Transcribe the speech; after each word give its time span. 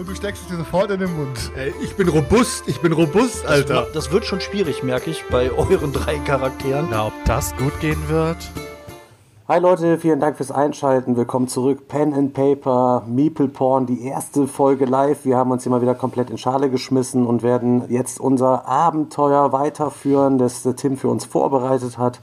Und 0.00 0.08
du 0.08 0.14
steckst 0.14 0.44
es 0.44 0.48
dir 0.48 0.56
sofort 0.56 0.90
in 0.90 1.00
den 1.00 1.14
Mund. 1.14 1.52
Ey, 1.54 1.74
ich 1.82 1.94
bin 1.94 2.08
robust, 2.08 2.64
ich 2.66 2.80
bin 2.80 2.92
robust, 2.92 3.44
Alter. 3.46 3.82
Das, 3.82 3.92
das 3.92 4.12
wird 4.12 4.24
schon 4.24 4.40
schwierig, 4.40 4.82
merke 4.82 5.10
ich, 5.10 5.22
bei 5.30 5.50
euren 5.50 5.92
drei 5.92 6.16
Charakteren. 6.20 6.88
Na, 6.90 7.08
ob 7.08 7.12
das 7.26 7.54
gut 7.58 7.78
gehen 7.80 8.08
wird? 8.08 8.38
Hi 9.46 9.60
Leute, 9.60 9.98
vielen 9.98 10.18
Dank 10.18 10.38
fürs 10.38 10.50
Einschalten. 10.50 11.18
Willkommen 11.18 11.48
zurück. 11.48 11.86
Pen 11.86 12.14
and 12.14 12.32
Paper, 12.32 13.02
Meeple 13.08 13.48
Porn, 13.48 13.84
die 13.84 14.06
erste 14.06 14.46
Folge 14.46 14.86
live. 14.86 15.26
Wir 15.26 15.36
haben 15.36 15.50
uns 15.50 15.64
hier 15.64 15.70
mal 15.70 15.82
wieder 15.82 15.94
komplett 15.94 16.30
in 16.30 16.38
Schale 16.38 16.70
geschmissen 16.70 17.26
und 17.26 17.42
werden 17.42 17.84
jetzt 17.90 18.20
unser 18.20 18.66
Abenteuer 18.66 19.52
weiterführen, 19.52 20.38
das 20.38 20.62
der 20.62 20.76
Tim 20.76 20.96
für 20.96 21.08
uns 21.08 21.26
vorbereitet 21.26 21.98
hat. 21.98 22.20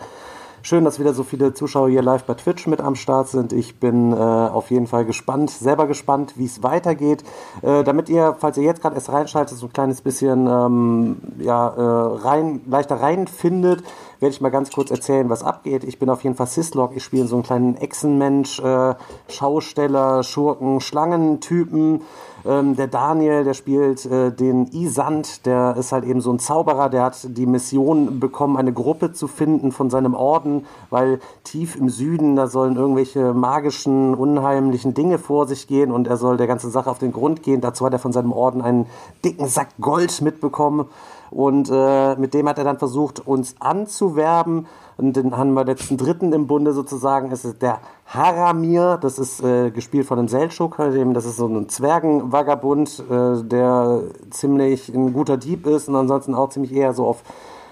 Schön, 0.68 0.84
dass 0.84 1.00
wieder 1.00 1.14
so 1.14 1.24
viele 1.24 1.54
Zuschauer 1.54 1.88
hier 1.88 2.02
live 2.02 2.26
bei 2.26 2.34
Twitch 2.34 2.68
mit 2.68 2.82
am 2.82 2.96
Start 2.96 3.30
sind. 3.30 3.54
Ich 3.54 3.80
bin 3.80 4.12
äh, 4.12 4.16
auf 4.18 4.70
jeden 4.70 4.86
Fall 4.86 5.06
gespannt, 5.06 5.50
selber 5.50 5.88
gespannt, 5.88 6.34
wie 6.36 6.44
es 6.44 6.62
weitergeht. 6.62 7.24
Äh, 7.62 7.86
damit 7.86 8.10
ihr, 8.10 8.36
falls 8.38 8.58
ihr 8.58 8.66
jetzt 8.66 8.82
gerade 8.82 8.96
erst 8.96 9.08
reinschaltet, 9.08 9.58
so 9.58 9.68
ein 9.68 9.72
kleines 9.72 10.02
bisschen 10.02 10.46
ähm, 10.46 11.22
ja, 11.40 11.70
äh, 11.70 12.18
rein, 12.18 12.60
leichter 12.68 12.96
reinfindet, 12.96 13.82
werde 14.20 14.34
ich 14.34 14.42
mal 14.42 14.50
ganz 14.50 14.70
kurz 14.70 14.92
erzählen, 14.92 15.30
was 15.30 15.42
abgeht. 15.42 15.86
Ich 15.86 16.00
bin 16.00 16.10
auf 16.10 16.26
jeden 16.26 16.36
Fall 16.36 16.48
Syslog. 16.48 16.92
Ich 16.98 17.04
spiele 17.06 17.28
so 17.28 17.38
einen 17.38 17.44
kleinen 17.44 17.78
Echsenmensch, 17.78 18.60
äh, 18.60 18.96
Schausteller, 19.30 20.22
Schurken, 20.24 20.82
Schlangentypen. 20.82 22.02
Ähm, 22.48 22.78
der 22.78 22.88
Daniel, 22.88 23.44
der 23.44 23.54
spielt 23.54 24.06
äh, 24.06 24.32
den 24.32 24.68
Isand, 24.68 25.46
der 25.46 25.76
ist 25.78 25.92
halt 25.92 26.06
eben 26.06 26.22
so 26.22 26.32
ein 26.32 26.40
Zauberer, 26.40 26.90
der 26.90 27.04
hat 27.04 27.28
die 27.38 27.46
Mission 27.46 28.22
bekommen, 28.22 28.56
eine 28.56 28.72
Gruppe 28.72 29.12
zu 29.12 29.28
finden 29.28 29.74
von 29.74 29.90
seinem 29.90 30.14
Orden, 30.14 30.66
weil 30.90 31.20
tief 31.44 31.76
im 31.76 31.90
Süden, 31.90 32.38
da 32.38 32.48
sollen 32.48 32.78
irgendwelche 32.78 33.34
magischen, 33.34 34.16
unheimlichen 34.16 34.94
Dinge 34.94 35.20
vor 35.20 35.46
sich 35.46 35.68
gehen 35.68 35.92
und 35.92 36.08
er 36.08 36.16
soll 36.16 36.38
der 36.38 36.48
ganzen 36.48 36.72
Sache 36.72 36.90
auf 36.90 37.00
den 37.00 37.12
Grund 37.12 37.44
gehen. 37.44 37.60
Dazu 37.60 37.86
hat 37.86 37.92
er 37.92 38.00
von 38.00 38.14
seinem 38.14 38.32
Orden 38.32 38.62
einen 38.62 38.86
dicken 39.26 39.48
Sack 39.48 39.70
Gold 39.82 40.22
mitbekommen 40.22 40.86
und 41.32 41.70
äh, 41.72 42.16
mit 42.16 42.34
dem 42.34 42.48
hat 42.48 42.58
er 42.58 42.64
dann 42.64 42.80
versucht, 42.80 43.26
uns 43.26 43.56
anzuwerben. 43.60 44.68
Und 44.98 45.16
den 45.16 45.38
haben 45.38 45.54
wir 45.54 45.64
letzten 45.64 45.98
Dritten 45.98 46.34
im 46.34 46.48
Bunde 46.48 46.74
sozusagen. 46.74 47.32
Es 47.32 47.46
ist 47.46 47.62
der 47.62 47.80
Haramir, 48.08 48.98
das 49.00 49.20
ist 49.20 49.44
äh, 49.44 49.70
gespielt 49.70 50.08
von 50.08 50.18
einem 50.18 50.28
Seltschuk, 50.28 50.78
das 50.78 51.26
ist 51.26 51.38
so 51.38 51.48
ein 51.48 51.70
Zwergenvagabund, 51.70 53.04
äh, 53.10 53.44
der 53.44 54.02
ziemlich 54.32 54.90
ein 54.90 55.14
guter 55.14 55.38
Dieb 55.38 55.68
ist 55.68 55.88
und 55.88 55.96
ansonsten 55.96 56.34
auch 56.34 56.50
ziemlich 56.50 56.74
eher 56.74 56.94
so 56.94 57.06
auf 57.06 57.24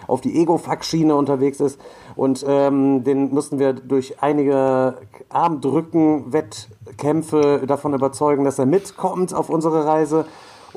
auf 0.07 0.21
die 0.21 0.39
Ego-Fuck-Schiene 0.39 1.15
unterwegs 1.15 1.59
ist. 1.59 1.79
Und 2.15 2.45
ähm, 2.47 3.03
den 3.03 3.33
mussten 3.33 3.59
wir 3.59 3.73
durch 3.73 4.21
einige 4.21 4.97
Armdrücken, 5.29 6.31
Wettkämpfe 6.31 7.63
davon 7.67 7.93
überzeugen, 7.93 8.45
dass 8.45 8.59
er 8.59 8.65
mitkommt 8.65 9.33
auf 9.33 9.49
unsere 9.49 9.85
Reise. 9.85 10.25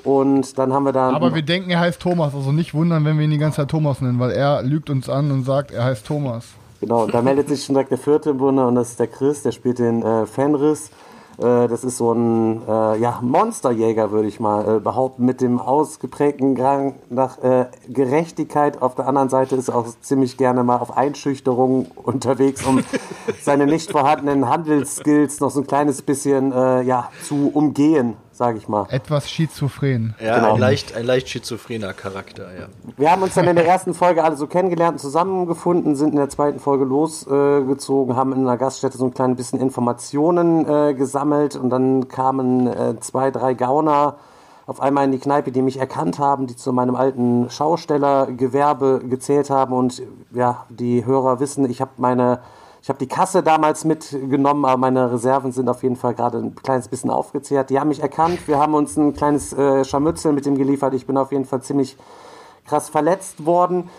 Und 0.05 0.59
dann 0.59 0.73
haben 0.73 0.85
wir 0.85 0.93
dann. 0.93 1.15
Aber 1.15 1.35
wir 1.35 1.43
denken, 1.43 1.71
er 1.71 1.81
heißt 1.81 2.01
Thomas. 2.01 2.35
Also 2.35 2.53
nicht 2.53 2.75
wundern, 2.75 3.05
wenn 3.05 3.19
wir 3.19 3.25
ihn 3.25 3.31
die 3.31 3.39
ganze 3.39 3.57
Zeit 3.57 3.71
Thomas 3.71 4.01
nennen, 4.01 4.19
weil 4.19 4.31
er 4.31 4.63
lügt 4.63 4.91
uns 4.91 5.09
an 5.09 5.31
und 5.31 5.45
sagt, 5.45 5.71
er 5.71 5.84
heißt 5.84 6.06
Thomas. 6.06 6.47
Genau, 6.81 7.05
und 7.05 7.15
da 7.15 7.22
meldet 7.22 7.49
sich 7.49 7.65
schon 7.65 7.75
direkt 7.75 7.91
der 7.91 7.99
vierte 7.99 8.31
im 8.31 8.39
Bunde 8.39 8.67
und 8.67 8.77
das 8.77 8.91
ist 8.91 9.00
der 9.00 9.09
Chris, 9.09 9.43
der 9.43 9.50
spielt 9.53 9.81
den 9.81 10.03
äh, 10.03 10.27
Fenris. 10.27 10.91
Äh, 11.39 11.69
das 11.69 11.83
ist 11.83 11.97
so 11.97 12.12
ein 12.12 12.62
äh, 12.69 12.99
ja, 12.99 13.19
Monsterjäger, 13.21 14.11
würde 14.12 14.28
ich 14.28 14.39
mal 14.39 14.77
äh, 14.77 14.81
behaupten, 14.81 15.25
mit 15.25 15.41
dem 15.41 15.61
ausgeprägten 15.61 16.55
Drang 16.55 16.95
nach 17.11 17.39
äh, 17.43 17.67
Gerechtigkeit. 17.89 18.81
Auf 18.83 18.95
der 18.95 19.09
anderen 19.09 19.28
Seite 19.28 19.56
ist 19.56 19.69
er 19.69 19.77
auch 19.77 19.87
ziemlich 20.01 20.37
gerne 20.37 20.62
mal 20.62 20.78
auf 20.78 20.97
Einschüchterung 20.97 21.87
unterwegs, 21.97 22.65
um 22.65 22.81
seine 23.43 23.67
nicht 23.67 23.91
vorhandenen 23.91 24.49
Handelsskills 24.49 25.41
noch 25.41 25.51
so 25.51 25.61
ein 25.61 25.67
kleines 25.67 26.03
bisschen 26.03 26.53
äh, 26.53 26.83
ja, 26.83 27.11
zu 27.25 27.51
umgehen, 27.53 28.17
sage 28.38 28.56
ich 28.56 28.69
mal. 28.69 28.87
Etwas 28.91 29.28
schizophren. 29.31 30.15
Ja, 30.25 30.37
Genau. 30.37 30.54
ein, 30.54 30.60
leicht, 30.60 30.97
ein 30.97 31.04
leicht 31.04 31.28
schizophrener 31.28 31.93
Charakter, 31.93 32.44
ja. 32.59 32.66
Wir 32.97 33.10
haben 33.10 33.22
uns 33.22 33.34
dann 33.34 33.47
in 33.49 33.56
der 33.56 33.66
ersten 33.66 33.93
Folge 33.94 34.22
alle 34.25 34.37
so 34.37 34.47
kennengelernt 34.47 34.94
und 34.94 34.99
zusammengefunden, 35.00 35.97
sind 35.97 36.10
in 36.10 36.16
der 36.16 36.28
zweiten 36.31 36.60
Folge 36.60 36.84
losgezogen, 36.84 38.16
haben 38.16 38.32
in 38.32 38.41
einer 38.41 38.56
Gaststätte 38.56 38.97
so 38.97 39.04
ein 39.04 39.12
klein 39.12 39.37
bisschen 39.37 39.60
Informationen 39.60 40.65
äh, 40.66 40.94
gesammelt 40.94 41.56
und 41.56 41.69
dann 41.71 42.09
kamen 42.09 42.66
äh, 42.69 43.00
zwei, 43.00 43.31
drei 43.31 43.54
Gauner 43.54 44.15
auf 44.66 44.81
einmal 44.81 45.04
in 45.06 45.12
die 45.12 45.19
Kneipe, 45.19 45.50
die 45.50 45.62
mich 45.62 45.78
erkannt 45.78 46.19
haben, 46.19 46.47
die 46.47 46.54
zu 46.54 46.72
meinem 46.72 46.94
alten 46.94 47.48
Schaustellergewerbe 47.50 49.00
gezählt 49.09 49.50
haben 49.50 49.72
und 49.72 50.03
ja, 50.32 50.66
die 50.69 51.04
Hörer 51.04 51.41
wissen, 51.41 51.69
ich 51.69 51.81
habe 51.81 51.93
meine 51.97 52.41
ich 52.83 52.89
habe 52.89 52.99
die 52.99 53.09
Kasse 53.09 53.43
damals 53.43 53.84
mitgenommen, 53.84 54.65
aber 54.65 54.77
meine 54.77 55.12
Reserven 55.12 55.53
sind 55.53 55.69
auf 55.69 55.83
jeden 55.83 55.97
Fall 55.97 56.15
gerade 56.15 56.39
ein 56.39 56.55
kleines 56.55 56.89
bisschen 56.89 57.11
aufgezehrt. 57.11 57.71
Die 57.71 57.78
haben 57.78 57.89
mich 57.89 58.00
erkannt. 58.00 58.47
Wir 58.47 58.59
haben 58.59 58.75
uns 58.75 58.97
ein 58.97 59.15
kleines 59.15 59.53
äh, 59.53 59.84
Scharmützel 59.84 60.33
mit 60.33 60.47
dem 60.47 60.56
geliefert. 60.56 60.94
Ich 60.94 61.06
bin 61.06 61.16
auf 61.16 61.33
jeden 61.33 61.44
Fall 61.44 61.62
ziemlich 61.62 61.97
krass 62.66 62.89
verletzt 62.89 63.44
worden. 63.44 63.91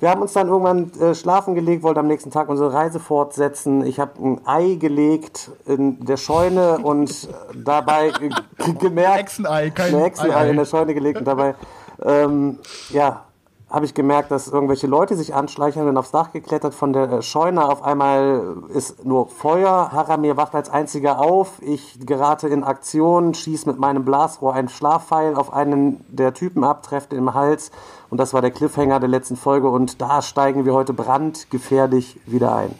Wir 0.00 0.10
haben 0.10 0.22
uns 0.22 0.32
dann 0.32 0.46
irgendwann 0.46 0.92
äh, 1.00 1.14
schlafen 1.16 1.56
gelegt, 1.56 1.82
wollten 1.82 1.98
am 1.98 2.06
nächsten 2.06 2.30
Tag 2.30 2.48
unsere 2.48 2.72
Reise 2.72 3.00
fortsetzen. 3.00 3.84
Ich 3.84 3.98
habe 3.98 4.12
ein 4.22 4.40
Ei 4.46 4.76
gelegt 4.76 5.50
in 5.66 6.04
der 6.04 6.16
Scheune 6.16 6.78
und 6.78 7.10
äh, 7.10 7.56
dabei 7.56 8.10
ge 8.10 8.30
gemerkt, 8.78 9.18
Hexenei, 9.18 9.70
kein 9.70 9.94
ein 9.94 10.00
Hexenei 10.00 10.36
Ei-Ei. 10.36 10.50
in 10.50 10.56
der 10.56 10.66
Scheune 10.66 10.94
gelegt 10.94 11.18
und 11.18 11.24
dabei, 11.24 11.56
ähm, 12.04 12.60
ja, 12.90 13.24
habe 13.70 13.84
ich 13.84 13.92
gemerkt, 13.92 14.30
dass 14.30 14.48
irgendwelche 14.48 14.86
Leute 14.86 15.14
sich 15.14 15.34
anschleichen, 15.34 15.84
bin 15.84 15.96
aufs 15.98 16.10
Dach 16.10 16.32
geklettert 16.32 16.74
von 16.74 16.92
der 16.92 17.12
äh, 17.12 17.22
Scheune. 17.22 17.68
Auf 17.68 17.82
einmal 17.82 18.56
ist 18.72 19.04
nur 19.04 19.28
Feuer. 19.28 19.90
Haramir 19.92 20.38
wacht 20.38 20.54
als 20.54 20.70
einziger 20.70 21.20
auf. 21.20 21.60
Ich 21.60 21.98
gerate 22.04 22.48
in 22.48 22.64
Aktion, 22.64 23.34
schieße 23.34 23.68
mit 23.68 23.78
meinem 23.78 24.04
Blasrohr 24.04 24.54
einen 24.54 24.70
Schlafpfeil 24.70 25.34
auf 25.34 25.52
einen 25.52 26.02
der 26.08 26.32
Typen 26.32 26.64
ab, 26.64 26.82
treffe 26.82 27.14
im 27.14 27.34
Hals. 27.34 27.70
Und 28.08 28.18
das 28.18 28.32
war 28.32 28.40
der 28.40 28.52
Cliffhanger 28.52 29.00
der 29.00 29.08
letzten 29.10 29.36
Folge. 29.36 29.68
Und 29.68 30.00
da 30.00 30.22
steigen 30.22 30.64
wir 30.64 30.72
heute 30.72 30.94
brandgefährlich 30.94 32.18
wieder 32.24 32.56
ein. 32.56 32.74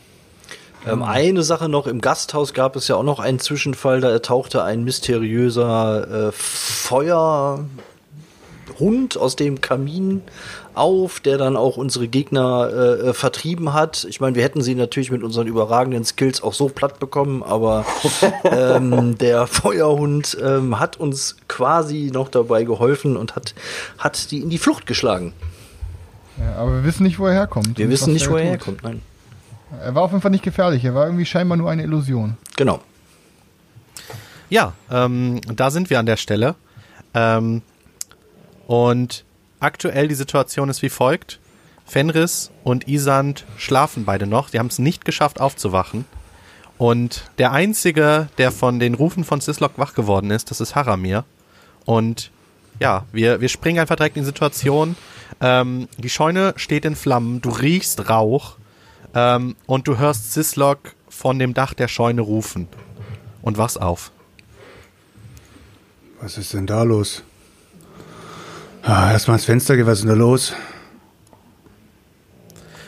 Ähm, 0.87 1.03
eine 1.03 1.43
Sache 1.43 1.69
noch, 1.69 1.87
im 1.87 2.00
Gasthaus 2.00 2.55
gab 2.55 2.76
es 2.76 2.88
ja 2.88 2.97
auch 2.97 3.03
noch 3.03 3.19
einen 3.19 3.41
Zwischenfall, 3.41 4.00
da 4.00 4.19
tauchte 4.20 4.62
ein 4.62 4.84
mysteriöser 4.84 6.28
äh, 6.28 6.32
Feuerhund 8.68 9.16
aus 9.16 9.36
dem 9.36 9.60
Kamin 9.60 10.22
auf, 10.74 11.20
der 11.20 11.38
dann 11.38 11.56
auch 11.56 11.76
unsere 11.76 12.08
Gegner 12.08 12.70
äh, 12.72 13.08
äh, 13.08 13.12
vertrieben 13.12 13.72
hat. 13.72 14.06
Ich 14.08 14.20
meine, 14.20 14.36
wir 14.36 14.42
hätten 14.42 14.62
sie 14.62 14.74
natürlich 14.74 15.10
mit 15.10 15.22
unseren 15.22 15.46
überragenden 15.46 16.04
Skills 16.04 16.42
auch 16.42 16.54
so 16.54 16.68
platt 16.68 16.98
bekommen, 16.98 17.42
aber 17.42 17.84
ähm, 18.44 19.18
der 19.18 19.46
Feuerhund 19.46 20.36
ähm, 20.42 20.78
hat 20.78 20.98
uns 20.98 21.36
quasi 21.48 22.10
noch 22.12 22.28
dabei 22.28 22.64
geholfen 22.64 23.16
und 23.16 23.34
hat, 23.34 23.54
hat 23.98 24.30
die 24.30 24.40
in 24.40 24.50
die 24.50 24.58
Flucht 24.58 24.86
geschlagen. 24.86 25.32
Ja, 26.38 26.56
aber 26.56 26.74
wir 26.74 26.84
wissen 26.84 27.02
nicht, 27.02 27.18
wo 27.18 27.26
er 27.26 27.34
herkommt. 27.34 27.78
Wir 27.78 27.88
wissen 27.90 28.12
nicht, 28.12 28.30
wo 28.30 28.36
er 28.36 28.44
herkommt. 28.44 28.82
Nein. 28.84 29.02
Er 29.82 29.94
war 29.94 30.04
auf 30.04 30.12
jeden 30.12 30.22
Fall 30.22 30.30
nicht 30.30 30.44
gefährlich. 30.44 30.84
Er 30.84 30.94
war 30.94 31.06
irgendwie 31.06 31.26
scheinbar 31.26 31.58
nur 31.58 31.70
eine 31.70 31.82
Illusion. 31.82 32.36
Genau. 32.56 32.80
Ja, 34.48 34.72
ähm, 34.90 35.40
da 35.54 35.70
sind 35.70 35.90
wir 35.90 35.98
an 35.98 36.06
der 36.06 36.16
Stelle. 36.16 36.54
Ähm, 37.12 37.62
und 38.69 39.25
aktuell 39.61 40.09
die 40.09 40.15
Situation 40.15 40.69
ist 40.69 40.82
wie 40.82 40.91
folgt. 40.91 41.41
Fenris 41.87 42.50
und 42.65 42.87
Isand 42.87 43.47
schlafen 43.56 44.05
beide 44.05 44.26
noch. 44.26 44.50
Die 44.50 44.59
haben 44.59 44.67
es 44.67 44.79
nicht 44.79 45.06
geschafft 45.06 45.41
aufzuwachen. 45.41 46.05
Und 46.76 47.31
der 47.38 47.53
Einzige, 47.53 48.29
der 48.37 48.53
von 48.53 48.79
den 48.79 48.93
Rufen 48.93 49.25
von 49.25 49.41
Sislok 49.41 49.79
wach 49.79 49.94
geworden 49.94 50.31
ist, 50.31 50.50
das 50.50 50.61
ist 50.61 50.75
Haramir. 50.75 51.25
Und 51.87 52.31
ja, 52.79 53.06
wir, 53.11 53.41
wir 53.41 53.49
springen 53.49 53.81
einfach 53.81 53.97
direkt 53.97 54.19
in 54.19 54.23
die 54.23 54.26
Situation. 54.26 54.97
Ähm, 55.41 55.88
die 55.97 56.11
Scheune 56.11 56.53
steht 56.56 56.85
in 56.85 56.94
Flammen, 56.94 57.41
du 57.41 57.49
riechst 57.49 58.11
Rauch 58.11 58.59
ähm, 59.15 59.56
und 59.65 59.88
du 59.88 59.97
hörst 59.97 60.35
Sislok 60.35 60.94
von 61.09 61.38
dem 61.38 61.55
Dach 61.55 61.73
der 61.73 61.88
Scheune 61.88 62.20
rufen. 62.20 62.69
Und 63.41 63.56
wachst 63.56 63.81
auf. 63.81 64.12
Was 66.20 66.37
ist 66.37 66.53
denn 66.53 66.67
da 66.67 66.82
los? 66.82 67.23
Ah, 68.82 69.12
erstmal 69.12 69.36
ins 69.36 69.44
Fenster 69.44 69.76
gehen, 69.76 69.86
was 69.86 69.98
ist 69.98 70.02
denn 70.02 70.10
da 70.10 70.14
los? 70.14 70.54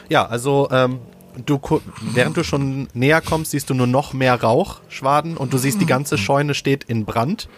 Ja, 0.09 0.27
also 0.27 0.69
ähm, 0.71 1.01
du 1.47 1.61
während 2.01 2.37
du 2.37 2.45
schon 2.45 2.89
näher 2.95 3.21
kommst, 3.21 3.53
siehst 3.53 3.71
du 3.71 3.75
nur 3.75 3.87
noch 3.87 4.13
mehr 4.13 4.41
Rauchschwaden 4.41 5.37
und 5.37 5.53
du 5.53 5.59
siehst, 5.59 5.81
die 5.81 5.87
ganze 5.87 6.19
Scheune 6.19 6.55
steht 6.55 6.85
in 6.85 7.05
Brand. 7.05 7.49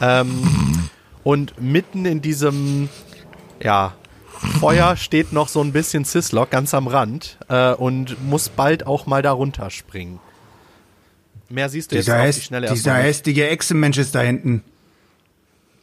Ähm, 0.00 0.88
Und 1.24 1.60
mitten 1.60 2.04
in 2.04 2.20
diesem, 2.20 2.90
ja, 3.62 3.94
Feuer 4.60 4.96
steht 4.96 5.32
noch 5.32 5.48
so 5.48 5.62
ein 5.62 5.72
bisschen 5.72 6.04
Sislock 6.04 6.50
ganz 6.50 6.74
am 6.74 6.86
Rand 6.86 7.38
äh, 7.48 7.72
und 7.72 8.22
muss 8.28 8.50
bald 8.50 8.86
auch 8.86 9.06
mal 9.06 9.22
da 9.22 9.32
runterspringen. 9.32 10.20
Mehr 11.48 11.70
siehst 11.70 11.92
du 11.92 11.96
jetzt 11.96 12.06
Dieser, 12.06 12.22
auf 12.22 12.34
die 12.34 12.40
Schnelle 12.42 12.68
dieser 12.68 12.94
hässliche 12.94 13.48
Echsenmensch 13.48 13.96
ist 13.96 14.14
da 14.14 14.20
hinten. 14.20 14.62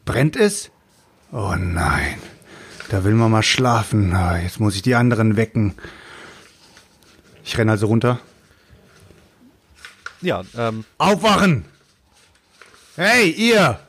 Brennt 0.05 0.35
es? 0.35 0.69
Oh 1.31 1.55
nein. 1.57 2.17
Da 2.89 3.03
will 3.03 3.13
man 3.13 3.31
mal 3.31 3.43
schlafen. 3.43 4.13
Ah, 4.13 4.37
Jetzt 4.37 4.59
muss 4.59 4.75
ich 4.75 4.81
die 4.81 4.95
anderen 4.95 5.37
wecken. 5.37 5.75
Ich 7.43 7.57
renne 7.57 7.71
also 7.71 7.87
runter. 7.87 8.19
Ja, 10.21 10.43
ähm, 10.55 10.85
Aufwachen! 10.97 11.65
Hey, 12.95 13.29
ihr! 13.31 13.79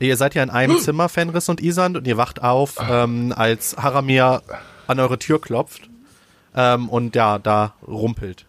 ihr 0.00 0.16
seid 0.16 0.34
ja 0.34 0.42
in 0.42 0.50
einem 0.50 0.78
Zimmer, 0.80 1.08
Fenris 1.08 1.48
und 1.48 1.60
Isand, 1.60 1.96
und 1.96 2.06
ihr 2.06 2.16
wacht 2.16 2.42
auf, 2.42 2.76
ähm, 2.80 3.32
als 3.36 3.76
Haramir 3.76 4.42
an 4.88 4.98
eure 4.98 5.18
Tür 5.18 5.40
klopft 5.40 5.88
ähm, 6.56 6.88
und 6.88 7.14
ja, 7.14 7.38
da 7.38 7.74
rumpelt. 7.86 8.46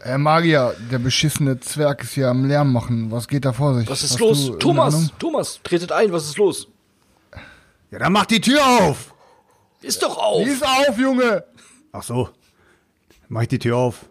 Herr 0.00 0.18
Magier, 0.18 0.74
der 0.90 0.98
beschissene 0.98 1.58
Zwerg 1.60 2.04
ist 2.04 2.12
hier 2.12 2.28
am 2.28 2.44
Lärm 2.46 2.72
machen. 2.72 3.10
Was 3.10 3.28
geht 3.28 3.44
da 3.44 3.52
vor 3.52 3.74
sich? 3.74 3.88
Was 3.90 4.02
ist 4.02 4.12
Hast 4.12 4.20
los? 4.20 4.52
Thomas? 4.58 5.10
Thomas, 5.18 5.60
tretet 5.62 5.92
ein, 5.92 6.12
was 6.12 6.26
ist 6.26 6.38
los? 6.38 6.68
Ja, 7.96 8.00
dann 8.00 8.12
mach 8.12 8.26
die 8.26 8.42
Tür 8.42 8.60
auf! 8.82 9.14
Ist 9.80 10.02
doch 10.02 10.18
auf! 10.18 10.44
Lies 10.46 10.62
auf, 10.62 10.98
Junge! 10.98 11.44
Ach 11.92 12.02
so. 12.02 12.28
Mach 13.28 13.40
ich 13.40 13.48
die 13.48 13.58
Tür 13.58 13.78
auf. 13.78 14.04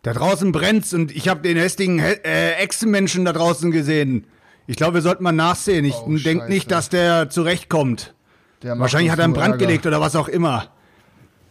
Da 0.00 0.14
draußen 0.14 0.50
brennt's 0.50 0.94
und 0.94 1.14
ich 1.14 1.28
habe 1.28 1.42
den 1.42 1.58
hässlichen 1.58 1.98
He- 1.98 2.20
äh, 2.24 2.52
Echsenmenschen 2.54 3.26
da 3.26 3.34
draußen 3.34 3.70
gesehen. 3.70 4.26
Ich 4.66 4.76
glaube, 4.78 4.94
wir 4.94 5.02
sollten 5.02 5.22
mal 5.24 5.32
nachsehen. 5.32 5.84
Ich 5.84 5.94
Oh, 5.94 6.08
denk 6.16 6.40
Scheiße. 6.40 6.50
nicht, 6.50 6.70
dass 6.70 6.88
der 6.88 7.28
zurechtkommt. 7.28 8.14
Der 8.62 8.78
Wahrscheinlich 8.78 9.10
hat 9.12 9.18
er 9.18 9.24
einen 9.24 9.34
Brand 9.34 9.52
Ärger. 9.56 9.58
gelegt 9.66 9.84
oder 9.86 10.00
was 10.00 10.16
auch 10.16 10.28
immer. 10.28 10.68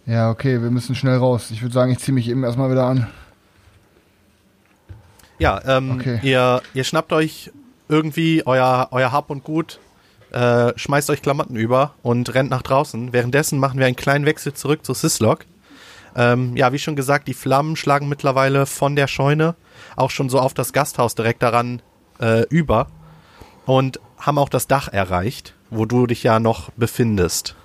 Ja, 0.08 0.32
okay, 0.32 0.64
wir 0.64 0.72
müssen 0.72 0.96
schnell 0.96 1.18
raus. 1.18 1.52
Ich 1.52 1.62
würde 1.62 1.74
sagen, 1.76 1.92
ich 1.92 2.00
ziehe 2.00 2.14
mich 2.16 2.28
eben 2.28 2.44
erstmal 2.44 2.72
wieder 2.72 2.86
an. 2.86 3.08
Ja, 5.38 5.62
ähm, 5.78 5.92
Okay. 6.00 6.20
ihr, 6.24 6.64
ihr 6.74 6.84
schnappt 6.84 7.14
euch 7.14 7.52
irgendwie 7.88 8.42
euer, 8.48 8.88
euer 8.90 9.12
Hab 9.12 9.30
und 9.30 9.44
Gut, 9.44 9.80
äh, 10.36 10.78
schmeißt 10.78 11.10
euch 11.10 11.22
Klamotten 11.22 11.56
über 11.56 11.94
und 12.04 12.34
rennt 12.34 12.50
nach 12.50 12.62
draußen. 12.62 13.14
Währenddessen 13.14 13.58
machen 13.58 13.80
wir 13.80 13.86
einen 13.86 13.96
kleinen 13.96 14.26
Wechsel 14.26 14.54
zurück 14.54 14.86
zu 14.86 14.94
Sislok. 14.94 15.46
Ähm, 16.16 16.56
ja, 16.58 16.74
wie 16.74 16.80
schon 16.80 16.98
gesagt, 16.98 17.28
die 17.28 17.34
Flammen 17.34 17.76
schlagen 17.76 18.10
mittlerweile 18.10 18.66
von 18.66 18.96
der 18.96 19.08
Scheune 19.08 19.56
auch 19.96 20.10
schon 20.10 20.30
so 20.30 20.40
auf 20.40 20.54
das 20.54 20.74
Gasthaus 20.74 21.16
direkt 21.16 21.42
daran 21.42 21.82
äh, 22.20 22.46
über 22.50 22.88
und 23.66 24.00
haben 24.18 24.38
auch 24.38 24.50
das 24.50 24.68
Dach 24.68 24.90
erreicht, 24.90 25.56
wo 25.70 25.86
du 25.86 26.06
dich 26.06 26.24
ja 26.24 26.40
noch 26.40 26.70
befindest. 26.72 27.56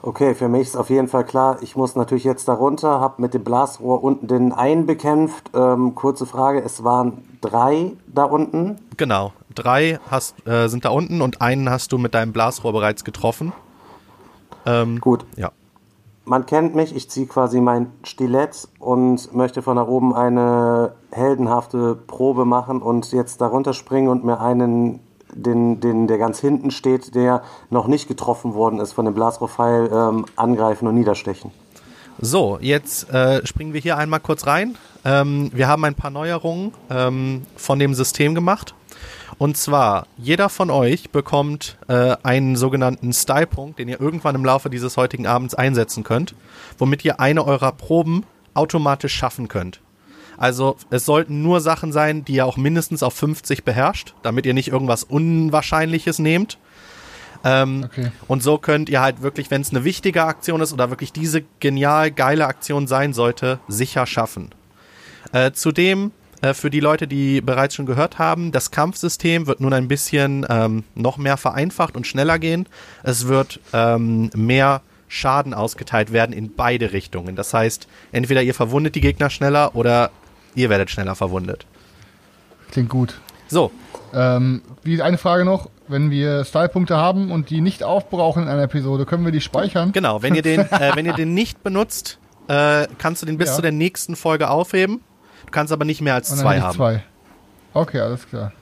Okay, 0.00 0.34
für 0.34 0.48
mich 0.48 0.62
ist 0.62 0.76
auf 0.76 0.90
jeden 0.90 1.08
Fall 1.08 1.24
klar, 1.24 1.58
ich 1.62 1.76
muss 1.76 1.96
natürlich 1.96 2.24
jetzt 2.24 2.46
da 2.46 2.52
runter, 2.52 3.00
habe 3.00 3.22
mit 3.22 3.34
dem 3.34 3.42
Blasrohr 3.42 4.04
unten 4.04 4.26
den 4.26 4.52
einen 4.52 4.86
bekämpft. 4.86 5.50
Ähm, 5.54 5.94
kurze 5.94 6.26
Frage, 6.26 6.62
es 6.62 6.84
waren 6.84 7.24
drei 7.40 7.92
da 8.06 8.24
unten. 8.24 8.78
Genau, 8.96 9.32
drei 9.54 9.98
hast, 10.10 10.46
äh, 10.46 10.68
sind 10.68 10.84
da 10.84 10.90
unten 10.90 11.22
und 11.22 11.40
einen 11.40 11.70
hast 11.70 11.92
du 11.92 11.98
mit 11.98 12.14
deinem 12.14 12.32
Blasrohr 12.32 12.72
bereits 12.72 13.04
getroffen. 13.04 13.52
Ähm, 14.66 15.00
Gut, 15.00 15.24
ja. 15.36 15.52
man 16.24 16.46
kennt 16.46 16.74
mich, 16.74 16.94
ich 16.94 17.10
ziehe 17.10 17.26
quasi 17.26 17.60
mein 17.60 17.88
Stilett 18.02 18.68
und 18.78 19.34
möchte 19.34 19.62
von 19.62 19.76
da 19.76 19.86
oben 19.86 20.14
eine 20.14 20.94
heldenhafte 21.10 21.94
Probe 21.94 22.44
machen 22.44 22.80
und 22.80 23.12
jetzt 23.12 23.40
da 23.40 23.46
runterspringen 23.46 24.10
und 24.10 24.24
mir 24.24 24.40
einen, 24.40 25.00
den, 25.34 25.80
den, 25.80 26.06
der 26.06 26.18
ganz 26.18 26.38
hinten 26.40 26.70
steht, 26.70 27.14
der 27.14 27.42
noch 27.70 27.86
nicht 27.86 28.08
getroffen 28.08 28.54
worden 28.54 28.80
ist 28.80 28.92
von 28.92 29.04
dem 29.04 29.14
Blasrohrpfeil, 29.14 29.90
ähm, 29.92 30.26
angreifen 30.36 30.88
und 30.88 30.94
niederstechen. 30.94 31.50
So, 32.20 32.58
jetzt 32.60 33.10
äh, 33.10 33.44
springen 33.44 33.72
wir 33.72 33.80
hier 33.80 33.98
einmal 33.98 34.20
kurz 34.20 34.46
rein. 34.46 34.76
Ähm, 35.04 35.50
wir 35.52 35.68
haben 35.68 35.84
ein 35.84 35.94
paar 35.94 36.10
Neuerungen 36.10 36.72
ähm, 36.88 37.42
von 37.56 37.78
dem 37.78 37.94
System 37.94 38.34
gemacht. 38.34 38.74
Und 39.38 39.56
zwar, 39.56 40.06
jeder 40.16 40.48
von 40.48 40.70
euch 40.70 41.10
bekommt 41.10 41.76
äh, 41.88 42.16
einen 42.22 42.56
sogenannten 42.56 43.12
Style-Punkt, 43.12 43.78
den 43.78 43.88
ihr 43.88 44.00
irgendwann 44.00 44.34
im 44.34 44.44
Laufe 44.44 44.70
dieses 44.70 44.96
heutigen 44.96 45.26
Abends 45.26 45.54
einsetzen 45.54 46.04
könnt, 46.04 46.34
womit 46.78 47.04
ihr 47.04 47.20
eine 47.20 47.44
eurer 47.44 47.72
Proben 47.72 48.24
automatisch 48.54 49.14
schaffen 49.14 49.48
könnt. 49.48 49.80
Also 50.36 50.76
es 50.90 51.04
sollten 51.04 51.42
nur 51.42 51.60
Sachen 51.60 51.92
sein, 51.92 52.24
die 52.24 52.34
ihr 52.34 52.46
auch 52.46 52.56
mindestens 52.56 53.02
auf 53.02 53.14
50 53.14 53.64
beherrscht, 53.64 54.14
damit 54.22 54.46
ihr 54.46 54.54
nicht 54.54 54.68
irgendwas 54.68 55.04
Unwahrscheinliches 55.04 56.18
nehmt. 56.18 56.58
Ähm, 57.44 57.84
Okay. 57.84 58.10
Und 58.26 58.42
so 58.42 58.58
könnt 58.58 58.88
ihr 58.88 59.00
halt 59.00 59.22
wirklich, 59.22 59.50
wenn 59.50 59.60
es 59.60 59.70
eine 59.70 59.84
wichtige 59.84 60.24
Aktion 60.24 60.60
ist 60.60 60.72
oder 60.72 60.90
wirklich 60.90 61.12
diese 61.12 61.44
genial 61.60 62.10
geile 62.10 62.46
Aktion 62.46 62.86
sein 62.86 63.12
sollte, 63.12 63.60
sicher 63.68 64.06
schaffen. 64.06 64.50
Äh, 65.32 65.52
zudem, 65.52 66.12
äh, 66.44 66.54
für 66.54 66.70
die 66.70 66.80
Leute, 66.80 67.06
die 67.06 67.40
bereits 67.40 67.74
schon 67.74 67.86
gehört 67.86 68.18
haben, 68.18 68.52
das 68.52 68.70
Kampfsystem 68.70 69.46
wird 69.46 69.60
nun 69.60 69.72
ein 69.72 69.88
bisschen 69.88 70.46
ähm, 70.48 70.84
noch 70.94 71.16
mehr 71.16 71.36
vereinfacht 71.36 71.96
und 71.96 72.06
schneller 72.06 72.38
gehen. 72.38 72.66
Es 73.02 73.26
wird 73.28 73.60
ähm, 73.72 74.30
mehr 74.34 74.82
Schaden 75.08 75.54
ausgeteilt 75.54 76.12
werden 76.12 76.32
in 76.32 76.54
beide 76.54 76.92
Richtungen. 76.92 77.36
Das 77.36 77.54
heißt, 77.54 77.86
entweder 78.12 78.42
ihr 78.42 78.54
verwundet 78.54 78.94
die 78.94 79.00
Gegner 79.00 79.30
schneller 79.30 79.74
oder 79.74 80.10
ihr 80.54 80.70
werdet 80.70 80.90
schneller 80.90 81.14
verwundet. 81.14 81.66
Klingt 82.70 82.88
gut. 82.88 83.20
So, 83.48 83.70
Ähm, 84.12 84.62
wie 84.82 85.00
eine 85.02 85.18
Frage 85.18 85.44
noch. 85.44 85.68
Wenn 85.86 86.10
wir 86.10 86.44
Stylepunkte 86.44 86.96
haben 86.96 87.30
und 87.30 87.50
die 87.50 87.60
nicht 87.60 87.82
aufbrauchen 87.84 88.44
in 88.44 88.48
einer 88.48 88.62
Episode, 88.62 89.04
können 89.04 89.24
wir 89.24 89.32
die 89.32 89.40
speichern? 89.42 89.92
Genau, 89.92 90.22
wenn 90.22 90.34
ihr 90.34 90.42
den, 90.42 90.60
äh, 90.70 90.92
wenn 90.94 91.04
ihr 91.04 91.12
den 91.12 91.34
nicht 91.34 91.62
benutzt, 91.62 92.18
äh, 92.48 92.86
kannst 92.98 93.22
du 93.22 93.26
den 93.26 93.36
bis 93.38 93.50
Ja. 93.50 93.56
zu 93.56 93.62
der 93.62 93.72
nächsten 93.72 94.16
Folge 94.16 94.48
aufheben. 94.50 95.00
Du 95.46 95.50
kannst 95.52 95.72
aber 95.72 95.84
nicht 95.84 96.00
mehr 96.00 96.14
als 96.14 96.34
zwei 96.34 96.60
haben. 96.60 96.74
zwei. 96.74 97.02
Okay, 97.72 98.00
alles 98.00 98.26
klar. 98.28 98.52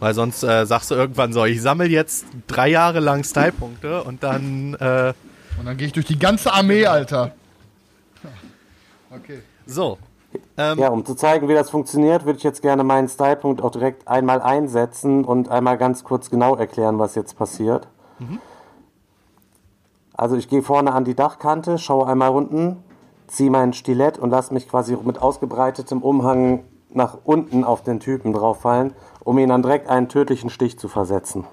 Weil 0.00 0.14
sonst 0.14 0.42
äh, 0.44 0.64
sagst 0.66 0.90
du 0.90 0.94
irgendwann 0.94 1.32
so, 1.32 1.44
ich 1.44 1.60
sammle 1.60 1.86
jetzt 1.86 2.26
drei 2.46 2.68
Jahre 2.68 3.00
lang 3.00 3.24
Stylepunkte 3.24 4.02
und 4.04 4.22
dann 4.22 4.74
äh, 4.74 5.12
Und 5.58 5.66
dann 5.66 5.76
gehe 5.76 5.88
ich 5.88 5.92
durch 5.92 6.06
die 6.06 6.18
ganze 6.18 6.52
Armee, 6.52 6.86
Alter. 6.86 7.32
Okay. 9.10 9.38
so. 9.66 9.96
Ähm, 10.58 10.78
Ja, 10.78 10.88
um 10.88 11.02
zu 11.04 11.14
zeigen, 11.14 11.48
wie 11.48 11.54
das 11.54 11.70
funktioniert, 11.70 12.26
würde 12.26 12.36
ich 12.36 12.44
jetzt 12.44 12.60
gerne 12.60 12.84
meinen 12.84 13.08
Stylepunkt 13.08 13.62
auch 13.62 13.70
direkt 13.70 14.06
einmal 14.06 14.42
einsetzen 14.42 15.24
und 15.24 15.48
einmal 15.48 15.78
ganz 15.78 16.04
kurz 16.04 16.28
genau 16.28 16.54
erklären, 16.56 16.98
was 16.98 17.14
jetzt 17.14 17.38
passiert. 17.38 17.88
Also 20.14 20.36
ich 20.36 20.48
gehe 20.48 20.62
vorne 20.62 20.92
an 20.92 21.04
die 21.04 21.14
Dachkante, 21.14 21.78
schaue 21.78 22.06
einmal 22.06 22.30
unten, 22.30 22.76
ziehe 23.28 23.50
mein 23.50 23.72
Stilett 23.72 24.18
und 24.18 24.30
lasse 24.30 24.52
mich 24.52 24.68
quasi 24.68 24.96
mit 25.04 25.20
ausgebreitetem 25.20 26.02
Umhang 26.02 26.64
nach 26.90 27.18
unten 27.24 27.64
auf 27.64 27.82
den 27.82 28.00
Typen 28.00 28.32
drauf 28.32 28.62
fallen, 28.62 28.94
um 29.22 29.38
ihn 29.38 29.48
dann 29.50 29.62
direkt 29.62 29.88
einen 29.88 30.08
tödlichen 30.08 30.50
Stich 30.50 30.78
zu 30.78 30.88
versetzen. 30.88 31.44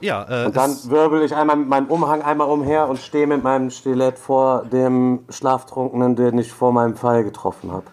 ja, 0.00 0.24
äh, 0.28 0.46
Und 0.46 0.56
dann 0.56 0.74
wirbel 0.84 1.22
ich 1.22 1.34
einmal 1.34 1.56
mit 1.56 1.68
meinem 1.68 1.86
Umhang 1.86 2.22
einmal 2.22 2.48
umher 2.48 2.88
und 2.88 2.98
stehe 2.98 3.26
mit 3.26 3.42
meinem 3.44 3.70
Stilett 3.70 4.18
vor 4.18 4.64
dem 4.64 5.24
Schlaftrunkenen, 5.28 6.16
den 6.16 6.38
ich 6.38 6.52
vor 6.52 6.72
meinem 6.72 6.96
Pfeil 6.96 7.24
getroffen 7.24 7.70
habe. 7.72 7.86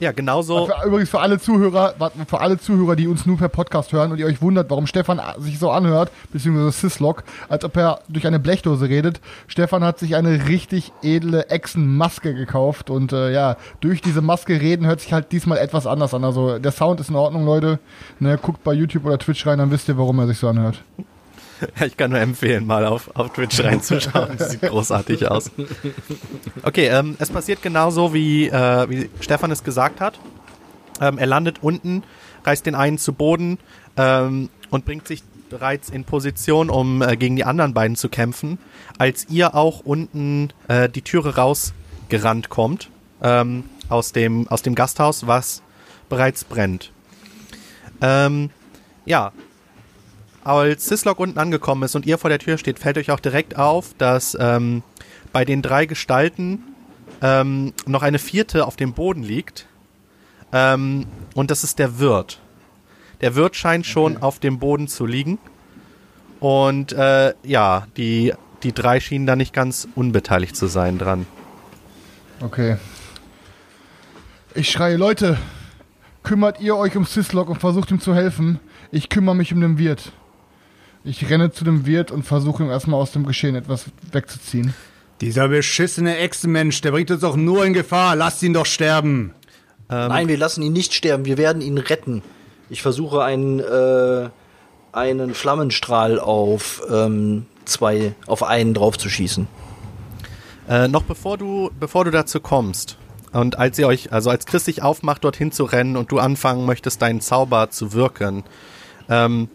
Ja, 0.00 0.12
genauso. 0.12 0.66
Für, 0.66 0.86
übrigens 0.86 1.10
für 1.10 1.20
alle 1.20 1.38
Zuhörer, 1.38 1.94
für 2.26 2.40
alle 2.40 2.58
Zuhörer, 2.58 2.96
die 2.96 3.06
uns 3.06 3.26
nur 3.26 3.36
per 3.38 3.48
Podcast 3.48 3.92
hören 3.92 4.12
und 4.12 4.18
ihr 4.18 4.26
euch 4.26 4.40
wundert, 4.42 4.70
warum 4.70 4.86
Stefan 4.86 5.20
sich 5.38 5.58
so 5.58 5.70
anhört, 5.70 6.10
beziehungsweise 6.32 6.72
Sislock, 6.72 7.22
als 7.48 7.64
ob 7.64 7.76
er 7.76 8.00
durch 8.08 8.26
eine 8.26 8.38
Blechdose 8.38 8.88
redet. 8.88 9.20
Stefan 9.46 9.84
hat 9.84 9.98
sich 9.98 10.16
eine 10.16 10.48
richtig 10.48 10.92
edle 11.02 11.48
Echsenmaske 11.48 12.34
gekauft 12.34 12.90
und 12.90 13.12
äh, 13.12 13.30
ja, 13.32 13.56
durch 13.80 14.00
diese 14.00 14.22
Maske 14.22 14.60
reden 14.60 14.86
hört 14.86 15.00
sich 15.00 15.12
halt 15.12 15.32
diesmal 15.32 15.58
etwas 15.58 15.86
anders 15.86 16.14
an. 16.14 16.24
Also 16.24 16.58
der 16.58 16.72
Sound 16.72 17.00
ist 17.00 17.10
in 17.10 17.16
Ordnung, 17.16 17.44
Leute. 17.44 17.78
Ne, 18.18 18.38
guckt 18.38 18.64
bei 18.64 18.72
YouTube 18.72 19.04
oder 19.04 19.18
Twitch 19.18 19.46
rein, 19.46 19.58
dann 19.58 19.70
wisst 19.70 19.88
ihr, 19.88 19.98
warum 19.98 20.18
er 20.18 20.26
sich 20.26 20.38
so 20.38 20.48
anhört. 20.48 20.82
Ich 21.86 21.96
kann 21.96 22.10
nur 22.10 22.20
empfehlen, 22.20 22.66
mal 22.66 22.86
auf, 22.86 23.14
auf 23.14 23.32
Twitch 23.32 23.62
reinzuschauen. 23.62 24.36
Das 24.36 24.50
sieht 24.50 24.62
großartig 24.62 25.30
aus. 25.30 25.50
Okay, 26.62 26.88
ähm, 26.88 27.16
es 27.18 27.30
passiert 27.30 27.62
genauso, 27.62 28.12
wie, 28.14 28.48
äh, 28.48 28.88
wie 28.88 29.10
Stefan 29.20 29.50
es 29.50 29.64
gesagt 29.64 30.00
hat. 30.00 30.18
Ähm, 31.00 31.18
er 31.18 31.26
landet 31.26 31.58
unten, 31.62 32.02
reißt 32.44 32.66
den 32.66 32.74
einen 32.74 32.98
zu 32.98 33.12
Boden 33.12 33.58
ähm, 33.96 34.50
und 34.70 34.84
bringt 34.84 35.08
sich 35.08 35.22
bereits 35.48 35.90
in 35.90 36.04
Position, 36.04 36.70
um 36.70 37.02
äh, 37.02 37.16
gegen 37.16 37.36
die 37.36 37.44
anderen 37.44 37.74
beiden 37.74 37.96
zu 37.96 38.08
kämpfen, 38.08 38.58
als 38.98 39.28
ihr 39.28 39.54
auch 39.54 39.80
unten 39.80 40.50
äh, 40.68 40.88
die 40.88 41.02
Türe 41.02 41.36
rausgerannt 41.36 42.48
kommt 42.48 42.90
ähm, 43.22 43.64
aus, 43.88 44.12
dem, 44.12 44.48
aus 44.48 44.62
dem 44.62 44.74
Gasthaus, 44.74 45.26
was 45.26 45.62
bereits 46.08 46.44
brennt. 46.44 46.92
Ähm, 48.00 48.50
ja, 49.04 49.32
als 50.44 50.86
Sislock 50.86 51.18
unten 51.18 51.38
angekommen 51.38 51.82
ist 51.82 51.94
und 51.94 52.06
ihr 52.06 52.18
vor 52.18 52.30
der 52.30 52.38
Tür 52.38 52.58
steht, 52.58 52.78
fällt 52.78 52.98
euch 52.98 53.10
auch 53.10 53.20
direkt 53.20 53.56
auf, 53.56 53.94
dass 53.98 54.36
ähm, 54.40 54.82
bei 55.32 55.44
den 55.44 55.62
drei 55.62 55.86
Gestalten 55.86 56.62
ähm, 57.22 57.72
noch 57.86 58.02
eine 58.02 58.18
vierte 58.18 58.66
auf 58.66 58.76
dem 58.76 58.92
Boden 58.92 59.22
liegt. 59.22 59.66
Ähm, 60.52 61.06
und 61.34 61.50
das 61.50 61.64
ist 61.64 61.78
der 61.78 61.98
Wirt. 61.98 62.40
Der 63.20 63.34
Wirt 63.34 63.54
scheint 63.54 63.86
schon 63.86 64.16
auf 64.16 64.38
dem 64.38 64.58
Boden 64.58 64.88
zu 64.88 65.06
liegen. 65.06 65.38
Und 66.40 66.92
äh, 66.92 67.34
ja, 67.42 67.86
die, 67.96 68.32
die 68.62 68.72
drei 68.72 68.98
schienen 68.98 69.26
da 69.26 69.36
nicht 69.36 69.52
ganz 69.52 69.86
unbeteiligt 69.94 70.56
zu 70.56 70.66
sein 70.66 70.98
dran. 70.98 71.26
Okay. 72.40 72.78
Ich 74.54 74.70
schreie, 74.70 74.96
Leute, 74.96 75.36
kümmert 76.22 76.60
ihr 76.60 76.76
euch 76.76 76.96
um 76.96 77.04
Syslok 77.04 77.50
und 77.50 77.60
versucht 77.60 77.90
ihm 77.90 78.00
zu 78.00 78.14
helfen. 78.14 78.58
Ich 78.90 79.10
kümmere 79.10 79.36
mich 79.36 79.52
um 79.52 79.60
den 79.60 79.78
Wirt. 79.78 80.12
Ich 81.02 81.28
renne 81.30 81.50
zu 81.50 81.64
dem 81.64 81.86
Wirt 81.86 82.10
und 82.10 82.24
versuche 82.24 82.62
ihm 82.62 82.70
erstmal 82.70 83.00
aus 83.00 83.12
dem 83.12 83.26
Geschehen 83.26 83.54
etwas 83.54 83.86
wegzuziehen. 84.12 84.74
Dieser 85.20 85.48
beschissene 85.48 86.16
Echsenmensch, 86.18 86.80
der 86.80 86.92
bringt 86.92 87.10
uns 87.10 87.20
doch 87.20 87.36
nur 87.36 87.64
in 87.64 87.72
Gefahr. 87.72 88.16
Lasst 88.16 88.42
ihn 88.42 88.52
doch 88.52 88.66
sterben. 88.66 89.34
Nein, 89.88 90.28
wir 90.28 90.38
lassen 90.38 90.62
ihn 90.62 90.72
nicht 90.72 90.94
sterben, 90.94 91.24
wir 91.24 91.36
werden 91.36 91.60
ihn 91.60 91.76
retten. 91.76 92.22
Ich 92.68 92.80
versuche 92.80 93.24
einen, 93.24 93.58
äh, 93.58 94.28
einen 94.92 95.34
Flammenstrahl 95.34 96.20
auf 96.20 96.80
ähm, 96.88 97.46
zwei, 97.64 98.14
auf 98.26 98.44
einen 98.44 98.72
draufzuschießen. 98.72 99.48
Äh, 100.68 100.86
noch 100.86 101.02
bevor 101.02 101.38
du, 101.38 101.70
bevor 101.80 102.04
du 102.04 102.12
dazu 102.12 102.38
kommst 102.38 102.98
und 103.32 103.58
als 103.58 103.78
ihr 103.80 103.88
euch, 103.88 104.12
also 104.12 104.30
als 104.30 104.46
Chris 104.46 104.64
sich 104.64 104.82
aufmacht, 104.82 105.24
dorthin 105.24 105.50
zu 105.50 105.64
rennen 105.64 105.96
und 105.96 106.12
du 106.12 106.20
anfangen 106.20 106.66
möchtest, 106.66 107.02
deinen 107.02 107.20
Zauber 107.20 107.70
zu 107.70 107.92
wirken, 107.92 108.44
ähm, 109.08 109.48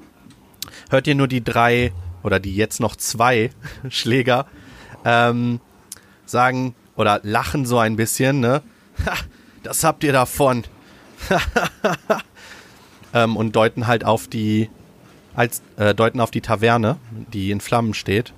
hört 0.89 1.07
ihr 1.07 1.15
nur 1.15 1.27
die 1.27 1.43
drei 1.43 1.91
oder 2.23 2.39
die 2.39 2.55
jetzt 2.55 2.79
noch 2.79 2.95
zwei 2.95 3.51
Schläger 3.89 4.45
ähm, 5.03 5.59
sagen 6.25 6.75
oder 6.95 7.19
lachen 7.23 7.65
so 7.65 7.77
ein 7.77 7.95
bisschen, 7.95 8.39
ne? 8.39 8.61
Das 9.63 9.83
habt 9.83 10.03
ihr 10.03 10.13
davon. 10.13 10.63
ähm, 13.13 13.35
und 13.35 13.55
deuten 13.55 13.87
halt 13.87 14.05
auf 14.05 14.27
die, 14.27 14.69
als 15.33 15.61
äh, 15.77 15.95
deuten 15.95 16.19
auf 16.19 16.31
die 16.31 16.41
Taverne, 16.41 16.97
die 17.33 17.51
in 17.51 17.61
Flammen 17.61 17.93
steht. 17.93 18.33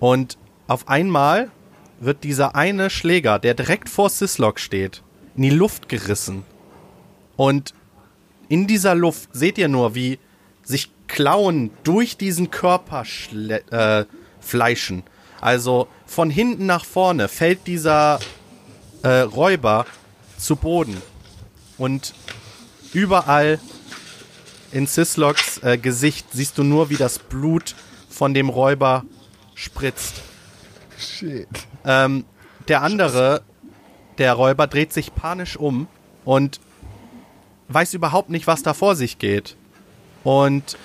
Und 0.00 0.38
auf 0.66 0.88
einmal 0.88 1.50
wird 2.00 2.24
dieser 2.24 2.56
eine 2.56 2.90
Schläger, 2.90 3.38
der 3.38 3.54
direkt 3.54 3.88
vor 3.88 4.10
Syslok 4.10 4.58
steht, 4.58 5.02
in 5.36 5.42
die 5.42 5.50
Luft 5.50 5.88
gerissen. 5.88 6.44
Und 7.36 7.74
in 8.48 8.66
dieser 8.66 8.94
Luft 8.94 9.30
seht 9.32 9.58
ihr 9.58 9.68
nur, 9.68 9.94
wie 9.94 10.18
sich 10.62 10.90
Klauen 11.14 11.70
durch 11.84 12.16
diesen 12.16 12.50
Körper 12.50 13.04
äh, 13.70 14.04
fleischen. 14.40 15.04
Also 15.40 15.86
von 16.06 16.28
hinten 16.28 16.66
nach 16.66 16.84
vorne 16.84 17.28
fällt 17.28 17.68
dieser 17.68 18.18
äh, 19.04 19.20
Räuber 19.20 19.86
zu 20.36 20.56
Boden. 20.56 21.00
Und 21.78 22.14
überall 22.92 23.60
in 24.72 24.88
Sisloks 24.88 25.62
äh, 25.62 25.78
Gesicht 25.78 26.26
siehst 26.32 26.58
du 26.58 26.64
nur, 26.64 26.90
wie 26.90 26.96
das 26.96 27.20
Blut 27.20 27.76
von 28.08 28.34
dem 28.34 28.48
Räuber 28.48 29.04
spritzt. 29.54 30.20
Shit. 30.98 31.46
Ähm, 31.84 32.24
der 32.66 32.82
andere, 32.82 33.42
der 34.18 34.32
Räuber, 34.32 34.66
dreht 34.66 34.92
sich 34.92 35.14
panisch 35.14 35.56
um 35.56 35.86
und 36.24 36.58
weiß 37.68 37.94
überhaupt 37.94 38.30
nicht, 38.30 38.48
was 38.48 38.64
da 38.64 38.74
vor 38.74 38.96
sich 38.96 39.20
geht. 39.20 39.56
Und 40.24 40.76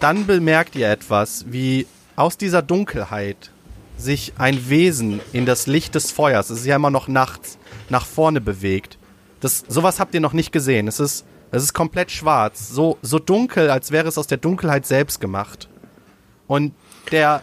dann 0.00 0.26
bemerkt 0.26 0.76
ihr 0.76 0.88
etwas, 0.88 1.46
wie 1.48 1.86
aus 2.16 2.36
dieser 2.36 2.62
Dunkelheit 2.62 3.50
sich 3.96 4.32
ein 4.38 4.68
Wesen 4.68 5.20
in 5.32 5.44
das 5.44 5.66
Licht 5.66 5.94
des 5.94 6.10
Feuers, 6.10 6.50
es 6.50 6.60
ist 6.60 6.66
ja 6.66 6.76
immer 6.76 6.90
noch 6.90 7.08
nachts, 7.08 7.58
nach 7.88 8.06
vorne 8.06 8.40
bewegt. 8.40 8.98
Das, 9.40 9.64
sowas 9.68 10.00
habt 10.00 10.14
ihr 10.14 10.20
noch 10.20 10.32
nicht 10.32 10.52
gesehen. 10.52 10.88
Es 10.88 11.00
ist, 11.00 11.24
es 11.50 11.62
ist 11.62 11.72
komplett 11.72 12.10
schwarz, 12.10 12.68
so, 12.68 12.98
so 13.02 13.18
dunkel, 13.18 13.70
als 13.70 13.90
wäre 13.90 14.08
es 14.08 14.18
aus 14.18 14.26
der 14.26 14.38
Dunkelheit 14.38 14.86
selbst 14.86 15.20
gemacht. 15.20 15.68
Und 16.46 16.74
der, 17.10 17.42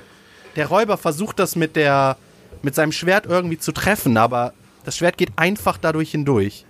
der 0.55 0.67
Räuber 0.67 0.97
versucht 0.97 1.39
das 1.39 1.55
mit 1.55 1.75
der, 1.75 2.17
mit 2.62 2.75
seinem 2.75 2.91
Schwert 2.91 3.25
irgendwie 3.25 3.57
zu 3.57 3.71
treffen, 3.71 4.17
aber 4.17 4.53
das 4.83 4.97
Schwert 4.97 5.17
geht 5.17 5.31
einfach 5.35 5.77
dadurch 5.77 6.12
hindurch. 6.12 6.65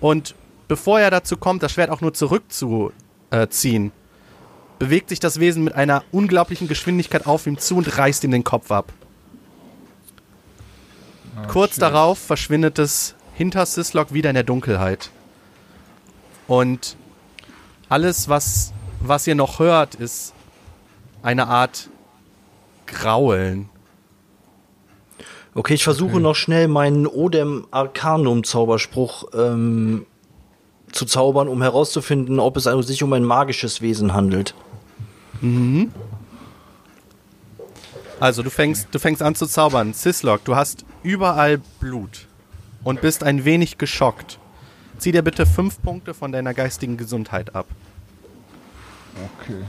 Und 0.00 0.34
bevor 0.68 1.00
er 1.00 1.10
dazu 1.10 1.36
kommt, 1.36 1.62
das 1.62 1.72
Schwert 1.72 1.90
auch 1.90 2.00
nur 2.00 2.14
zurückzuziehen, 2.14 3.92
bewegt 4.80 5.10
sich 5.10 5.20
das 5.20 5.38
Wesen 5.38 5.62
mit 5.62 5.74
einer 5.74 6.02
unglaublichen 6.10 6.66
Geschwindigkeit 6.66 7.26
auf 7.26 7.46
ihm 7.46 7.58
zu 7.58 7.76
und 7.76 7.98
reißt 7.98 8.24
ihm 8.24 8.30
den 8.30 8.44
Kopf 8.44 8.72
ab. 8.72 8.92
Kurz 11.48 11.74
shit. 11.74 11.82
darauf 11.82 12.18
verschwindet 12.18 12.78
es 12.78 13.14
hinter 13.34 13.66
Syslok 13.66 14.14
wieder 14.14 14.30
in 14.30 14.34
der 14.34 14.42
Dunkelheit. 14.42 15.10
Und 16.48 16.96
alles, 17.90 18.30
was, 18.30 18.72
was 19.00 19.26
ihr 19.26 19.34
noch 19.34 19.58
hört, 19.58 19.96
ist 19.96 20.32
eine 21.22 21.46
Art 21.46 21.90
Graulen. 22.86 23.68
Okay, 25.54 25.74
ich 25.74 25.84
versuche 25.84 26.20
noch 26.20 26.36
schnell 26.36 26.68
meinen 26.68 27.06
Odem 27.06 27.66
Arcanum 27.70 28.44
Zauberspruch 28.44 29.24
ähm, 29.34 30.06
zu 30.92 31.04
zaubern, 31.06 31.48
um 31.48 31.62
herauszufinden, 31.62 32.40
ob 32.40 32.56
es 32.56 32.64
sich 32.64 33.02
um 33.02 33.12
ein 33.12 33.24
magisches 33.24 33.80
Wesen 33.80 34.14
handelt. 34.14 34.54
Also 38.20 38.42
du 38.42 38.50
fängst, 38.50 38.88
du 38.92 38.98
fängst 38.98 39.22
an 39.22 39.34
zu 39.34 39.46
zaubern. 39.46 39.94
Syslok, 39.94 40.44
du 40.44 40.54
hast 40.54 40.84
überall 41.02 41.60
Blut 41.80 42.26
und 42.84 43.00
bist 43.00 43.24
ein 43.24 43.44
wenig 43.44 43.78
geschockt. 43.78 44.38
Zieh 44.98 45.12
dir 45.12 45.22
bitte 45.22 45.46
fünf 45.46 45.80
Punkte 45.80 46.12
von 46.12 46.30
deiner 46.30 46.52
geistigen 46.52 46.98
Gesundheit 46.98 47.54
ab. 47.54 47.66
Okay. 49.40 49.64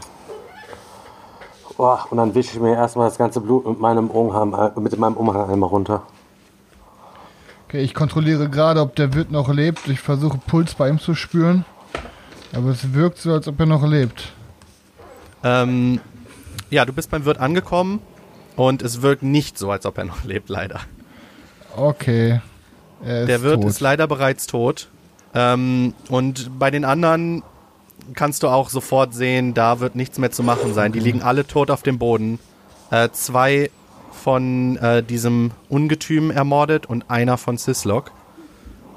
Boah, 1.77 2.05
und 2.09 2.17
dann 2.17 2.35
wische 2.35 2.55
ich 2.55 2.59
mir 2.59 2.75
erstmal 2.75 3.07
das 3.07 3.17
ganze 3.17 3.39
Blut 3.39 3.65
mit 3.65 3.79
meinem 3.79 4.11
Umhang, 4.11 4.53
äh, 4.53 4.79
mit 4.79 4.97
meinem 4.97 5.15
Umhang 5.15 5.49
einmal 5.49 5.69
runter. 5.69 6.03
Okay, 7.71 7.83
ich 7.83 7.93
kontrolliere 7.93 8.49
gerade, 8.49 8.81
ob 8.81 8.97
der 8.97 9.13
Wirt 9.13 9.31
noch 9.31 9.47
lebt. 9.47 9.87
Ich 9.87 10.01
versuche 10.01 10.37
Puls 10.37 10.73
bei 10.73 10.89
ihm 10.89 10.99
zu 10.99 11.15
spüren. 11.15 11.63
Aber 12.51 12.71
es 12.71 12.91
wirkt 12.91 13.17
so, 13.17 13.31
als 13.31 13.47
ob 13.47 13.57
er 13.61 13.65
noch 13.65 13.87
lebt. 13.87 14.33
Ähm, 15.41 16.01
ja, 16.69 16.83
du 16.83 16.91
bist 16.91 17.09
beim 17.11 17.23
Wirt 17.23 17.37
angekommen 17.37 18.01
und 18.57 18.81
es 18.81 19.01
wirkt 19.01 19.23
nicht 19.23 19.57
so, 19.57 19.71
als 19.71 19.85
ob 19.85 19.97
er 19.99 20.03
noch 20.03 20.25
lebt, 20.25 20.49
leider. 20.49 20.81
Okay. 21.77 22.41
Er 23.05 23.25
Der 23.25 23.41
Wirt 23.41 23.61
tot. 23.61 23.69
ist 23.69 23.79
leider 23.79 24.05
bereits 24.05 24.47
tot. 24.47 24.89
Ähm, 25.33 25.93
und 26.09 26.59
bei 26.59 26.71
den 26.71 26.83
anderen 26.83 27.41
kannst 28.15 28.43
du 28.43 28.49
auch 28.49 28.67
sofort 28.69 29.13
sehen, 29.13 29.53
da 29.53 29.79
wird 29.79 29.95
nichts 29.95 30.17
mehr 30.17 30.31
zu 30.31 30.43
machen 30.43 30.73
sein. 30.73 30.91
Die 30.91 30.99
liegen 30.99 31.21
alle 31.21 31.47
tot 31.47 31.71
auf 31.71 31.83
dem 31.83 31.99
Boden. 31.99 32.37
Äh, 32.89 33.07
zwei 33.13 33.71
von 34.23 34.77
äh, 34.77 35.01
diesem 35.03 35.51
Ungetüm 35.69 36.31
ermordet 36.31 36.85
und 36.85 37.09
einer 37.09 37.37
von 37.37 37.57
Syslok. 37.57 38.11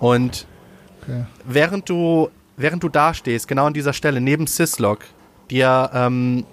Und 0.01 0.47
Okay. 1.03 1.25
während 1.45 1.89
du, 1.91 2.31
während 2.57 2.83
du 2.83 2.89
dastehst, 2.89 3.47
genau 3.47 3.67
an 3.67 3.75
dieser 3.75 3.93
Stelle, 3.93 4.23
neben 4.23 4.47
Syslok, 4.47 5.01
dir, 5.51 5.91
ähm, 5.93 6.47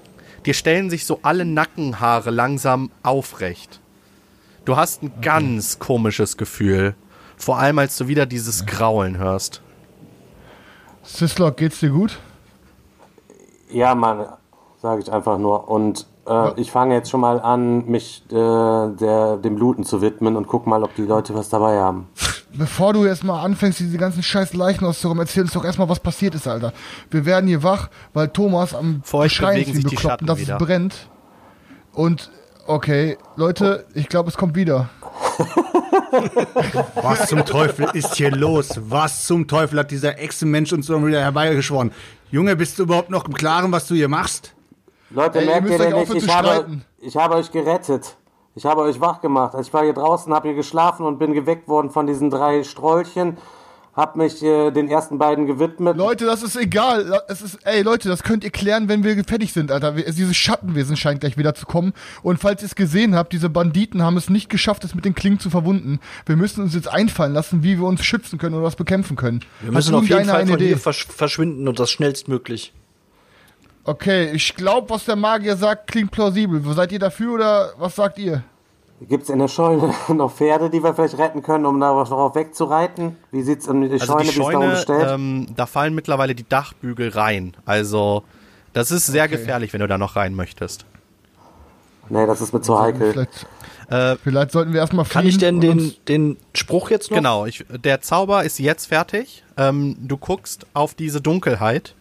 dir 0.45 0.53
stellen 0.53 0.89
sich 0.89 1.05
so 1.05 1.19
alle 1.21 1.45
Nackenhaare 1.45 2.31
langsam 2.31 2.91
aufrecht. 3.01 3.79
Du 4.65 4.75
hast 4.75 5.03
ein 5.03 5.13
ganz 5.21 5.79
komisches 5.79 6.35
Gefühl. 6.35 6.95
Vor 7.37 7.59
allem, 7.59 7.79
als 7.79 7.97
du 7.97 8.07
wieder 8.09 8.25
dieses 8.25 8.65
Graulen 8.65 9.17
hörst. 9.17 9.61
Syslok, 11.03 11.55
geht's 11.57 11.79
dir 11.79 11.89
gut? 11.89 12.19
Ja, 13.69 13.95
Mann, 13.95 14.25
sage 14.81 15.01
ich 15.01 15.11
einfach 15.11 15.37
nur. 15.37 15.69
Und 15.69 16.07
äh, 16.27 16.59
ich 16.59 16.71
fange 16.71 16.95
jetzt 16.95 17.09
schon 17.09 17.21
mal 17.21 17.39
an, 17.39 17.85
mich 17.85 18.23
äh, 18.29 18.35
der, 18.35 19.37
dem 19.37 19.55
Bluten 19.55 19.83
zu 19.83 20.01
widmen 20.01 20.35
und 20.35 20.47
guck 20.47 20.67
mal, 20.67 20.83
ob 20.83 20.95
die 20.95 21.03
Leute 21.03 21.33
was 21.35 21.49
dabei 21.49 21.79
haben. 21.79 22.07
Bevor 22.53 22.93
du 22.93 23.05
jetzt 23.05 23.23
mal 23.23 23.41
anfängst, 23.41 23.79
diese 23.79 23.97
ganzen 23.97 24.21
scheiß 24.23 24.53
Leichen 24.53 24.85
auszuräumen, 24.85 25.21
erzähl 25.21 25.43
uns 25.43 25.53
doch 25.53 25.63
erstmal, 25.63 25.87
was 25.87 25.99
passiert 25.99 26.35
ist, 26.35 26.47
Alter. 26.47 26.73
Wir 27.09 27.25
werden 27.25 27.47
hier 27.47 27.63
wach, 27.63 27.89
weil 28.13 28.27
Thomas 28.27 28.75
am 28.75 29.01
Schreien 29.27 29.61
ist 29.61 29.75
wie 29.75 29.83
bekloppt 29.83 30.27
dass 30.27 30.39
wieder. 30.39 30.57
es 30.57 30.63
brennt. 30.63 31.09
Und, 31.93 32.29
okay, 32.67 33.17
Leute, 33.37 33.85
ich 33.93 34.09
glaube, 34.09 34.29
es 34.29 34.37
kommt 34.37 34.55
wieder. 34.55 34.89
Was 37.01 37.27
zum 37.27 37.45
Teufel 37.45 37.87
ist 37.93 38.15
hier 38.15 38.31
los? 38.31 38.79
Was 38.83 39.25
zum 39.25 39.47
Teufel 39.47 39.79
hat 39.79 39.91
dieser 39.91 40.19
Echsenmensch 40.19 40.73
uns 40.73 40.87
so 40.87 41.05
wieder 41.05 41.21
herbeigeschworen? 41.21 41.91
Junge, 42.31 42.55
bist 42.55 42.79
du 42.79 42.83
überhaupt 42.83 43.09
noch 43.09 43.25
im 43.25 43.33
Klaren, 43.33 43.71
was 43.71 43.87
du 43.87 43.95
hier 43.95 44.09
machst? 44.09 44.53
Leute, 45.13 45.39
Ey, 45.39 45.45
ihr 45.45 45.51
merkt 45.51 45.67
ihr 45.67 45.73
euch 45.73 45.77
denn 45.81 45.99
nicht, 45.99 46.13
ich 46.23 46.29
habe, 46.29 46.81
ich 46.99 47.15
habe 47.17 47.35
euch 47.35 47.51
gerettet. 47.51 48.15
Ich 48.55 48.65
habe 48.65 48.81
euch 48.81 48.99
wach 48.99 49.21
gemacht. 49.21 49.55
Ich 49.61 49.73
war 49.73 49.83
hier 49.83 49.93
draußen, 49.93 50.33
habe 50.33 50.49
hier 50.49 50.55
geschlafen 50.57 51.05
und 51.05 51.19
bin 51.19 51.33
geweckt 51.33 51.67
worden 51.69 51.89
von 51.89 52.05
diesen 52.07 52.29
drei 52.29 52.63
Strolchen. 52.63 53.37
hab 53.93 54.15
mich 54.15 54.41
äh, 54.43 54.71
den 54.71 54.89
ersten 54.89 55.17
beiden 55.17 55.47
gewidmet. 55.47 55.95
Leute, 55.97 56.25
das 56.25 56.43
ist 56.43 56.55
egal. 56.55 57.21
Es 57.27 57.41
ist, 57.41 57.59
ey, 57.65 57.81
Leute, 57.81 58.07
das 58.09 58.23
könnt 58.23 58.43
ihr 58.45 58.49
klären, 58.49 58.87
wenn 58.89 59.03
wir 59.03 59.21
fertig 59.25 59.51
sind, 59.53 59.69
Alter. 59.71 59.95
Wir- 59.97 60.03
Dieses 60.05 60.35
Schattenwesen 60.37 60.95
scheint 60.97 61.19
gleich 61.21 61.37
wieder 61.37 61.53
zu 61.55 61.65
kommen. 61.65 61.93
Und 62.23 62.39
falls 62.39 62.61
ihr 62.61 62.67
es 62.67 62.75
gesehen 62.75 63.15
habt, 63.15 63.33
diese 63.33 63.49
Banditen 63.49 64.01
haben 64.01 64.15
es 64.17 64.29
nicht 64.29 64.49
geschafft, 64.49 64.83
es 64.85 64.95
mit 64.95 65.03
den 65.05 65.13
Klingen 65.15 65.39
zu 65.39 65.49
verwunden. 65.49 65.99
Wir 66.25 66.35
müssen 66.37 66.61
uns 66.63 66.73
jetzt 66.73 66.87
einfallen 66.89 67.33
lassen, 67.33 67.63
wie 67.63 67.77
wir 67.79 67.85
uns 67.85 68.03
schützen 68.03 68.37
können 68.39 68.55
oder 68.55 68.63
was 68.65 68.75
bekämpfen 68.77 69.15
können. 69.17 69.41
Wir 69.61 69.71
müssen 69.73 69.93
auf 69.95 70.07
jeden 70.07 70.25
Fall 70.25 70.41
eine 70.41 70.49
von 70.51 70.55
Idee? 70.59 70.67
hier 70.67 70.77
versch 70.77 71.07
verschwinden 71.07 71.67
und 71.67 71.79
das 71.79 71.91
schnellstmöglich. 71.91 72.73
Okay, 73.83 74.31
ich 74.31 74.55
glaube, 74.55 74.89
was 74.91 75.05
der 75.05 75.15
Magier 75.15 75.55
sagt, 75.57 75.87
klingt 75.87 76.11
plausibel. 76.11 76.61
Seid 76.73 76.91
ihr 76.91 76.99
dafür 76.99 77.33
oder 77.33 77.71
was 77.77 77.95
sagt 77.95 78.19
ihr? 78.19 78.43
Gibt's 79.09 79.29
in 79.29 79.39
der 79.39 79.47
Scheune 79.47 79.91
noch 80.09 80.31
Pferde, 80.31 80.69
die 80.69 80.83
wir 80.83 80.93
vielleicht 80.93 81.17
retten 81.17 81.41
können, 81.41 81.65
um 81.65 81.79
darauf 81.79 82.35
wegzureiten? 82.35 83.17
Wie 83.31 83.41
sieht's 83.41 83.65
in 83.65 83.81
der 83.81 83.91
Also 83.93 84.05
Scheune, 84.05 84.23
die 84.23 84.27
wie 84.27 84.29
ist 84.29 84.37
da 84.37 84.43
Scheune, 84.43 84.65
umgestellt? 84.65 85.07
ähm, 85.09 85.47
da 85.55 85.65
fallen 85.65 85.95
mittlerweile 85.95 86.35
die 86.35 86.47
Dachbügel 86.47 87.09
rein. 87.09 87.57
Also 87.65 88.23
das 88.73 88.91
ist 88.91 89.07
sehr 89.07 89.27
gefährlich, 89.27 89.73
wenn 89.73 89.79
du 89.81 89.87
da 89.87 89.97
noch 89.97 90.15
rein 90.15 90.35
möchtest. 90.35 90.85
nee, 92.09 92.25
das 92.27 92.41
ist 92.41 92.53
mir 92.53 92.61
zu 92.61 92.79
heikel. 92.79 93.13
Vielleicht, 93.13 93.47
Äh, 93.89 94.15
vielleicht 94.23 94.51
sollten 94.51 94.71
wir 94.73 94.79
erstmal 94.81 95.05
Kann 95.05 95.25
ich 95.25 95.39
denn 95.39 95.59
den, 95.59 95.93
den 96.07 96.37
Spruch 96.53 96.91
jetzt 96.91 97.09
noch? 97.09 97.17
Genau, 97.17 97.45
ich, 97.47 97.65
der 97.83 98.01
Zauber 98.01 98.43
ist 98.43 98.59
jetzt 98.59 98.85
fertig. 98.85 99.43
Ähm, 99.57 99.97
du 99.99 100.15
guckst 100.17 100.67
auf 100.75 100.93
diese 100.93 101.19
Dunkelheit 101.19 101.95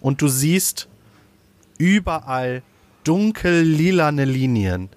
und 0.00 0.20
du 0.22 0.28
siehst 0.28 0.87
überall 1.78 2.62
dunkel-lilane 3.04 4.24
Linien. 4.24 4.90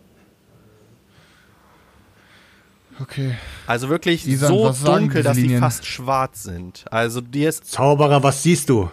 Okay. 2.99 3.35
Also 3.65 3.89
wirklich 3.89 4.27
Isan, 4.27 4.49
so 4.49 4.71
dunkel, 4.85 5.23
dass 5.23 5.35
sie 5.35 5.43
Linien? 5.43 5.59
fast 5.59 5.85
schwarz 5.85 6.43
sind. 6.43 6.85
Also 6.91 7.21
dir 7.21 7.49
ist 7.49 7.65
Zauberer, 7.65 8.21
was 8.21 8.43
siehst 8.43 8.69
du? 8.69 8.89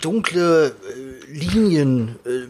Dunkle 0.00 0.68
äh, 0.68 1.32
Linien, 1.32 2.16
äh, 2.24 2.46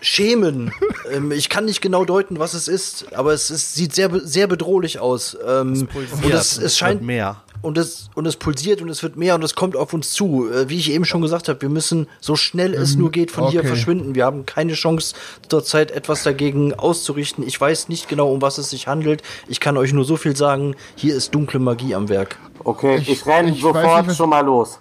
Schemen. 0.00 0.72
ähm, 1.12 1.30
ich 1.32 1.48
kann 1.48 1.64
nicht 1.64 1.80
genau 1.80 2.04
deuten, 2.04 2.38
was 2.38 2.54
es 2.54 2.68
ist, 2.68 3.12
aber 3.14 3.32
es, 3.32 3.50
ist, 3.50 3.74
sieht 3.74 3.94
sehr, 3.94 4.10
sehr 4.20 4.46
bedrohlich 4.46 4.98
aus. 4.98 5.36
Ähm, 5.46 5.88
und 6.22 6.32
es, 6.32 6.58
es 6.58 6.76
scheint 6.76 7.02
mehr. 7.02 7.42
Und 7.62 7.78
es 7.78 8.10
und 8.14 8.26
es 8.26 8.36
pulsiert 8.36 8.82
und 8.82 8.88
es 8.88 9.02
wird 9.02 9.16
mehr 9.16 9.34
und 9.34 9.42
es 9.42 9.54
kommt 9.54 9.76
auf 9.76 9.94
uns 9.94 10.12
zu. 10.12 10.50
Äh, 10.50 10.68
wie 10.68 10.76
ich 10.76 10.90
eben 10.90 11.04
schon 11.04 11.22
gesagt 11.22 11.48
habe, 11.48 11.62
wir 11.62 11.68
müssen 11.68 12.08
so 12.20 12.36
schnell 12.36 12.74
es 12.74 12.96
nur 12.96 13.10
geht 13.10 13.30
von 13.30 13.48
hier 13.48 13.60
okay. 13.60 13.68
verschwinden. 13.68 14.14
Wir 14.14 14.26
haben 14.26 14.44
keine 14.44 14.74
Chance 14.74 15.14
zurzeit 15.48 15.90
etwas 15.90 16.22
dagegen 16.22 16.74
auszurichten. 16.74 17.46
Ich 17.46 17.58
weiß 17.60 17.88
nicht 17.88 18.08
genau, 18.08 18.30
um 18.30 18.42
was 18.42 18.58
es 18.58 18.70
sich 18.70 18.88
handelt. 18.88 19.22
Ich 19.48 19.60
kann 19.60 19.76
euch 19.76 19.92
nur 19.92 20.04
so 20.04 20.16
viel 20.16 20.36
sagen: 20.36 20.74
Hier 20.96 21.14
ist 21.14 21.34
dunkle 21.34 21.60
Magie 21.60 21.94
am 21.94 22.08
Werk. 22.08 22.38
Okay, 22.64 22.96
ich, 22.96 23.08
Ich- 23.08 23.26
renn 23.26 23.48
ich 23.48 23.62
weiß 23.62 23.72
sofort 23.72 24.06
nicht, 24.08 24.16
schon 24.16 24.28
mal 24.30 24.44
los. 24.44 24.78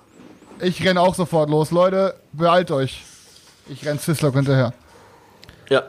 Ich 0.59 0.83
renn 0.85 0.97
auch 0.97 1.15
sofort 1.15 1.49
los. 1.49 1.71
Leute, 1.71 2.15
beeilt 2.33 2.71
euch. 2.71 3.03
Ich 3.69 3.85
renn 3.85 3.97
Sislock 3.97 4.35
hinterher. 4.35 4.73
Ja, 5.69 5.83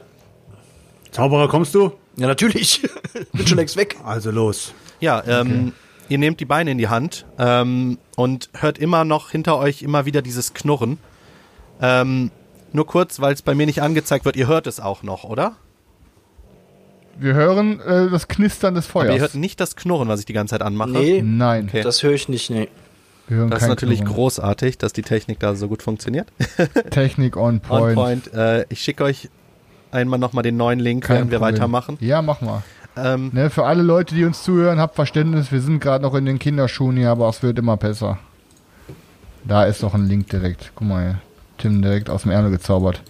Zauberer, 1.11 1.49
kommst 1.49 1.75
du? 1.75 1.93
ja 2.17 2.27
natürlich. 2.27 2.83
Bin 3.33 3.47
schon 3.47 3.59
längst 3.59 3.77
weg. 3.77 3.97
Also 4.05 4.31
los. 4.31 4.73
Ja, 5.01 5.23
ähm, 5.27 5.73
ihr 6.09 6.19
nehmt 6.19 6.41
die 6.41 6.45
Beine 6.45 6.71
in 6.73 6.79
die 6.79 6.89
Hand 6.89 7.27
ähm, 7.39 7.99
und 8.17 8.51
hört 8.59 8.79
immer 8.79 9.05
noch 9.05 9.31
hinter 9.31 9.57
euch 9.59 9.83
immer 9.83 10.05
wieder 10.07 10.23
dieses 10.23 10.55
Knurren. 10.55 10.99
Ähm, 11.81 12.31
nur 12.73 12.87
kurz, 12.87 13.21
weil 13.21 13.35
es 13.35 13.43
bei 13.43 13.55
mir 13.55 13.67
nicht 13.67 13.83
angezeigt 13.83 14.25
wird, 14.25 14.37
ihr 14.37 14.47
hört 14.47 14.67
es 14.67 14.81
auch 14.81 15.03
noch, 15.03 15.25
oder? 15.25 15.57
Wir 17.19 17.35
hören 17.35 17.79
äh, 17.81 18.09
das 18.11 18.27
Knistern 18.29 18.75
des 18.75 18.89
Aber 18.91 19.05
ihr 19.05 19.11
hört 19.21 19.33
Feuers. 19.33 19.35
nicht 19.35 19.61
das 19.61 19.77
Knurren, 19.77 20.09
was 20.09 20.21
ich 20.21 20.27
die 20.27 20.33
ganze 20.33 20.53
Zeit 20.55 20.63
anmache. 20.63 20.91
Nee, 20.93 21.23
Nein, 21.23 21.67
Okay. 21.69 21.83
das 21.83 22.03
höre 22.03 22.13
ich 22.13 22.29
nicht. 22.29 22.49
Nee. 22.51 22.69
wir 23.29 23.37
hören 23.39 23.51
Das 23.51 23.63
ist 23.63 23.69
natürlich 23.69 24.01
Knurren. 24.01 24.15
großartig, 24.15 24.79
dass 24.79 24.93
die 24.95 25.03
Technik 25.03 25.39
da 25.39 25.55
so 25.55 25.69
gut 25.69 25.83
funktioniert. 25.83 26.29
Technik 26.91 27.37
on 27.37 27.57
On 27.57 27.61
point. 27.61 27.95
point. 27.95 28.35
Äh, 28.35 28.65
ich 28.71 28.81
schicke 28.81 29.05
euch 29.05 29.29
einmal 29.91 30.19
nochmal 30.19 30.43
den 30.43 30.57
neuen 30.57 30.81
Link, 30.81 31.05
Kein 31.05 31.17
während 31.17 31.31
wir 31.33 31.39
Problem. 31.39 31.55
weitermachen. 31.57 31.99
Ja, 32.01 32.23
mach 32.23 32.41
mal. 32.41 32.63
Ähm, 32.97 33.31
Ne, 33.33 33.51
für 33.51 33.65
alle 33.65 33.83
Leute, 33.83 34.15
die 34.15 34.25
uns 34.25 34.43
zuhören, 34.43 34.79
habt 34.79 34.95
Verständnis. 34.95 35.51
Wir 35.51 35.61
sind 35.61 35.81
gerade 35.81 36.03
noch 36.03 36.15
in 36.15 36.27
den 36.27 36.39
Kinderschuhen 36.39 36.97
hier, 36.97 37.11
aber 37.11 37.29
es 37.29 37.43
wird 37.43 37.59
immer 37.59 37.77
besser. 37.77 38.19
Da 39.45 39.65
ist 39.65 39.83
doch 39.83 39.95
ein 39.95 40.07
Link 40.07 40.29
direkt. 40.29 40.73
Guck 40.75 40.89
mal 40.89 41.03
hier. 41.03 41.19
Tim 41.59 41.83
direkt 41.83 42.11
aus 42.11 42.23
dem 42.23 42.31
Ärmel 42.31 42.51
gezaubert. 42.51 43.03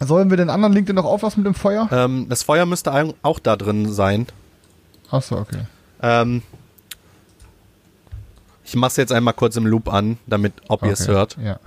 Sollen 0.00 0.30
wir 0.30 0.36
den 0.36 0.50
anderen 0.50 0.72
Link 0.72 0.86
denn 0.86 0.96
noch 0.96 1.04
auflassen 1.04 1.42
mit 1.42 1.46
dem 1.46 1.54
Feuer? 1.54 1.88
ähm, 1.90 2.26
das 2.28 2.42
Feuer 2.42 2.66
müsste 2.66 2.92
auch 3.22 3.38
da 3.38 3.56
drin 3.56 3.90
sein. 3.92 4.26
Achso, 5.10 5.36
okay. 5.38 5.62
Ähm, 6.02 6.42
ich 8.64 8.76
mache 8.76 8.90
es 8.90 8.96
jetzt 8.96 9.12
einmal 9.12 9.34
kurz 9.34 9.56
im 9.56 9.66
Loop 9.66 9.92
an, 9.92 10.18
damit 10.26 10.52
ob 10.68 10.84
ihr 10.84 10.92
es 10.92 11.02
okay. 11.02 11.12
hört. 11.12 11.36
Ja. 11.42 11.58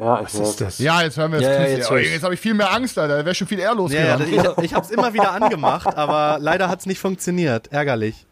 Ja, 0.00 0.16
ich 0.20 0.24
Was 0.24 0.34
ist 0.34 0.60
das? 0.60 0.78
Ja, 0.78 1.02
jetzt 1.02 1.16
hören 1.18 1.32
wir 1.32 1.38
es. 1.40 1.44
Ja, 1.44 1.52
ja, 1.52 1.66
jetzt 1.66 1.90
Oh, 1.90 1.96
jetzt 1.96 2.22
habe 2.22 2.32
ich 2.34 2.40
viel 2.40 2.54
mehr 2.54 2.72
Angst, 2.72 2.98
Alter. 2.98 3.18
Da 3.18 3.24
wäre 3.24 3.34
schon 3.34 3.46
viel 3.46 3.58
eher 3.58 3.66
Ja, 3.66 3.72
ja, 3.72 3.76
losgegangen. 3.76 4.18
das, 4.42 4.56
ich, 4.58 4.64
ich 4.64 4.74
habe 4.74 4.84
es 4.86 4.90
immer 4.90 5.12
wieder 5.12 5.32
angemacht, 5.32 5.94
aber 5.96 6.38
leider 6.40 6.68
hat 6.68 6.80
es 6.80 6.86
nicht 6.86 6.98
funktioniert. 7.00 7.68
Ärgerlich. 7.72 8.26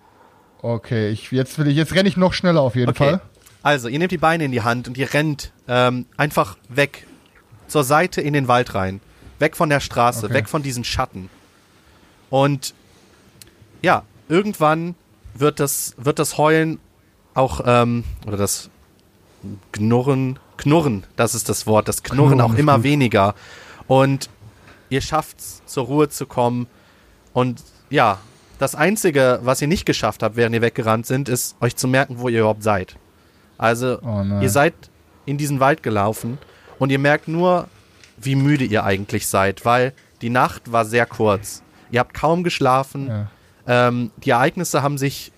Okay, 0.62 1.10
ich, 1.10 1.30
jetzt 1.30 1.58
will 1.58 1.68
ich, 1.68 1.76
jetzt 1.76 1.94
renne 1.94 2.08
ich 2.08 2.16
noch 2.16 2.32
schneller 2.32 2.62
auf 2.62 2.74
jeden 2.74 2.90
Okay. 2.90 3.10
Fall. 3.10 3.20
Also, 3.62 3.88
ihr 3.88 3.98
nehmt 3.98 4.12
die 4.12 4.18
Beine 4.18 4.44
in 4.44 4.52
die 4.52 4.62
Hand 4.62 4.88
und 4.88 4.96
ihr 4.96 5.12
rennt 5.12 5.52
ähm, 5.68 6.06
einfach 6.16 6.56
weg. 6.68 7.06
Zur 7.66 7.84
Seite 7.84 8.22
in 8.22 8.32
den 8.32 8.48
Wald 8.48 8.74
rein. 8.74 9.00
Weg 9.38 9.54
von 9.56 9.68
der 9.68 9.80
Straße, 9.80 10.24
Okay. 10.26 10.34
weg 10.34 10.48
von 10.48 10.62
diesen 10.62 10.84
Schatten. 10.84 11.28
Und 12.30 12.72
ja, 13.82 14.04
irgendwann 14.28 14.94
wird 15.34 15.60
das, 15.60 15.94
wird 15.98 16.18
das 16.18 16.38
Heulen 16.38 16.80
auch, 17.34 17.60
ähm, 17.66 18.04
oder 18.26 18.36
das 18.38 18.70
Knurren, 19.72 20.38
Knurren, 20.58 21.04
das 21.16 21.34
ist 21.34 21.48
das 21.48 21.66
Wort, 21.66 21.88
das 21.88 22.02
Knurren 22.02 22.38
Knurren 22.38 22.52
auch 22.52 22.58
immer 22.58 22.76
gut. 22.76 22.84
weniger. 22.84 23.34
Und 23.86 24.28
ihr 24.90 25.00
schafft's, 25.00 25.62
zur 25.66 25.86
Ruhe 25.86 26.08
zu 26.08 26.26
kommen. 26.26 26.66
Und 27.32 27.62
ja, 27.90 28.18
das 28.58 28.74
Einzige, 28.74 29.40
was 29.42 29.62
ihr 29.62 29.68
nicht 29.68 29.86
geschafft 29.86 30.22
habt, 30.22 30.36
während 30.36 30.54
ihr 30.54 30.62
weggerannt 30.62 31.06
sind, 31.06 31.28
ist, 31.28 31.56
euch 31.60 31.76
zu 31.76 31.88
merken, 31.88 32.18
wo 32.18 32.28
ihr 32.28 32.40
überhaupt 32.40 32.62
seid. 32.62 32.96
Also, 33.56 33.98
Oh 34.02 34.22
ihr 34.40 34.50
seid 34.50 34.74
in 35.26 35.38
diesen 35.38 35.60
Wald 35.60 35.82
gelaufen 35.82 36.38
und 36.78 36.90
ihr 36.90 36.98
merkt 36.98 37.28
nur, 37.28 37.68
wie 38.16 38.34
müde 38.34 38.64
ihr 38.64 38.84
eigentlich 38.84 39.26
seid, 39.26 39.64
weil 39.64 39.92
die 40.22 40.30
Nacht 40.30 40.72
war 40.72 40.84
sehr 40.84 41.06
kurz. 41.06 41.62
Ihr 41.90 42.00
habt 42.00 42.14
kaum 42.14 42.42
geschlafen. 42.42 43.08
Ja. 43.08 43.30
Ähm, 43.66 44.10
die 44.16 44.30
Ereignisse 44.30 44.82
haben 44.82 44.98
sich 44.98 45.32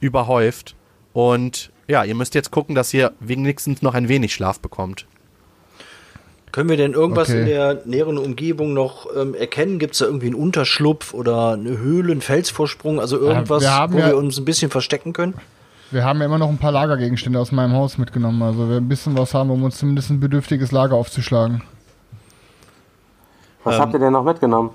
überhäuft 0.00 0.74
und 1.12 1.70
ja, 1.90 2.04
ihr 2.04 2.14
müsst 2.14 2.34
jetzt 2.34 2.50
gucken, 2.50 2.74
dass 2.74 2.94
ihr 2.94 3.12
wenigstens 3.20 3.82
noch 3.82 3.94
ein 3.94 4.08
wenig 4.08 4.32
Schlaf 4.32 4.60
bekommt. 4.60 5.06
Können 6.52 6.68
wir 6.68 6.76
denn 6.76 6.94
irgendwas 6.94 7.28
Okay. 7.28 7.40
in 7.40 7.46
der 7.46 7.82
näheren 7.84 8.18
Umgebung 8.18 8.72
noch 8.72 9.06
ähm, 9.16 9.34
erkennen? 9.34 9.78
Gibt 9.78 9.92
es 9.94 9.98
da 10.00 10.06
irgendwie 10.06 10.26
einen 10.26 10.34
Unterschlupf 10.34 11.14
oder 11.14 11.52
eine 11.52 11.78
Höhle, 11.78 12.10
einen 12.12 12.20
Felsvorsprung? 12.20 12.98
Also 13.00 13.18
irgendwas, 13.18 13.62
wir 13.62 13.72
haben 13.72 13.92
wo 13.94 13.98
ja- 13.98 14.06
wir 14.08 14.16
uns 14.16 14.36
ein 14.38 14.44
bisschen 14.44 14.70
verstecken 14.70 15.12
können? 15.12 15.34
Wir 15.92 16.04
haben 16.04 16.20
ja 16.20 16.26
immer 16.26 16.38
noch 16.38 16.48
ein 16.48 16.58
paar 16.58 16.70
Lagergegenstände 16.72 17.38
aus 17.38 17.50
meinem 17.52 17.72
Haus 17.72 17.98
mitgenommen. 17.98 18.40
Also 18.42 18.68
wir 18.68 18.76
ein 18.76 18.88
bisschen 18.88 19.16
was 19.18 19.34
haben, 19.34 19.50
um 19.50 19.62
uns 19.64 19.78
zumindest 19.78 20.10
ein 20.10 20.20
bedürftiges 20.20 20.70
Lager 20.72 20.94
aufzuschlagen. 20.94 21.62
Was 23.64 23.74
Ähm, 23.76 23.80
habt 23.80 23.92
ihr 23.94 23.98
denn 24.00 24.12
noch 24.12 24.24
mitgenommen? 24.24 24.70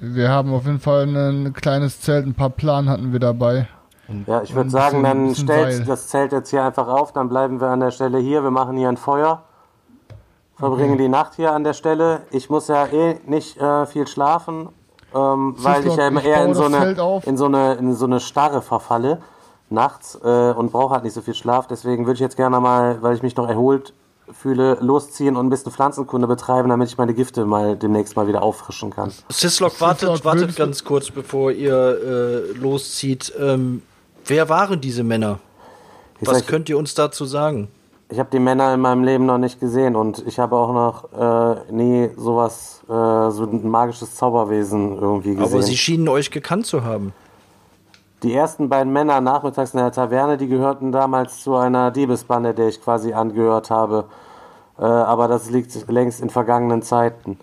Wir 0.00 0.28
haben 0.28 0.52
auf 0.52 0.66
jeden 0.66 0.80
Fall 0.80 1.04
ein 1.06 1.52
kleines 1.54 2.00
Zelt, 2.02 2.26
ein 2.26 2.34
paar 2.34 2.50
Plan 2.50 2.88
hatten 2.88 3.12
wir 3.12 3.20
dabei. 3.20 3.66
Ja, 4.26 4.42
ich 4.42 4.54
würde 4.54 4.70
sagen, 4.70 5.02
dann 5.02 5.34
stellt 5.34 5.88
das 5.88 6.08
Zelt 6.08 6.32
jetzt 6.32 6.50
hier 6.50 6.62
einfach 6.62 6.88
auf, 6.88 7.12
dann 7.12 7.28
bleiben 7.28 7.60
wir 7.60 7.68
an 7.68 7.80
der 7.80 7.90
Stelle 7.90 8.18
hier, 8.18 8.42
wir 8.42 8.50
machen 8.50 8.76
hier 8.76 8.88
ein 8.88 8.96
Feuer, 8.96 9.42
verbringen 10.56 10.96
die 10.96 11.08
Nacht 11.08 11.34
hier 11.34 11.52
an 11.52 11.64
der 11.64 11.72
Stelle. 11.72 12.22
Ich 12.30 12.48
muss 12.48 12.68
ja 12.68 12.86
eh 12.86 13.18
nicht 13.26 13.60
äh, 13.60 13.86
viel 13.86 14.06
schlafen, 14.06 14.68
ähm, 15.14 15.56
weil 15.58 15.86
ich 15.86 15.96
ja 15.96 16.08
immer 16.08 16.20
ich 16.20 16.26
eher 16.26 16.44
in 16.44 16.54
so, 16.54 16.64
eine, 16.64 17.20
in, 17.24 17.36
so 17.36 17.46
eine, 17.46 17.74
in 17.74 17.94
so 17.94 18.06
eine 18.06 18.20
Starre 18.20 18.62
verfalle 18.62 19.20
nachts 19.70 20.18
äh, 20.22 20.52
und 20.52 20.70
brauche 20.70 20.94
halt 20.94 21.04
nicht 21.04 21.14
so 21.14 21.20
viel 21.20 21.34
Schlaf. 21.34 21.66
Deswegen 21.66 22.06
würde 22.06 22.14
ich 22.14 22.20
jetzt 22.20 22.36
gerne 22.36 22.60
mal, 22.60 23.02
weil 23.02 23.16
ich 23.16 23.22
mich 23.22 23.36
noch 23.36 23.48
erholt 23.48 23.92
fühle, 24.30 24.78
losziehen 24.80 25.36
und 25.36 25.46
ein 25.46 25.50
bisschen 25.50 25.72
Pflanzenkunde 25.72 26.26
betreiben, 26.26 26.68
damit 26.68 26.88
ich 26.88 26.98
meine 26.98 27.14
Gifte 27.14 27.44
mal 27.44 27.76
demnächst 27.76 28.16
mal 28.16 28.26
wieder 28.26 28.42
auffrischen 28.42 28.90
kann. 28.90 29.12
Sislok, 29.28 29.80
wartet, 29.80 30.24
wartet 30.24 30.56
ganz 30.56 30.84
kurz, 30.84 31.10
bevor 31.10 31.52
ihr 31.52 31.74
äh, 31.74 32.58
loszieht. 32.58 33.32
Ähm, 33.38 33.82
wer 34.26 34.48
waren 34.48 34.80
diese 34.80 35.02
Männer? 35.04 35.38
Ich 36.20 36.28
Was 36.28 36.38
sag- 36.38 36.46
könnt 36.48 36.68
ihr 36.68 36.78
uns 36.78 36.94
dazu 36.94 37.24
sagen? 37.24 37.68
Ich 38.08 38.20
habe 38.20 38.28
die 38.32 38.38
Männer 38.38 38.72
in 38.72 38.80
meinem 38.80 39.02
Leben 39.02 39.26
noch 39.26 39.38
nicht 39.38 39.58
gesehen 39.58 39.96
und 39.96 40.24
ich 40.28 40.38
habe 40.38 40.54
auch 40.56 40.72
noch 40.72 41.12
äh, 41.12 41.72
nie 41.72 42.10
sowas, 42.16 42.80
äh, 42.84 42.92
so 42.92 43.48
ein 43.50 43.68
magisches 43.68 44.14
Zauberwesen 44.14 44.96
irgendwie 44.96 45.34
gesehen. 45.34 45.52
Aber 45.52 45.62
sie 45.62 45.76
schienen 45.76 46.08
euch 46.08 46.30
gekannt 46.30 46.66
zu 46.66 46.84
haben. 46.84 47.12
die 48.22 48.32
ersten 48.32 48.68
beiden 48.68 48.92
Männer 48.92 49.20
nachmittags 49.20 49.74
in 49.74 49.78
der 49.78 49.90
Taverne, 49.90 50.36
die 50.36 50.46
gehörten 50.46 50.92
damals 50.92 51.42
zu 51.42 51.56
einer 51.56 51.90
Diebesbande, 51.90 52.54
der 52.54 52.68
ich 52.68 52.80
quasi 52.80 53.12
angehört 53.12 53.70
habe. 53.70 54.04
Äh, 54.78 54.84
aber 54.84 55.26
das 55.26 55.50
liegt 55.50 55.74
längst 55.90 56.20
in 56.20 56.30
vergangenen 56.30 56.82
Zeiten. 56.82 57.38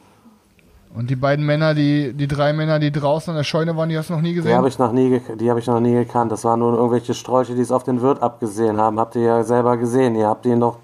Und 0.95 1.10
die 1.10 1.15
beiden 1.15 1.45
Männer, 1.45 1.73
die, 1.73 2.13
die 2.13 2.27
drei 2.27 2.53
Männer, 2.53 2.77
die 2.77 2.91
draußen 2.91 3.32
an 3.32 3.38
der 3.38 3.43
Scheune 3.43 3.75
waren, 3.75 3.89
die 3.89 3.97
hast 3.97 4.10
du 4.10 4.13
noch 4.13 4.21
nie 4.21 4.29
Die 4.29 4.36
gesehen? 4.36 4.56
habe 4.56 4.67
ich 4.67 4.77
noch 4.77 4.91
nie, 4.91 5.19
die 5.39 5.49
habe 5.49 5.60
ich 5.60 5.65
noch 5.65 5.79
nie 5.79 5.93
gekannt. 5.93 6.32
Das 6.32 6.43
waren 6.43 6.60
nur 6.60 6.73
irgendwelche 6.75 7.15
Sträuche, 7.15 7.56
die 7.56 7.62
es 7.62 7.71
auf 7.71 7.84
den 7.84 8.01
Wirt 8.01 8.21
abgesehen 8.21 8.77
haben. 8.77 8.99
Habt 8.99 9.15
ihr 9.15 9.23
ja 9.23 9.43
selber 9.43 9.77
gesehen. 9.77 10.15
Ihr 10.15 10.27
habt 10.27 10.45
ihn 10.45 10.60
noch 10.60 10.77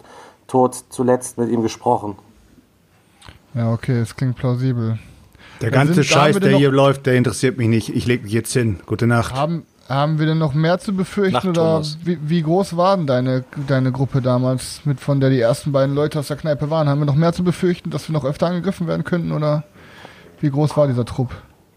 tot 0.48 0.76
zuletzt 0.90 1.38
mit 1.38 1.50
ihm 1.50 1.62
gesprochen. 1.62 2.16
ja, 3.54 3.72
okay, 3.72 4.00
das 4.00 4.16
klingt 4.16 4.36
plausibel. 4.36 4.98
Der 5.62 5.70
Dann 5.72 5.88
ganze 5.88 6.04
Scheiß, 6.04 6.40
der 6.40 6.58
hier 6.58 6.72
läuft, 6.72 7.06
der 7.06 7.16
interessiert 7.16 7.58
mich 7.58 7.68
nicht. 7.68 7.90
Ich 7.96 8.08
leg 8.08 8.24
mich 8.24 8.32
jetzt 8.32 8.54
hin. 8.54 8.80
Gute 8.88 9.06
Nacht. 9.08 9.36
Haben, 9.36 9.64
haben 9.90 10.18
wir 10.18 10.26
denn 10.26 10.38
noch 10.40 10.54
mehr 10.54 10.80
zu 10.80 10.94
befürchten 10.96 11.34
Nacht, 11.34 11.48
oder 11.48 11.82
wie, 12.04 12.18
wie 12.22 12.42
groß 12.42 12.78
war 12.78 12.96
denn 12.98 13.06
deine, 13.06 13.44
deine 13.68 13.92
Gruppe 13.92 14.22
damals, 14.22 14.82
mit 14.86 15.00
von 15.02 15.20
der 15.20 15.30
die 15.30 15.40
ersten 15.40 15.72
beiden 15.72 15.94
Leute 15.94 16.18
aus 16.18 16.30
der 16.30 16.38
Kneipe 16.38 16.70
waren? 16.72 16.88
Haben 16.90 17.00
wir 17.00 17.06
noch 17.06 17.16
mehr 17.16 17.34
zu 17.34 17.44
befürchten, 17.44 17.90
dass 17.92 18.08
wir 18.10 18.14
noch 18.14 18.26
öfter 18.26 18.48
angegriffen 18.48 18.88
werden 18.88 19.04
könnten 19.04 19.34
oder 19.34 19.66
wie 20.42 20.50
groß 20.52 20.76
war 20.78 20.88
dieser 20.88 21.06
Trupp? 21.06 21.30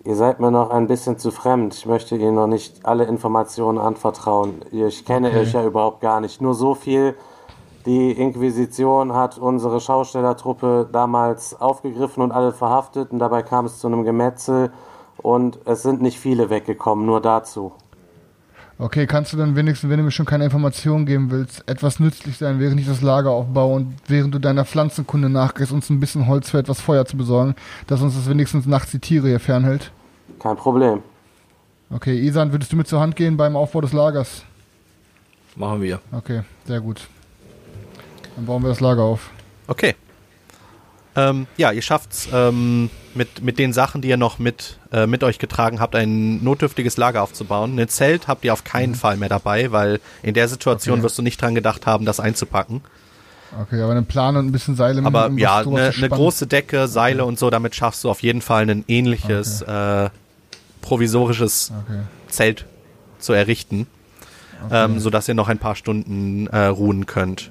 Ihr 0.05 0.17
seid 0.17 0.41
mir 0.41 0.51
noch 0.51 0.71
ein 0.71 0.89
bisschen 0.89 1.17
zu 1.19 1.31
fremd. 1.31 1.75
Ich 1.75 1.87
möchte 1.87 2.17
Ihnen 2.17 2.35
noch 2.35 2.49
nicht 2.49 2.85
alle 2.85 3.05
Informationen 3.05 3.79
anvertrauen. 3.79 4.65
Ich 4.73 5.05
kenne 5.05 5.29
Okay. 5.29 5.39
euch 5.39 5.53
ja 5.53 5.65
überhaupt 5.65 6.01
gar 6.01 6.21
nicht. 6.21 6.41
Nur 6.41 6.55
so 6.55 6.75
viel. 6.75 7.15
Die 7.87 8.13
Inquisition 8.13 9.13
hat 9.13 9.39
unsere 9.39 9.81
Schaustellertruppe 9.81 10.89
damals 10.93 11.61
aufgegriffen 11.61 12.23
und 12.23 12.33
alle 12.33 12.53
verhaftet 12.53 13.11
und 13.13 13.19
dabei 13.19 13.43
kam 13.43 13.67
es 13.67 13.79
zu 13.79 13.89
einem 13.89 14.05
Gemetzel 14.05 14.73
und 15.19 15.59
es 15.65 15.83
sind 15.83 16.01
nicht 16.01 16.19
viele 16.19 16.49
weggekommen, 16.51 17.07
nur 17.07 17.21
dazu. 17.21 17.73
Okay, 18.79 19.07
kannst 19.07 19.33
du 19.33 19.37
dann 19.37 19.55
wenigstens, 19.55 19.91
wenn 19.91 19.99
du 19.99 20.05
mir 20.05 20.11
schon 20.11 20.27
keine 20.27 20.45
Informationen 20.45 21.07
geben 21.07 21.31
willst, 21.31 21.69
etwas 21.69 22.01
nützlich 22.01 22.39
sein, 22.39 22.59
während 22.59 22.81
ich 22.81 22.87
das 22.87 23.01
Lager 23.01 23.31
aufbaue 23.31 23.77
und 23.77 23.95
während 24.09 24.35
du 24.35 24.39
deiner 24.39 24.65
Pflanzenkunde 24.65 25.29
nachgehst, 25.29 25.73
uns 25.73 25.91
ein 25.91 26.01
bisschen 26.01 26.27
Holz 26.27 26.51
für 26.51 26.59
etwas 26.59 26.81
Feuer 26.81 27.05
zu 27.05 27.17
besorgen, 27.17 27.55
dass 27.87 28.01
uns 28.01 28.15
das 28.15 28.29
wenigstens 28.29 28.67
nachts 28.67 28.91
die 28.91 28.99
Tiere 28.99 29.29
hier 29.29 29.41
fernhält? 29.41 29.93
Kein 30.39 30.57
Problem. 30.57 31.01
Okay, 31.91 32.19
Isan, 32.19 32.53
würdest 32.53 32.73
du 32.73 32.77
mir 32.77 32.85
zur 32.85 33.01
Hand 33.01 33.17
gehen 33.17 33.37
beim 33.37 33.55
Aufbau 33.55 33.83
des 33.83 33.93
Lagers? 33.93 34.45
Machen 35.55 35.83
wir. 35.83 36.01
Okay, 36.11 36.41
sehr 36.65 36.81
gut. 36.81 37.07
Dann 38.35 38.47
bauen 38.47 38.63
wir 38.63 38.69
das 38.69 38.81
Lager 38.81 39.03
auf. 39.03 39.31
Okay. 39.69 39.95
Ähm, 41.15 41.47
ja, 41.57 41.73
ihr 41.73 41.83
schafft's 41.83 42.29
ähm, 42.33 42.89
mit, 43.15 43.43
mit 43.43 43.59
den 43.59 43.73
Sachen, 43.73 44.01
die 44.01 44.09
ihr 44.09 44.17
noch 44.17 44.39
mit, 44.39 44.79
äh, 44.93 45.07
mit 45.07 45.23
euch 45.25 45.39
getragen 45.39 45.79
habt, 45.81 45.95
ein 45.95 46.43
notdürftiges 46.43 46.97
Lager 46.97 47.23
aufzubauen. 47.23 47.79
Ein 47.79 47.89
Zelt 47.89 48.29
habt 48.29 48.45
ihr 48.45 48.53
auf 48.53 48.65
keinen 48.65 48.95
Fall 48.95 49.19
mehr 49.19 49.29
dabei, 49.29 49.73
weil 49.73 50.01
in 50.23 50.33
der 50.35 50.49
Situation 50.49 50.95
Okay. 50.95 51.03
wirst 51.05 51.19
du 51.19 51.23
nicht 51.23 51.41
dran 51.41 51.55
gedacht 51.55 51.87
haben, 51.87 52.07
das 52.07 52.19
einzupacken. 52.21 52.81
Okay, 53.61 53.83
aber 53.83 53.93
einen 53.93 54.07
Plan 54.07 54.37
und 54.37 54.47
ein 54.47 54.53
bisschen 54.53 54.77
Seile 54.77 55.05
Aber 55.05 55.27
um 55.27 55.37
ja, 55.37 55.59
eine 55.59 55.93
ne 55.95 56.09
große 56.09 56.47
Decke, 56.47 56.89
Seile 56.89 57.27
und 57.27 57.39
so, 57.39 57.51
damit 57.51 57.75
schaffst 57.75 58.03
du 58.05 58.09
auf 58.09 58.23
jeden 58.23 58.41
Fall 58.41 58.69
ein 58.71 58.85
ähnliches 58.89 59.61
äh, 59.61 60.09
provisorisches 60.81 61.71
Okay. 61.85 62.01
Zelt 62.29 62.65
zu 63.19 63.35
errichten, 63.35 63.87
ähm, 64.71 64.99
sodass 64.99 65.29
ihr 65.29 65.35
noch 65.35 65.49
ein 65.49 65.59
paar 65.59 65.77
Stunden 65.77 66.47
äh, 66.47 66.65
ruhen 66.65 67.05
könnt. 67.05 67.51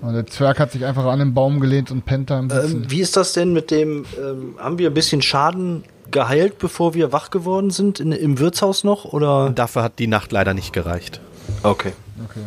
Und 0.00 0.14
der 0.14 0.26
Zwerg 0.26 0.60
hat 0.60 0.72
sich 0.72 0.84
einfach 0.84 1.04
an 1.06 1.18
den 1.18 1.34
Baum 1.34 1.60
gelehnt 1.60 1.90
und 1.90 2.04
pennt 2.04 2.30
da 2.30 2.38
im 2.38 2.50
Sitzen. 2.50 2.82
Ähm, 2.84 2.90
wie 2.90 3.00
ist 3.00 3.16
das 3.16 3.32
denn 3.32 3.52
mit 3.52 3.70
dem, 3.70 4.04
ähm, 4.18 4.54
haben 4.58 4.78
wir 4.78 4.90
ein 4.90 4.94
bisschen 4.94 5.22
Schaden 5.22 5.84
geheilt, 6.10 6.58
bevor 6.58 6.94
wir 6.94 7.12
wach 7.12 7.30
geworden 7.30 7.70
sind, 7.70 8.00
in, 8.00 8.12
im 8.12 8.38
Wirtshaus 8.38 8.84
noch, 8.84 9.04
oder? 9.06 9.50
Dafür 9.50 9.82
hat 9.82 9.98
die 9.98 10.06
Nacht 10.06 10.32
leider 10.32 10.54
nicht 10.54 10.72
gereicht. 10.72 11.20
Okay. 11.62 11.92
Okay. 12.24 12.40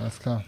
Alles 0.00 0.18
klar. 0.20 0.44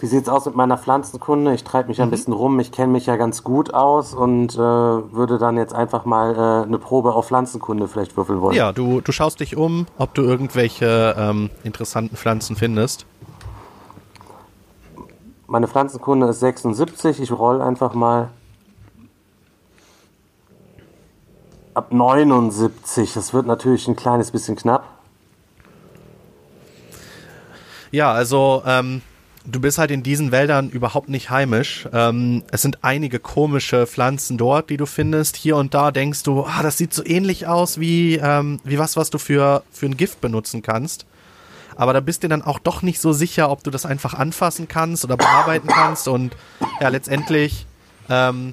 Wie 0.00 0.06
sieht's 0.06 0.30
aus 0.30 0.46
mit 0.46 0.56
meiner 0.56 0.78
Pflanzenkunde? 0.78 1.52
Ich 1.52 1.62
treibe 1.62 1.88
mich 1.88 2.00
ein 2.00 2.08
bisschen 2.08 2.32
rum. 2.32 2.58
Ich 2.58 2.72
kenne 2.72 2.90
mich 2.90 3.04
ja 3.04 3.16
ganz 3.16 3.44
gut 3.44 3.74
aus 3.74 4.14
und 4.14 4.54
äh, 4.54 4.58
würde 4.58 5.36
dann 5.36 5.58
jetzt 5.58 5.74
einfach 5.74 6.06
mal 6.06 6.34
äh, 6.34 6.66
eine 6.66 6.78
Probe 6.78 7.12
auf 7.12 7.26
Pflanzenkunde 7.26 7.86
vielleicht 7.86 8.16
würfeln 8.16 8.40
wollen. 8.40 8.56
Ja, 8.56 8.72
du, 8.72 9.02
du 9.02 9.12
schaust 9.12 9.40
dich 9.40 9.56
um, 9.58 9.86
ob 9.98 10.14
du 10.14 10.22
irgendwelche 10.22 11.14
ähm, 11.18 11.50
interessanten 11.64 12.16
Pflanzen 12.16 12.56
findest. 12.56 13.04
Meine 15.50 15.66
Pflanzenkunde 15.66 16.28
ist 16.28 16.38
76. 16.38 17.18
Ich 17.18 17.32
roll 17.32 17.60
einfach 17.60 17.92
mal 17.92 18.30
ab 21.74 21.92
79. 21.92 23.12
Das 23.14 23.34
wird 23.34 23.48
natürlich 23.48 23.88
ein 23.88 23.96
kleines 23.96 24.30
bisschen 24.30 24.54
knapp. 24.54 24.84
Ja, 27.90 28.12
also 28.12 28.62
ähm, 28.64 29.02
du 29.44 29.60
bist 29.60 29.78
halt 29.78 29.90
in 29.90 30.04
diesen 30.04 30.30
Wäldern 30.30 30.70
überhaupt 30.70 31.08
nicht 31.08 31.30
heimisch. 31.30 31.88
Ähm, 31.92 32.44
es 32.52 32.62
sind 32.62 32.84
einige 32.84 33.18
komische 33.18 33.88
Pflanzen 33.88 34.38
dort, 34.38 34.70
die 34.70 34.76
du 34.76 34.86
findest. 34.86 35.34
Hier 35.34 35.56
und 35.56 35.74
da 35.74 35.90
denkst 35.90 36.22
du, 36.22 36.44
ah, 36.44 36.62
das 36.62 36.78
sieht 36.78 36.94
so 36.94 37.04
ähnlich 37.04 37.48
aus 37.48 37.80
wie, 37.80 38.20
ähm, 38.22 38.60
wie 38.62 38.78
was, 38.78 38.96
was 38.96 39.10
du 39.10 39.18
für, 39.18 39.64
für 39.72 39.86
ein 39.86 39.96
Gift 39.96 40.20
benutzen 40.20 40.62
kannst. 40.62 41.06
Aber 41.80 41.94
da 41.94 42.00
bist 42.00 42.22
du 42.22 42.28
dann 42.28 42.42
auch 42.42 42.58
doch 42.58 42.82
nicht 42.82 43.00
so 43.00 43.14
sicher, 43.14 43.50
ob 43.50 43.64
du 43.64 43.70
das 43.70 43.86
einfach 43.86 44.12
anfassen 44.12 44.68
kannst 44.68 45.02
oder 45.02 45.16
bearbeiten 45.16 45.66
kannst. 45.66 46.08
Und 46.08 46.36
ja, 46.78 46.88
letztendlich 46.88 47.64
ähm, 48.10 48.52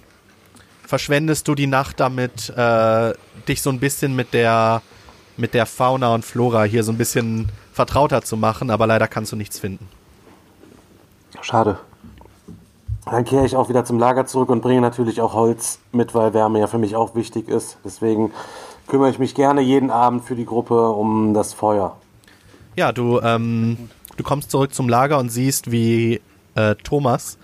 verschwendest 0.85 1.45
du 1.49 1.53
die 1.53 1.67
Nacht 1.67 1.99
damit, 1.99 2.47
äh, 2.55 3.13
dich 3.45 3.61
so 3.61 3.69
ein 3.69 3.81
bisschen 3.81 4.15
mit 4.15 4.33
der, 4.33 4.81
mit 5.35 5.53
der 5.53 5.65
Fauna 5.65 6.13
und 6.13 6.23
Flora 6.23 6.63
hier 6.63 6.85
so 6.85 6.93
ein 6.93 6.97
bisschen 6.97 7.49
vertrauter 7.73 8.21
zu 8.21 8.37
machen, 8.37 8.69
aber 8.69 8.87
leider 8.87 9.09
kannst 9.09 9.33
du 9.33 9.35
nichts 9.35 9.59
finden. 9.59 9.89
Schade. 11.41 11.79
Dann 13.03 13.25
kehre 13.25 13.45
ich 13.45 13.57
auch 13.57 13.67
wieder 13.67 13.83
zum 13.83 13.99
Lager 13.99 14.25
zurück 14.25 14.47
und 14.47 14.61
bringe 14.61 14.79
natürlich 14.79 15.19
auch 15.19 15.33
Holz 15.33 15.79
mit, 15.91 16.15
weil 16.15 16.33
Wärme 16.33 16.61
ja 16.61 16.67
für 16.67 16.77
mich 16.77 16.95
auch 16.95 17.13
wichtig 17.13 17.49
ist. 17.49 17.77
Deswegen 17.83 18.31
kümmere 18.87 19.09
ich 19.09 19.19
mich 19.19 19.35
gerne 19.35 19.59
jeden 19.59 19.91
Abend 19.91 20.23
für 20.23 20.35
die 20.37 20.45
Gruppe 20.45 20.91
um 20.91 21.33
das 21.33 21.53
Feuer. 21.53 21.97
Ja, 22.77 22.91
du, 22.91 23.19
ähm, 23.21 23.89
du 24.17 24.23
kommst 24.23 24.51
zurück 24.51 24.71
zum 24.71 24.87
Lager 24.87 25.17
und 25.17 25.29
siehst, 25.29 25.71
wie 25.71 26.21
äh, 26.53 26.75
Thomas 26.75 27.39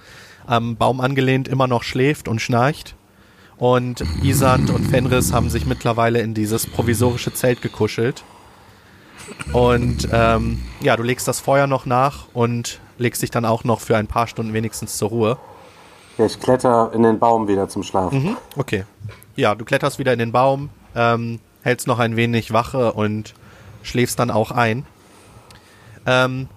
am 0.46 0.76
Baum 0.76 1.02
angelehnt 1.02 1.48
immer 1.48 1.66
noch 1.66 1.82
schläft 1.82 2.28
und 2.28 2.40
schnarcht. 2.40 2.96
Und 3.58 4.04
Isand 4.22 4.70
und 4.70 4.84
Fenris 4.86 5.34
haben 5.34 5.50
sich 5.50 5.66
mittlerweile 5.66 6.22
in 6.22 6.36
dieses 6.36 6.68
provisorische 6.68 7.34
Zelt 7.34 7.64
gekuschelt. 7.64 8.24
Und 9.54 10.08
ähm, 10.12 10.62
ja, 10.82 10.96
du 10.98 11.02
legst 11.02 11.28
das 11.28 11.40
Feuer 11.40 11.66
noch 11.66 11.88
nach 11.88 12.28
und 12.34 12.80
legst 13.00 13.24
dich 13.24 13.32
dann 13.32 13.46
auch 13.46 13.64
noch 13.64 13.80
für 13.80 13.98
ein 13.98 14.06
paar 14.06 14.28
Stunden 14.28 14.54
wenigstens 14.54 14.98
zur 14.98 15.10
Ruhe. 15.10 15.38
Ja, 16.20 16.28
ich 16.28 16.40
kletter 16.40 16.92
in 16.94 17.02
den 17.02 17.18
Baum 17.18 17.48
wieder 17.48 17.68
zum 17.70 17.82
Schlafen. 17.82 18.24
Mhm, 18.24 18.38
okay. 18.56 18.84
Ja, 19.36 19.56
du 19.56 19.66
kletterst 19.66 19.98
wieder 19.98 20.14
in 20.14 20.20
den 20.20 20.32
Baum, 20.32 20.70
ähm, 20.96 21.40
hältst 21.64 21.88
noch 21.88 21.98
ein 21.98 22.18
wenig 22.18 22.54
Wache 22.54 22.94
und 22.94 23.34
schläfst 23.82 24.20
dann 24.20 24.30
auch 24.30 24.52
ein. 24.52 24.86
Ähm, 26.06 26.48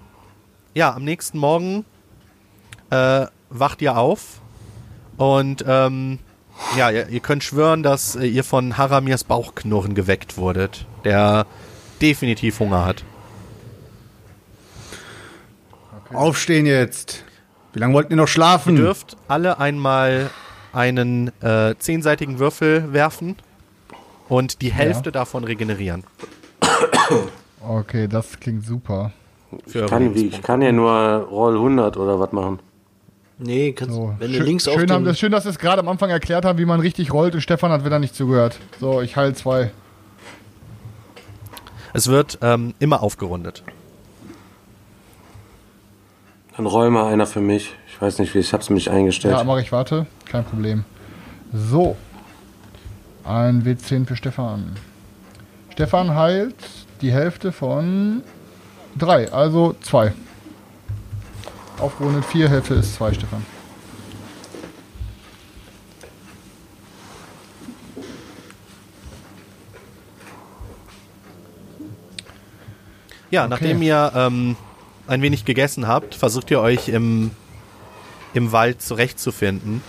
ja, 0.74 0.94
am 0.94 1.04
nächsten 1.04 1.38
Morgen 1.38 1.84
äh, 2.90 3.26
wacht 3.50 3.80
ihr 3.82 3.96
auf 3.96 4.40
und 5.16 5.64
ähm, 5.66 6.18
ja, 6.76 6.90
ihr, 6.90 7.08
ihr 7.08 7.20
könnt 7.20 7.44
schwören, 7.44 7.82
dass 7.82 8.16
äh, 8.16 8.26
ihr 8.26 8.44
von 8.44 8.76
Haramirs 8.76 9.24
Bauchknurren 9.24 9.94
geweckt 9.94 10.36
wurdet, 10.36 10.86
der 11.04 11.46
definitiv 12.00 12.60
Hunger 12.60 12.84
hat. 12.84 13.04
Aufstehen 16.12 16.66
jetzt. 16.66 17.24
Wie 17.72 17.78
lange 17.80 17.94
wollt 17.94 18.10
ihr 18.10 18.16
noch 18.16 18.24
Ihr 18.24 18.28
schlafen? 18.28 18.76
dürft 18.76 19.16
alle 19.28 19.58
einmal 19.58 20.30
einen 20.72 21.30
äh, 21.42 21.74
zehnseitigen 21.78 22.38
Würfel 22.38 22.92
werfen 22.92 23.36
und 24.28 24.62
die 24.62 24.72
Hälfte 24.72 25.12
davon 25.12 25.44
regenerieren. 25.44 26.04
Okay, 27.60 28.08
das 28.08 28.38
klingt 28.40 28.64
super. 28.64 29.12
Für 29.66 29.80
eure 29.80 29.88
Kann, 29.88 30.14
wie, 30.14 30.26
ich 30.26 30.42
kann 30.42 30.60
ja 30.62 30.72
nur 30.72 30.90
Roll 31.30 31.54
100 31.54 31.96
oder 31.96 32.18
was 32.18 32.32
machen. 32.32 32.58
Nee, 33.38 33.72
kannst, 33.72 33.94
So. 33.94 34.14
wenn 34.18 34.30
du 34.32 34.38
schön, 34.38 34.46
links 34.46 34.66
auf 34.66 34.74
schön, 34.74 34.90
haben, 34.90 35.04
das, 35.04 35.18
schön, 35.18 35.30
dass 35.30 35.44
wir 35.44 35.50
es 35.50 35.58
gerade 35.58 35.80
am 35.80 35.88
Anfang 35.88 36.08
erklärt 36.10 36.44
haben, 36.44 36.58
wie 36.58 36.64
man 36.64 36.80
richtig 36.80 37.12
rollt 37.12 37.34
und 37.34 37.42
Stefan 37.42 37.70
hat 37.70 37.84
wieder 37.84 37.98
nicht 37.98 38.14
zugehört. 38.14 38.58
So, 38.80 39.02
ich 39.02 39.16
heil 39.16 39.34
zwei. 39.34 39.70
Es 41.92 42.08
wird 42.08 42.38
ähm, 42.42 42.74
immer 42.78 43.02
aufgerundet. 43.02 43.62
Dann 46.56 46.66
roll 46.66 46.90
mal 46.90 47.12
einer 47.12 47.26
für 47.26 47.40
mich. 47.40 47.74
Ich 47.88 48.00
weiß 48.00 48.18
nicht, 48.18 48.34
wie 48.34 48.38
ich 48.38 48.52
hab's 48.52 48.70
mich 48.70 48.90
eingestellt. 48.90 49.34
Ja, 49.34 49.44
mache 49.44 49.60
ich, 49.60 49.72
warte. 49.72 50.06
Kein 50.24 50.44
Problem. 50.44 50.84
So. 51.52 51.96
Ein 53.24 53.64
W10 53.64 54.06
für 54.06 54.16
Stefan. 54.16 54.76
Stefan 55.72 56.14
heilt 56.14 56.54
die 57.02 57.12
Hälfte 57.12 57.52
von 57.52 58.22
drei, 58.98 59.32
also 59.32 59.74
zwei. 59.80 60.12
Aufgerundet 61.78 62.24
vier, 62.24 62.48
Hälfte 62.48 62.74
ist 62.74 62.94
zwei, 62.94 63.12
Stefan. 63.12 63.44
Ja, 73.30 73.42
Okay. 73.44 73.50
nachdem 73.50 73.82
ihr 73.82 74.12
ähm, 74.14 74.56
ein 75.06 75.22
wenig 75.22 75.44
gegessen 75.44 75.86
habt, 75.86 76.14
versucht 76.14 76.50
ihr 76.50 76.60
euch 76.60 76.88
im, 76.88 77.30
im 78.34 78.52
Wald 78.52 78.80
zurechtzufinden. 78.82 79.82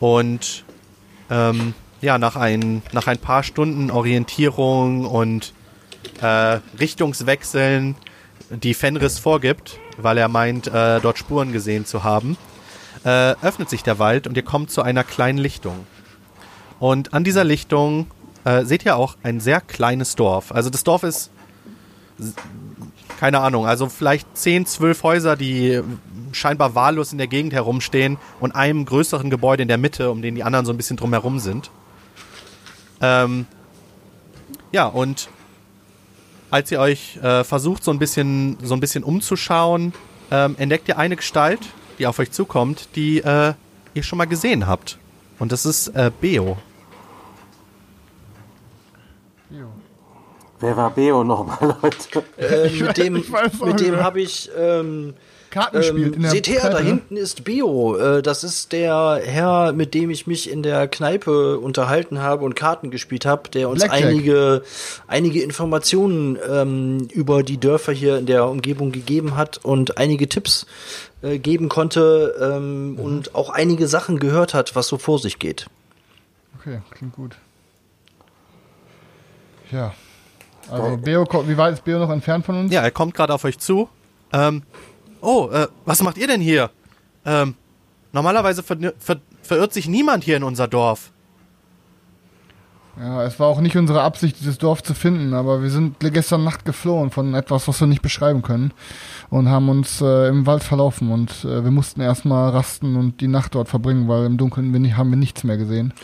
Und 0.00 0.64
ähm, 1.30 1.74
ja, 2.00 2.18
nach 2.18 2.36
ein, 2.36 2.82
nach 2.92 3.06
ein 3.08 3.18
paar 3.18 3.42
Stunden 3.42 3.90
Orientierung 3.90 5.04
und 5.04 5.52
äh, 6.20 6.60
Richtungswechseln, 6.78 7.96
die 8.50 8.74
Fenris 8.74 9.18
vorgibt, 9.18 9.78
weil 9.96 10.18
er 10.18 10.28
meint, 10.28 10.66
äh, 10.66 11.00
dort 11.00 11.18
Spuren 11.18 11.52
gesehen 11.52 11.86
zu 11.86 12.04
haben, 12.04 12.36
äh, 13.04 13.34
öffnet 13.42 13.70
sich 13.70 13.82
der 13.82 13.98
Wald 13.98 14.26
und 14.26 14.36
ihr 14.36 14.42
kommt 14.42 14.70
zu 14.70 14.82
einer 14.82 15.04
kleinen 15.04 15.38
Lichtung. 15.38 15.86
Und 16.80 17.12
an 17.12 17.24
dieser 17.24 17.44
Lichtung 17.44 18.06
äh, 18.44 18.64
seht 18.64 18.84
ihr 18.84 18.96
auch 18.96 19.16
ein 19.22 19.40
sehr 19.40 19.60
kleines 19.60 20.14
Dorf. 20.14 20.52
Also 20.52 20.70
das 20.70 20.84
Dorf 20.84 21.02
ist, 21.02 21.30
keine 23.18 23.40
Ahnung, 23.40 23.66
also 23.66 23.88
vielleicht 23.88 24.36
10, 24.36 24.66
12 24.66 25.02
Häuser, 25.02 25.36
die 25.36 25.82
scheinbar 26.32 26.74
wahllos 26.74 27.12
in 27.12 27.18
der 27.18 27.26
Gegend 27.26 27.52
herumstehen 27.52 28.18
und 28.40 28.54
einem 28.54 28.84
größeren 28.84 29.30
Gebäude 29.30 29.62
in 29.62 29.68
der 29.68 29.78
Mitte, 29.78 30.10
um 30.10 30.22
den 30.22 30.34
die 30.34 30.44
anderen 30.44 30.66
so 30.66 30.72
ein 30.72 30.76
bisschen 30.76 30.96
drumherum 30.96 31.38
sind. 31.38 31.70
Ähm, 33.00 33.46
ja, 34.72 34.86
und 34.86 35.28
als 36.50 36.70
ihr 36.70 36.80
euch 36.80 37.16
äh, 37.22 37.44
versucht, 37.44 37.84
so 37.84 37.90
ein 37.90 37.98
bisschen, 37.98 38.56
so 38.62 38.74
ein 38.74 38.80
bisschen 38.80 39.04
umzuschauen, 39.04 39.92
ähm, 40.30 40.56
entdeckt 40.58 40.88
ihr 40.88 40.98
eine 40.98 41.16
Gestalt, 41.16 41.60
die 41.98 42.06
auf 42.06 42.18
euch 42.18 42.30
zukommt, 42.30 42.88
die 42.96 43.18
äh, 43.18 43.54
ihr 43.94 44.02
schon 44.02 44.18
mal 44.18 44.26
gesehen 44.26 44.66
habt. 44.66 44.98
Und 45.38 45.52
das 45.52 45.66
ist 45.66 45.88
äh, 45.88 46.10
Beo. 46.20 46.58
Wer 50.60 50.76
war 50.76 50.90
Beo 50.90 51.22
nochmal, 51.24 51.76
Leute? 51.82 52.24
Äh, 52.36 52.70
mit 52.70 52.96
dem, 52.96 53.14
mit 53.14 53.80
dem 53.80 53.96
habe 54.02 54.20
ich 54.20 54.50
ähm, 54.58 55.14
Karten 55.50 55.76
gespielt 55.78 56.08
in 56.08 56.14
ähm, 56.14 56.22
der 56.22 56.30
seht 56.30 56.48
her, 56.48 56.68
da 56.68 56.80
ne? 56.80 56.86
hinten 56.86 57.16
ist 57.16 57.44
Bio. 57.44 57.96
Äh, 57.96 58.22
das 58.22 58.44
ist 58.44 58.72
der 58.72 59.20
Herr, 59.24 59.72
mit 59.72 59.94
dem 59.94 60.10
ich 60.10 60.26
mich 60.26 60.50
in 60.50 60.62
der 60.62 60.88
Kneipe 60.88 61.58
unterhalten 61.58 62.18
habe 62.20 62.44
und 62.44 62.54
Karten 62.54 62.90
gespielt 62.90 63.24
habe, 63.24 63.48
der 63.50 63.68
uns 63.68 63.84
Blackjack. 63.84 64.04
einige, 64.04 64.62
einige 65.06 65.42
Informationen 65.42 66.36
ähm, 66.50 67.08
über 67.12 67.42
die 67.42 67.58
Dörfer 67.58 67.92
hier 67.92 68.18
in 68.18 68.26
der 68.26 68.46
Umgebung 68.46 68.90
gegeben 68.92 69.36
hat 69.36 69.58
und 69.64 69.96
einige 69.96 70.28
Tipps 70.28 70.66
äh, 71.22 71.38
geben 71.38 71.68
konnte 71.68 72.34
ähm, 72.40 72.92
Mhm. 72.94 72.98
und 72.98 73.34
auch 73.34 73.50
einige 73.50 73.86
Sachen 73.86 74.18
gehört 74.18 74.54
hat, 74.54 74.74
was 74.76 74.88
so 74.88 74.98
vor 74.98 75.18
sich 75.18 75.38
geht. 75.38 75.66
Okay, 76.58 76.80
klingt 76.90 77.14
gut. 77.14 77.36
Ja. 79.70 79.94
Also 80.70 80.96
Beo, 80.96 81.26
wie 81.46 81.56
weit 81.56 81.74
ist 81.74 81.84
Beo 81.84 81.98
noch 81.98 82.10
entfernt 82.10 82.44
von 82.44 82.56
uns? 82.56 82.72
Ja, 82.72 82.82
er 82.82 82.90
kommt 82.90 83.14
gerade 83.14 83.34
auf 83.34 83.44
euch 83.44 83.58
zu. 83.58 83.88
Ähm, 84.32 84.62
oh, 85.20 85.48
äh, 85.52 85.68
was 85.84 86.02
macht 86.02 86.18
ihr 86.18 86.26
denn 86.26 86.40
hier? 86.40 86.70
Ähm, 87.24 87.54
normalerweise 88.12 88.62
ver 88.62 88.76
ver 88.98 89.16
verirrt 89.42 89.72
sich 89.72 89.88
niemand 89.88 90.24
hier 90.24 90.36
in 90.36 90.42
unser 90.42 90.68
Dorf. 90.68 91.10
Ja, 93.00 93.22
es 93.22 93.38
war 93.38 93.46
auch 93.46 93.60
nicht 93.60 93.76
unsere 93.76 94.02
Absicht, 94.02 94.40
dieses 94.40 94.58
Dorf 94.58 94.82
zu 94.82 94.92
finden, 94.92 95.32
aber 95.32 95.62
wir 95.62 95.70
sind 95.70 96.00
gestern 96.00 96.42
Nacht 96.42 96.64
geflohen 96.64 97.10
von 97.10 97.32
etwas, 97.34 97.68
was 97.68 97.80
wir 97.80 97.86
nicht 97.86 98.02
beschreiben 98.02 98.42
können 98.42 98.72
und 99.30 99.48
haben 99.48 99.68
uns 99.68 100.00
äh, 100.00 100.28
im 100.28 100.46
Wald 100.46 100.64
verlaufen 100.64 101.12
und 101.12 101.44
äh, 101.44 101.62
wir 101.62 101.70
mussten 101.70 102.00
erstmal 102.00 102.50
rasten 102.50 102.96
und 102.96 103.20
die 103.20 103.28
Nacht 103.28 103.54
dort 103.54 103.68
verbringen, 103.68 104.08
weil 104.08 104.26
im 104.26 104.36
Dunkeln 104.36 104.72
wir 104.72 104.80
nicht, 104.80 104.96
haben 104.96 105.10
wir 105.10 105.16
nichts 105.16 105.44
mehr 105.44 105.56
gesehen. 105.56 105.94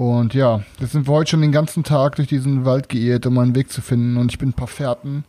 Und 0.00 0.32
ja, 0.32 0.62
jetzt 0.78 0.92
sind 0.92 1.06
wir 1.06 1.12
heute 1.12 1.32
schon 1.32 1.42
den 1.42 1.52
ganzen 1.52 1.84
Tag 1.84 2.16
durch 2.16 2.26
diesen 2.26 2.64
Wald 2.64 2.88
geirrt, 2.88 3.26
um 3.26 3.36
einen 3.36 3.54
Weg 3.54 3.70
zu 3.70 3.82
finden 3.82 4.16
und 4.16 4.32
ich 4.32 4.38
bin 4.38 4.48
ein 4.48 4.54
paar 4.54 4.66
Fährten 4.66 5.24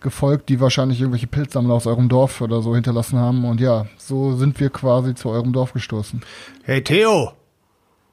gefolgt, 0.00 0.48
die 0.48 0.60
wahrscheinlich 0.60 1.00
irgendwelche 1.00 1.26
Pilzsammler 1.26 1.74
aus 1.74 1.88
eurem 1.88 2.08
Dorf 2.08 2.40
oder 2.40 2.62
so 2.62 2.72
hinterlassen 2.76 3.18
haben 3.18 3.44
und 3.44 3.60
ja, 3.60 3.86
so 3.96 4.36
sind 4.36 4.60
wir 4.60 4.70
quasi 4.70 5.16
zu 5.16 5.28
eurem 5.28 5.52
Dorf 5.52 5.72
gestoßen. 5.72 6.22
Hey 6.62 6.84
Theo, 6.84 7.32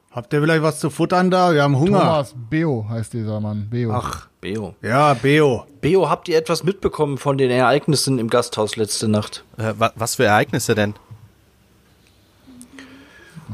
habt 0.09 0.33
ihr 0.33 0.41
vielleicht 0.41 0.63
was 0.63 0.79
zu 0.79 0.89
futtern 0.89 1.29
da? 1.29 1.53
Wir 1.53 1.61
haben 1.61 1.77
Hunger. 1.77 1.99
Thomas 1.99 2.33
Beo 2.49 2.87
heißt 2.89 3.13
dieser 3.13 3.39
Mann, 3.39 3.67
Beo. 3.69 3.91
Ach, 3.93 4.29
Beo. 4.41 4.73
ja, 4.81 5.13
Beo. 5.13 5.67
Beo, 5.79 6.09
habt 6.09 6.27
ihr 6.27 6.39
etwas 6.39 6.63
mitbekommen 6.63 7.19
von 7.19 7.37
den 7.37 7.51
Ereignissen 7.51 8.17
im 8.17 8.31
Gasthaus 8.31 8.77
letzte 8.77 9.07
Nacht? 9.07 9.43
Äh, 9.59 9.75
wa 9.77 9.91
was 9.93 10.15
für 10.15 10.25
Ereignisse 10.25 10.73
denn? 10.73 10.95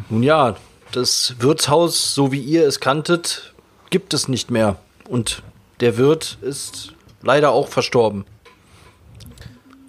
Nun 0.10 0.24
ja, 0.24 0.56
das 0.92 1.36
Wirtshaus, 1.40 2.14
so 2.14 2.32
wie 2.32 2.42
ihr 2.42 2.68
es 2.68 2.80
kanntet, 2.80 3.54
gibt 3.90 4.14
es 4.14 4.28
nicht 4.28 4.52
mehr. 4.52 4.78
Und 5.08 5.44
der 5.80 5.98
Wirt 5.98 6.38
ist 6.42 6.94
leider 7.22 7.52
auch 7.52 7.68
verstorben. 7.68 8.26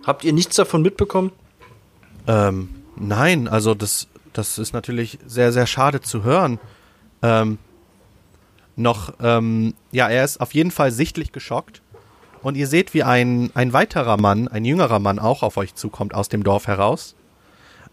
Habt 0.05 0.25
ihr 0.25 0.33
nichts 0.33 0.57
davon 0.57 0.83
mitbekommen? 0.83 1.33
Ähm, 2.27 2.69
nein, 2.97 3.49
also 3.49 3.75
das, 3.75 4.09
das 4.33 4.59
ist 4.59 4.73
natürlich 4.73 5.19
sehr, 5.27 5.53
sehr 5.53 5.67
schade 5.67 6.01
zu 6.01 6.23
hören. 6.23 6.59
Ähm, 7.23 7.59
noch, 8.77 9.15
ähm, 9.21 9.75
ja, 9.91 10.09
er 10.09 10.25
ist 10.25 10.41
auf 10.41 10.55
jeden 10.55 10.71
Fall 10.71 10.91
sichtlich 10.91 11.33
geschockt. 11.33 11.83
Und 12.43 12.57
ihr 12.57 12.69
seht, 12.69 12.95
wie 12.95 13.03
ein, 13.03 13.51
ein 13.55 13.73
weiterer 13.73 14.17
Mann, 14.17 14.47
ein 14.49 14.65
jüngerer 14.65 14.99
Mann 14.99 15.19
auch 15.19 15.43
auf 15.43 15.57
euch 15.57 15.75
zukommt 15.75 16.15
aus 16.15 16.29
dem 16.29 16.45
Dorf 16.45 16.67
heraus. 16.67 17.17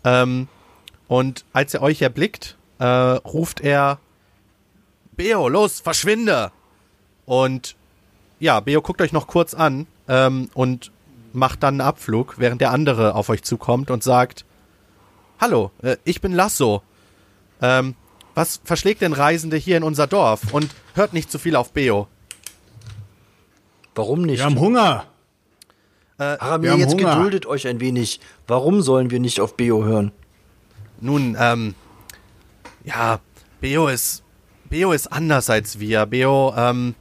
Ähm, 0.03 0.47
und 1.07 1.45
als 1.53 1.73
er 1.73 1.81
euch 1.81 2.01
erblickt, 2.01 2.57
äh, 2.79 2.85
ruft 2.85 3.61
er, 3.61 3.99
Beo, 5.15 5.47
los, 5.47 5.79
verschwinde! 5.79 6.51
Und 7.25 7.75
ja, 8.39 8.59
Beo 8.59 8.81
guckt 8.81 9.01
euch 9.01 9.13
noch 9.13 9.27
kurz 9.27 9.53
an 9.53 9.87
ähm, 10.07 10.49
und 10.53 10.91
macht 11.31 11.63
dann 11.63 11.75
einen 11.75 11.87
Abflug, 11.87 12.35
während 12.37 12.61
der 12.61 12.71
andere 12.71 13.15
auf 13.15 13.29
euch 13.29 13.43
zukommt 13.43 13.89
und 13.91 14.03
sagt, 14.03 14.45
Hallo, 15.39 15.71
äh, 15.81 15.97
ich 16.03 16.21
bin 16.21 16.31
Lasso. 16.33 16.83
Ähm, 17.61 17.95
was 18.35 18.61
verschlägt 18.63 19.01
denn 19.01 19.13
Reisende 19.13 19.57
hier 19.57 19.77
in 19.77 19.83
unser 19.83 20.07
Dorf? 20.07 20.53
Und 20.53 20.69
hört 20.95 21.13
nicht 21.13 21.31
zu 21.31 21.37
viel 21.37 21.55
auf 21.55 21.71
Beo. 21.73 22.07
Warum 23.95 24.21
nicht? 24.21 24.39
Wir 24.39 24.45
haben 24.45 24.59
Hunger. 24.59 25.05
Aramir, 26.17 26.61
wir 26.63 26.71
haben 26.71 26.79
jetzt 26.79 26.93
Hunger. 26.93 27.15
geduldet 27.15 27.45
euch 27.45 27.67
ein 27.67 27.79
wenig. 27.79 28.19
Warum 28.47 28.81
sollen 28.81 29.11
wir 29.11 29.19
nicht 29.19 29.39
auf 29.41 29.57
Beo 29.57 29.83
hören? 29.83 30.11
Nun, 31.01 31.35
ähm, 31.39 31.75
ja, 32.83 33.19
Beo 33.61 33.87
ist, 33.87 34.23
Beo 34.69 34.91
ist 34.91 35.07
anders 35.11 35.49
als 35.49 35.79
wir. 35.79 36.05
Beo, 36.05 36.53
ähm, 36.55 36.95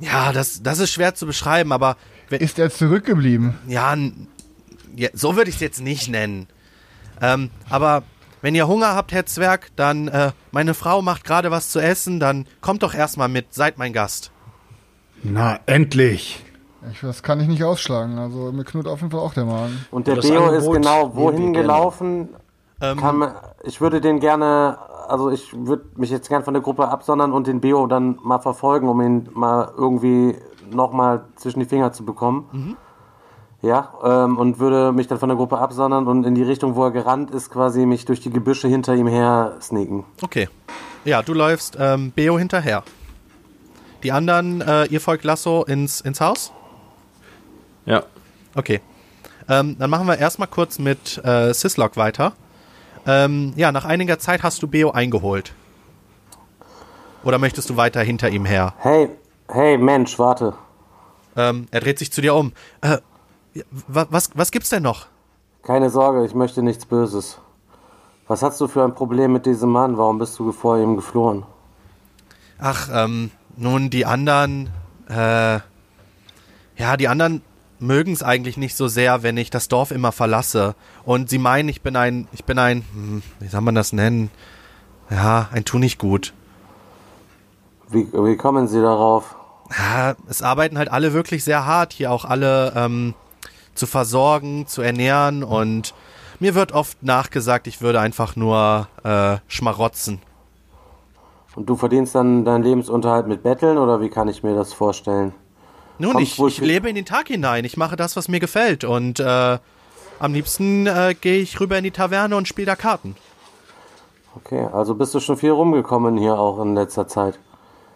ja, 0.00 0.32
das, 0.32 0.62
das 0.62 0.78
ist 0.78 0.90
schwer 0.92 1.14
zu 1.14 1.26
beschreiben, 1.26 1.72
aber 1.72 1.96
wenn, 2.28 2.40
Ist 2.40 2.58
er 2.58 2.70
zurückgeblieben? 2.70 3.54
ja, 3.66 3.94
ja 4.96 5.08
so 5.12 5.36
würde 5.36 5.50
ich 5.50 5.56
es 5.56 5.60
jetzt 5.60 5.80
nicht 5.80 6.08
nennen. 6.08 6.46
Ähm, 7.20 7.50
aber 7.68 8.02
wenn 8.40 8.54
ihr 8.54 8.66
Hunger 8.66 8.94
habt, 8.94 9.12
Herr 9.12 9.26
Zwerg, 9.26 9.68
dann, 9.76 10.08
äh, 10.08 10.32
meine 10.50 10.74
Frau 10.74 11.02
macht 11.02 11.24
gerade 11.24 11.50
was 11.50 11.70
zu 11.70 11.78
essen, 11.78 12.18
dann 12.18 12.46
kommt 12.60 12.82
doch 12.82 12.94
erstmal 12.94 13.28
mit, 13.28 13.54
seid 13.54 13.78
mein 13.78 13.92
Gast. 13.92 14.32
Na, 15.22 15.60
endlich. 15.66 16.42
Ich, 16.90 17.00
das 17.00 17.22
kann 17.22 17.38
ich 17.40 17.46
nicht 17.46 17.62
ausschlagen. 17.62 18.18
Also 18.18 18.50
mir 18.50 18.64
knurrt 18.64 18.88
auf 18.88 19.00
jeden 19.00 19.12
Fall 19.12 19.20
auch 19.20 19.34
der 19.34 19.44
Magen. 19.44 19.86
Und 19.92 20.08
der 20.08 20.16
Beo 20.16 20.50
ist 20.50 20.68
genau 20.68 21.14
wohin 21.14 21.52
gelaufen? 21.52 22.30
Ähm, 22.82 22.98
Kann, 22.98 23.16
man- 23.16 23.34
ich 23.62 23.80
würde 23.80 24.00
den 24.00 24.18
gerne, 24.20 24.76
also 25.08 25.30
ich 25.30 25.52
würde 25.54 25.84
mich 25.96 26.10
jetzt 26.10 26.28
gern 26.28 26.42
von 26.42 26.52
der 26.52 26.62
Gruppe 26.62 26.88
absondern 26.88 27.32
und 27.32 27.46
den 27.46 27.60
Beo 27.60 27.86
dann 27.86 28.18
mal 28.22 28.40
verfolgen, 28.40 28.88
um 28.88 29.00
ihn 29.00 29.28
mal 29.32 29.70
irgendwie 29.76 30.34
nochmal 30.70 31.24
zwischen 31.36 31.60
die 31.60 31.66
Finger 31.66 31.92
zu 31.92 32.04
bekommen. 32.04 32.76
Ja, 33.62 33.92
ähm, 34.02 34.36
und 34.38 34.58
würde 34.58 34.90
mich 34.92 35.06
dann 35.06 35.18
von 35.18 35.28
der 35.28 35.36
Gruppe 35.36 35.58
absondern 35.58 36.08
und 36.08 36.24
in 36.24 36.34
die 36.34 36.42
Richtung, 36.42 36.74
wo 36.74 36.84
er 36.84 36.90
gerannt 36.90 37.30
ist, 37.30 37.50
quasi 37.50 37.86
mich 37.86 38.04
durch 38.04 38.18
die 38.20 38.30
Gebüsche 38.30 38.66
hinter 38.66 38.94
ihm 38.96 39.06
her 39.06 39.56
sneaken. 39.60 40.04
Okay. 40.20 40.48
Ja, 41.04 41.22
du 41.22 41.32
läufst 41.34 41.76
ähm, 41.78 42.10
Beo 42.10 42.36
hinterher. 42.38 42.82
Die 44.02 44.10
anderen, 44.10 44.60
äh, 44.62 44.86
ihr 44.86 45.00
folgt 45.00 45.22
Lasso 45.22 45.62
ins, 45.62 46.00
ins 46.00 46.20
Haus? 46.20 46.52
Ja. 47.86 48.02
Okay. 48.56 48.80
Ähm, 49.48 49.76
dann 49.78 49.90
machen 49.90 50.06
wir 50.08 50.18
erstmal 50.18 50.48
kurz 50.48 50.80
mit 50.80 51.20
äh, 51.24 51.52
Syslog 51.54 51.96
weiter. 51.96 52.32
Ähm, 53.06 53.52
ja, 53.56 53.72
nach 53.72 53.84
einiger 53.84 54.18
Zeit 54.18 54.42
hast 54.42 54.62
du 54.62 54.68
Beo 54.68 54.90
eingeholt. 54.90 55.54
Oder 57.24 57.38
möchtest 57.38 57.70
du 57.70 57.76
weiter 57.76 58.00
hinter 58.02 58.30
ihm 58.30 58.44
her? 58.44 58.74
Hey, 58.78 59.08
hey, 59.48 59.78
Mensch, 59.78 60.18
warte. 60.18 60.54
Ähm, 61.36 61.66
er 61.70 61.80
dreht 61.80 61.98
sich 61.98 62.12
zu 62.12 62.20
dir 62.20 62.34
um. 62.34 62.52
Äh, 62.80 62.98
was, 63.86 64.30
was 64.34 64.50
gibt's 64.50 64.70
denn 64.70 64.82
noch? 64.82 65.06
Keine 65.62 65.90
Sorge, 65.90 66.24
ich 66.24 66.34
möchte 66.34 66.62
nichts 66.62 66.86
Böses. 66.86 67.38
Was 68.26 68.42
hast 68.42 68.60
du 68.60 68.68
für 68.68 68.82
ein 68.84 68.94
Problem 68.94 69.32
mit 69.32 69.46
diesem 69.46 69.70
Mann? 69.70 69.98
Warum 69.98 70.18
bist 70.18 70.38
du 70.38 70.52
vor 70.52 70.78
ihm 70.78 70.96
geflohen? 70.96 71.44
Ach, 72.58 72.88
ähm, 72.92 73.30
nun, 73.56 73.90
die 73.90 74.06
anderen, 74.06 74.70
äh, 75.08 75.60
ja, 76.76 76.96
die 76.98 77.08
anderen 77.08 77.42
mögen 77.82 78.12
es 78.12 78.22
eigentlich 78.22 78.56
nicht 78.56 78.76
so 78.76 78.88
sehr, 78.88 79.22
wenn 79.22 79.36
ich 79.36 79.50
das 79.50 79.68
Dorf 79.68 79.90
immer 79.90 80.12
verlasse. 80.12 80.74
Und 81.04 81.28
sie 81.28 81.38
meinen, 81.38 81.68
ich 81.68 81.82
bin 81.82 81.96
ein, 81.96 82.28
ich 82.32 82.44
bin 82.44 82.58
ein, 82.58 82.84
hm, 82.92 83.22
wie 83.40 83.48
soll 83.48 83.60
man 83.60 83.74
das 83.74 83.92
nennen? 83.92 84.30
Ja, 85.10 85.48
ein 85.52 85.64
Tu 85.64 85.78
nicht 85.78 85.98
gut. 85.98 86.32
Wie, 87.90 88.10
wie 88.12 88.36
kommen 88.36 88.68
Sie 88.68 88.80
darauf? 88.80 89.36
Ja, 89.76 90.14
es 90.28 90.42
arbeiten 90.42 90.78
halt 90.78 90.90
alle 90.90 91.12
wirklich 91.12 91.44
sehr 91.44 91.66
hart, 91.66 91.92
hier 91.92 92.10
auch 92.10 92.24
alle 92.24 92.72
ähm, 92.74 93.14
zu 93.74 93.86
versorgen, 93.86 94.66
zu 94.66 94.82
ernähren 94.82 95.42
und 95.44 95.94
mir 96.40 96.54
wird 96.54 96.72
oft 96.72 97.02
nachgesagt, 97.02 97.66
ich 97.66 97.80
würde 97.80 98.00
einfach 98.00 98.36
nur 98.36 98.88
äh, 99.04 99.36
schmarotzen. 99.46 100.20
Und 101.54 101.68
du 101.68 101.76
verdienst 101.76 102.14
dann 102.14 102.44
deinen 102.44 102.64
Lebensunterhalt 102.64 103.26
mit 103.26 103.42
Betteln 103.42 103.78
oder 103.78 104.00
wie 104.00 104.08
kann 104.08 104.28
ich 104.28 104.42
mir 104.42 104.54
das 104.54 104.72
vorstellen? 104.72 105.32
Nun, 106.02 106.18
ich, 106.18 106.38
ich 106.38 106.58
lebe 106.58 106.88
in 106.88 106.96
den 106.96 107.04
Tag 107.04 107.28
hinein. 107.28 107.64
Ich 107.64 107.76
mache 107.76 107.96
das, 107.96 108.16
was 108.16 108.28
mir 108.28 108.40
gefällt. 108.40 108.82
Und 108.84 109.20
äh, 109.20 109.58
am 110.18 110.34
liebsten 110.34 110.86
äh, 110.86 111.14
gehe 111.18 111.38
ich 111.38 111.60
rüber 111.60 111.78
in 111.78 111.84
die 111.84 111.90
Taverne 111.92 112.36
und 112.36 112.48
spiele 112.48 112.66
da 112.66 112.76
Karten. 112.76 113.14
Okay, 114.34 114.66
also 114.72 114.94
bist 114.94 115.14
du 115.14 115.20
schon 115.20 115.36
viel 115.36 115.50
rumgekommen 115.50 116.16
hier 116.16 116.38
auch 116.38 116.60
in 116.60 116.74
letzter 116.74 117.06
Zeit. 117.06 117.38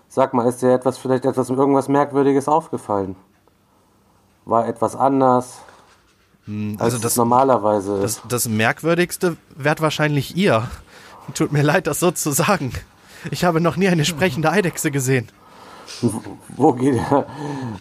Sag 0.08 0.34
mal, 0.34 0.46
ist 0.46 0.62
dir 0.62 0.72
etwas 0.72 0.98
vielleicht 0.98 1.24
etwas 1.24 1.50
irgendwas 1.50 1.88
Merkwürdiges 1.88 2.46
aufgefallen? 2.46 3.16
War 4.44 4.68
etwas 4.68 4.94
anders, 4.94 5.58
als 6.46 6.80
Also 6.80 6.96
es 6.98 7.02
das, 7.02 7.16
normalerweise 7.16 8.00
das, 8.00 8.22
das 8.28 8.48
Merkwürdigste 8.48 9.36
wärt 9.56 9.80
wahrscheinlich 9.80 10.36
ihr. 10.36 10.68
Tut 11.34 11.52
mir 11.52 11.62
leid, 11.62 11.88
das 11.88 11.98
so 11.98 12.12
zu 12.12 12.30
sagen. 12.30 12.72
Ich 13.32 13.44
habe 13.44 13.60
noch 13.60 13.76
nie 13.76 13.88
eine 13.88 14.04
sprechende 14.04 14.50
Eidechse 14.50 14.92
gesehen. 14.92 15.28
Wo 16.56 16.72
geht 16.72 16.94
ihr? 16.94 17.26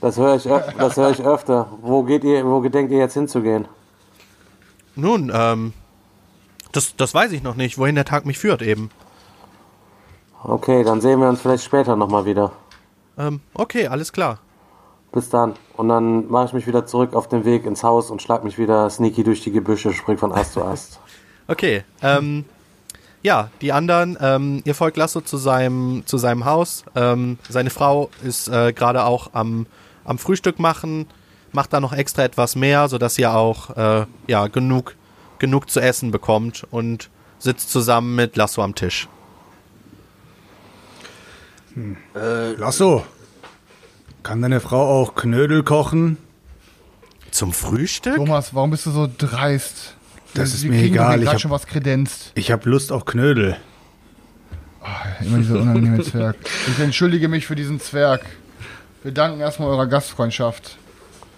Das 0.02 0.18
höre 0.18 0.36
ich, 0.36 0.44
das 0.44 0.98
höre 0.98 1.12
ich 1.12 1.22
öfter. 1.22 1.68
Wo 1.82 2.04
geht 2.04 2.24
ihr? 2.24 2.46
Wo 2.46 2.60
gedenkt 2.62 2.92
ihr 2.92 3.00
jetzt 3.00 3.14
hinzugehen? 3.14 3.68
Nun, 4.96 5.32
ähm, 5.34 5.74
das, 6.72 6.96
das 6.96 7.14
weiß 7.14 7.32
ich 7.32 7.44
noch 7.44 7.56
nicht, 7.56 7.78
wohin 7.78 7.96
der 7.96 8.06
Tag 8.06 8.26
mich 8.26 8.40
führt 8.40 8.62
eben. 8.62 8.90
Okay, 10.44 10.84
dann 10.84 11.02
sehen 11.02 11.20
wir 11.20 11.28
uns 11.28 11.42
vielleicht 11.42 11.64
später 11.64 11.96
nochmal 11.96 12.26
wieder. 12.26 12.52
Ähm, 13.18 13.42
okay, 13.54 13.88
alles 13.88 14.14
klar. 14.14 14.40
Bis 15.12 15.30
dann. 15.30 15.54
Und 15.76 15.90
dann 15.90 16.30
mache 16.30 16.48
ich 16.48 16.54
mich 16.54 16.68
wieder 16.68 16.86
zurück 16.86 17.14
auf 17.14 17.28
den 17.28 17.46
Weg 17.46 17.66
ins 17.66 17.84
Haus 17.84 18.12
und 18.12 18.22
schlag 18.22 18.44
mich 18.44 18.58
wieder 18.58 18.90
sneaky 18.90 19.24
durch 19.24 19.42
die 19.42 19.52
Gebüsche, 19.52 19.94
spring 19.94 20.18
von 20.18 20.32
Ast 20.32 20.54
zu 20.54 20.64
Ast. 20.64 21.00
Okay, 21.48 21.84
ähm, 22.02 22.44
ja, 23.26 23.50
die 23.60 23.74
anderen, 23.74 24.18
ähm, 24.22 24.62
ihr 24.66 24.76
folgt 24.76 24.98
Lasso 24.98 25.20
zu 25.20 25.38
seinem, 25.38 26.04
zu 26.06 26.20
seinem 26.20 26.46
Haus. 26.46 26.86
Ähm, 26.96 27.40
seine 27.50 27.72
Frau 27.72 28.12
ist 28.24 28.48
äh, 28.48 28.72
gerade 28.72 29.04
auch 29.04 29.32
am, 29.34 29.66
am 30.04 30.20
Frühstück 30.20 30.60
machen, 30.60 31.08
macht 31.52 31.74
da 31.74 31.80
noch 31.80 31.92
extra 31.92 32.24
etwas 32.24 32.56
mehr, 32.56 32.88
sodass 32.88 33.18
ihr 33.18 33.34
auch 33.34 33.76
äh, 33.76 34.06
ja, 34.28 34.46
genug, 34.46 34.96
genug 35.40 35.72
zu 35.72 35.80
essen 35.80 36.12
bekommt 36.12 36.68
und 36.70 37.10
sitzt 37.40 37.72
zusammen 37.72 38.14
mit 38.14 38.36
Lasso 38.36 38.62
am 38.62 38.76
Tisch. 38.76 39.10
Lasso, 42.14 43.04
kann 44.22 44.44
deine 44.44 44.60
Frau 44.60 45.02
auch 45.02 45.16
Knödel 45.16 45.64
kochen? 45.64 46.20
Zum 47.32 47.54
Frühstück? 47.54 48.18
Thomas, 48.18 48.54
warum 48.54 48.70
bist 48.70 48.86
du 48.86 48.92
so 48.92 49.10
dreist? 49.18 49.96
Das 50.36 50.54
ist 50.54 50.64
Wir 50.64 50.72
mir 50.72 50.82
kriegen 50.82 50.96
doch 50.96 51.02
egal, 51.04 51.20
ich 51.20 51.26
grad 51.26 51.34
hab- 51.36 51.42
schon 51.42 51.52
was 51.52 51.66
kredenzt. 51.66 52.32
Ich 52.36 52.52
habe 52.52 52.70
Lust 52.70 52.92
auf 52.92 53.06
Knödel. 53.06 53.58
Immer 55.22 55.38
dieser 55.40 55.60
unangenehme 55.60 56.04
Zwerg. 56.04 56.36
Ich 56.68 56.80
entschuldige 56.80 57.28
mich 57.28 57.48
für 57.48 57.56
diesen 57.56 57.80
Zwerg. 57.80 58.22
Wir 59.02 59.12
danken 59.12 59.40
erstmal 59.40 59.70
eurer 59.70 59.88
Gastfreundschaft. 59.88 60.78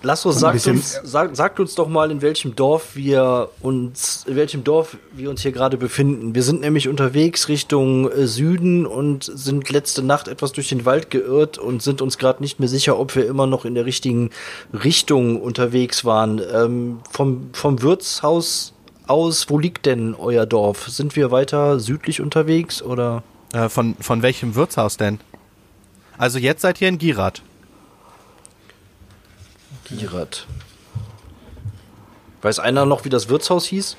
Lasso, 0.04 0.32
sagt 0.32 0.68
uns, 0.68 1.00
sag, 1.04 1.36
sagt 1.36 1.60
uns 1.60 1.74
doch 1.74 1.88
mal, 1.88 2.12
in 2.12 2.22
welchem 2.22 2.56
Dorf 2.56 2.96
wir 2.96 3.50
uns, 3.62 4.26
in 4.28 4.36
welchem 4.36 4.64
Dorf 4.64 4.96
wir 5.12 5.30
uns 5.30 5.42
hier 5.42 5.52
gerade 5.52 5.76
befinden. 5.78 6.36
Wir 6.36 6.44
sind 6.44 6.62
nämlich 6.62 6.88
unterwegs 6.88 7.48
Richtung 7.50 8.10
äh, 8.12 8.28
Süden 8.28 8.86
und 8.86 9.24
sind 9.24 9.70
letzte 9.72 10.04
Nacht 10.04 10.28
etwas 10.28 10.52
durch 10.52 10.70
den 10.70 10.86
Wald 10.86 11.10
geirrt 11.10 11.58
und 11.58 11.82
sind 11.82 12.02
uns 12.04 12.20
gerade 12.20 12.44
nicht 12.44 12.60
mehr 12.60 12.70
sicher, 12.70 13.00
ob 13.00 13.16
wir 13.16 13.26
immer 13.28 13.48
noch 13.48 13.66
in 13.66 13.74
der 13.74 13.86
richtigen 13.86 14.30
Richtung 14.72 15.42
unterwegs 15.42 16.06
waren. 16.06 16.42
Ähm, 16.54 17.00
vom, 17.10 17.50
vom 17.54 17.82
Wirtshaus 17.82 18.74
aus, 19.10 19.50
wo 19.50 19.58
liegt 19.58 19.86
denn 19.86 20.16
euer 20.16 20.46
Dorf? 20.46 20.88
Sind 20.88 21.16
wir 21.16 21.32
weiter 21.32 21.80
südlich 21.80 22.22
unterwegs 22.22 22.82
oder? 22.82 23.24
Äh, 23.54 23.70
von, 23.70 23.96
von 24.00 24.22
welchem 24.22 24.56
Wirtshaus 24.56 24.98
denn? 24.98 25.20
Also 26.18 26.40
jetzt 26.40 26.62
seid 26.62 26.82
ihr 26.82 26.90
in 26.90 26.98
Girat. 26.98 27.42
Girat. 29.86 30.48
Weiß 32.42 32.60
einer 32.60 32.86
noch, 32.86 33.06
wie 33.06 33.10
das 33.10 33.30
Wirtshaus 33.30 33.66
hieß? 33.66 33.98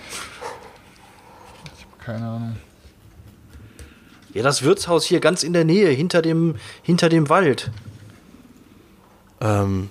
Keine 2.05 2.27
Ahnung. 2.27 2.57
Ja, 4.35 4.42
das 4.42 4.62
Wirtshaus 4.62 5.05
hier 5.05 5.21
ganz 5.21 5.42
in 5.42 5.53
der 5.53 5.64
Nähe, 5.64 5.88
hinter 5.90 6.23
dem, 6.23 6.57
hinter 6.83 7.09
dem 7.09 7.29
Wald. 7.29 7.71
Ähm, 9.40 9.90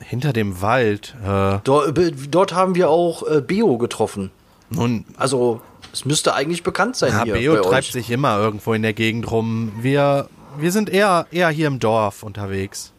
hinter 0.00 0.32
dem 0.32 0.60
Wald. 0.60 1.14
Äh, 1.24 1.58
Dort, 1.64 1.98
dort 2.30 2.54
haben 2.54 2.74
wir 2.74 2.90
auch 2.90 3.22
äh, 3.26 3.40
Beo 3.40 3.78
getroffen. 3.78 4.30
Nun, 4.70 5.04
Also, 5.16 5.60
es 5.92 6.04
müsste 6.04 6.34
eigentlich 6.34 6.62
bekannt 6.62 6.96
sein 6.96 7.12
Ja, 7.12 7.24
hier 7.24 7.34
Beo 7.34 7.54
bei 7.54 7.60
treibt 7.62 7.74
euch. 7.86 7.92
sich 7.92 8.10
immer 8.10 8.38
irgendwo 8.38 8.74
in 8.74 8.82
der 8.82 8.92
Gegend 8.92 9.30
rum. 9.30 9.72
Wir, 9.80 10.28
wir 10.58 10.70
sind 10.72 10.90
eher, 10.90 11.26
eher 11.30 11.48
hier 11.50 11.66
im 11.66 11.78
Dorf 11.78 12.22
unterwegs. 12.22 12.92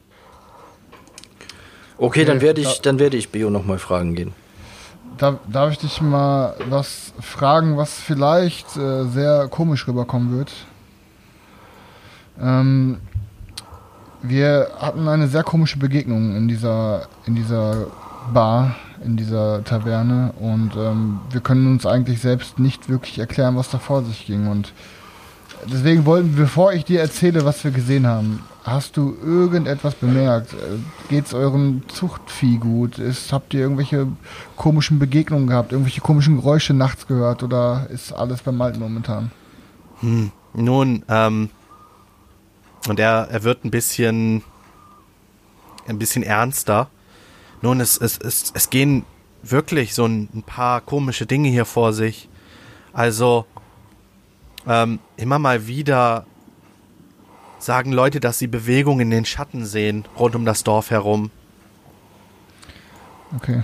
Okay, 1.98 2.24
dann 2.26 2.42
werde 2.42 2.62
ich, 2.62 2.78
da- 2.78 2.82
dann 2.84 3.00
werde 3.00 3.18
ich 3.18 3.30
Beo 3.30 3.50
nochmal 3.50 3.78
fragen 3.78 4.16
gehen. 4.16 4.34
Da, 5.18 5.38
darf 5.52 5.72
ich 5.74 5.78
dich 5.80 6.00
mal 6.02 6.56
was 6.70 7.12
fragen, 7.22 7.76
was 7.78 7.94
vielleicht 7.94 8.78
äh, 8.78 9.04
sehr 9.10 9.48
komisch 9.50 9.86
rüberkommen 9.88 10.38
wird? 10.38 10.52
Ähm, 12.40 13.00
wir 14.22 14.70
hatten 14.80 15.08
eine 15.10 15.28
sehr 15.28 15.44
komische 15.44 15.78
Begegnung 15.78 16.36
in 16.38 16.48
dieser, 16.48 17.08
in 17.26 17.36
dieser 17.36 17.88
Bar, 18.34 18.76
in 19.04 19.18
dieser 19.18 19.64
Taverne 19.64 20.34
und 20.40 20.72
ähm, 20.78 21.20
wir 21.32 21.42
können 21.42 21.68
uns 21.68 21.86
eigentlich 21.86 22.22
selbst 22.22 22.60
nicht 22.60 22.90
wirklich 22.90 23.20
erklären, 23.20 23.56
was 23.56 23.70
da 23.70 23.80
vor 23.80 24.04
sich 24.04 24.26
ging. 24.26 24.48
Und 24.48 24.74
deswegen 25.72 26.06
wollten, 26.06 26.36
bevor 26.36 26.74
ich 26.74 26.86
dir 26.86 27.00
erzähle, 27.00 27.46
was 27.46 27.64
wir 27.64 27.72
gesehen 27.72 28.08
haben, 28.08 28.44
hast 28.64 28.98
du 28.98 29.16
irgendetwas 29.24 29.96
bemerkt? 29.96 30.54
Äh, 30.54 30.78
Geht's 31.10 31.34
eurem 31.34 31.84
Zuchtvieh 31.88 32.58
gut? 32.58 33.00
Ist, 33.00 33.34
habt 33.34 33.54
ihr 33.54 33.62
irgendwelche 33.62 34.08
komischen 34.56 35.00
Begegnungen 35.00 35.48
gehabt? 35.48 35.72
Irgendwelche 35.72 36.02
komischen 36.02 36.38
Geräusche 36.38 36.74
nachts 36.74 37.08
gehört? 37.08 37.44
Oder 37.44 37.88
ist 37.90 38.14
alles 38.14 38.42
beim 38.42 38.62
Alten 38.62 38.80
momentan? 38.80 39.32
Nun, 40.54 41.04
ähm, 41.08 41.50
und 42.88 43.00
er, 43.00 43.28
er 43.30 43.44
wird 43.44 43.66
ein 43.66 43.72
bisschen, 43.72 44.44
ein 45.88 46.00
bisschen 46.00 46.24
ernster. 46.24 46.90
Nun, 47.62 47.80
es, 47.82 47.98
es, 47.98 48.18
es, 48.18 48.52
es 48.54 48.70
gehen 48.70 49.06
wirklich 49.44 49.94
so 49.94 50.06
ein, 50.06 50.44
paar 50.46 50.82
komische 50.82 51.26
Dinge 51.26 51.50
hier 51.50 51.66
vor 51.66 51.94
sich. 51.94 52.30
Also, 52.94 53.46
ähm, 54.68 55.00
immer 55.18 55.40
mal 55.40 55.68
wieder 55.68 56.26
sagen 57.60 57.92
Leute, 57.92 58.20
dass 58.20 58.40
sie 58.40 58.48
Bewegungen 58.48 59.02
in 59.02 59.10
den 59.12 59.26
Schatten 59.26 59.66
sehen, 59.66 60.06
rund 60.18 60.36
um 60.36 60.46
das 60.46 60.64
Dorf 60.64 60.92
herum. 60.92 61.32
Okay. 63.36 63.64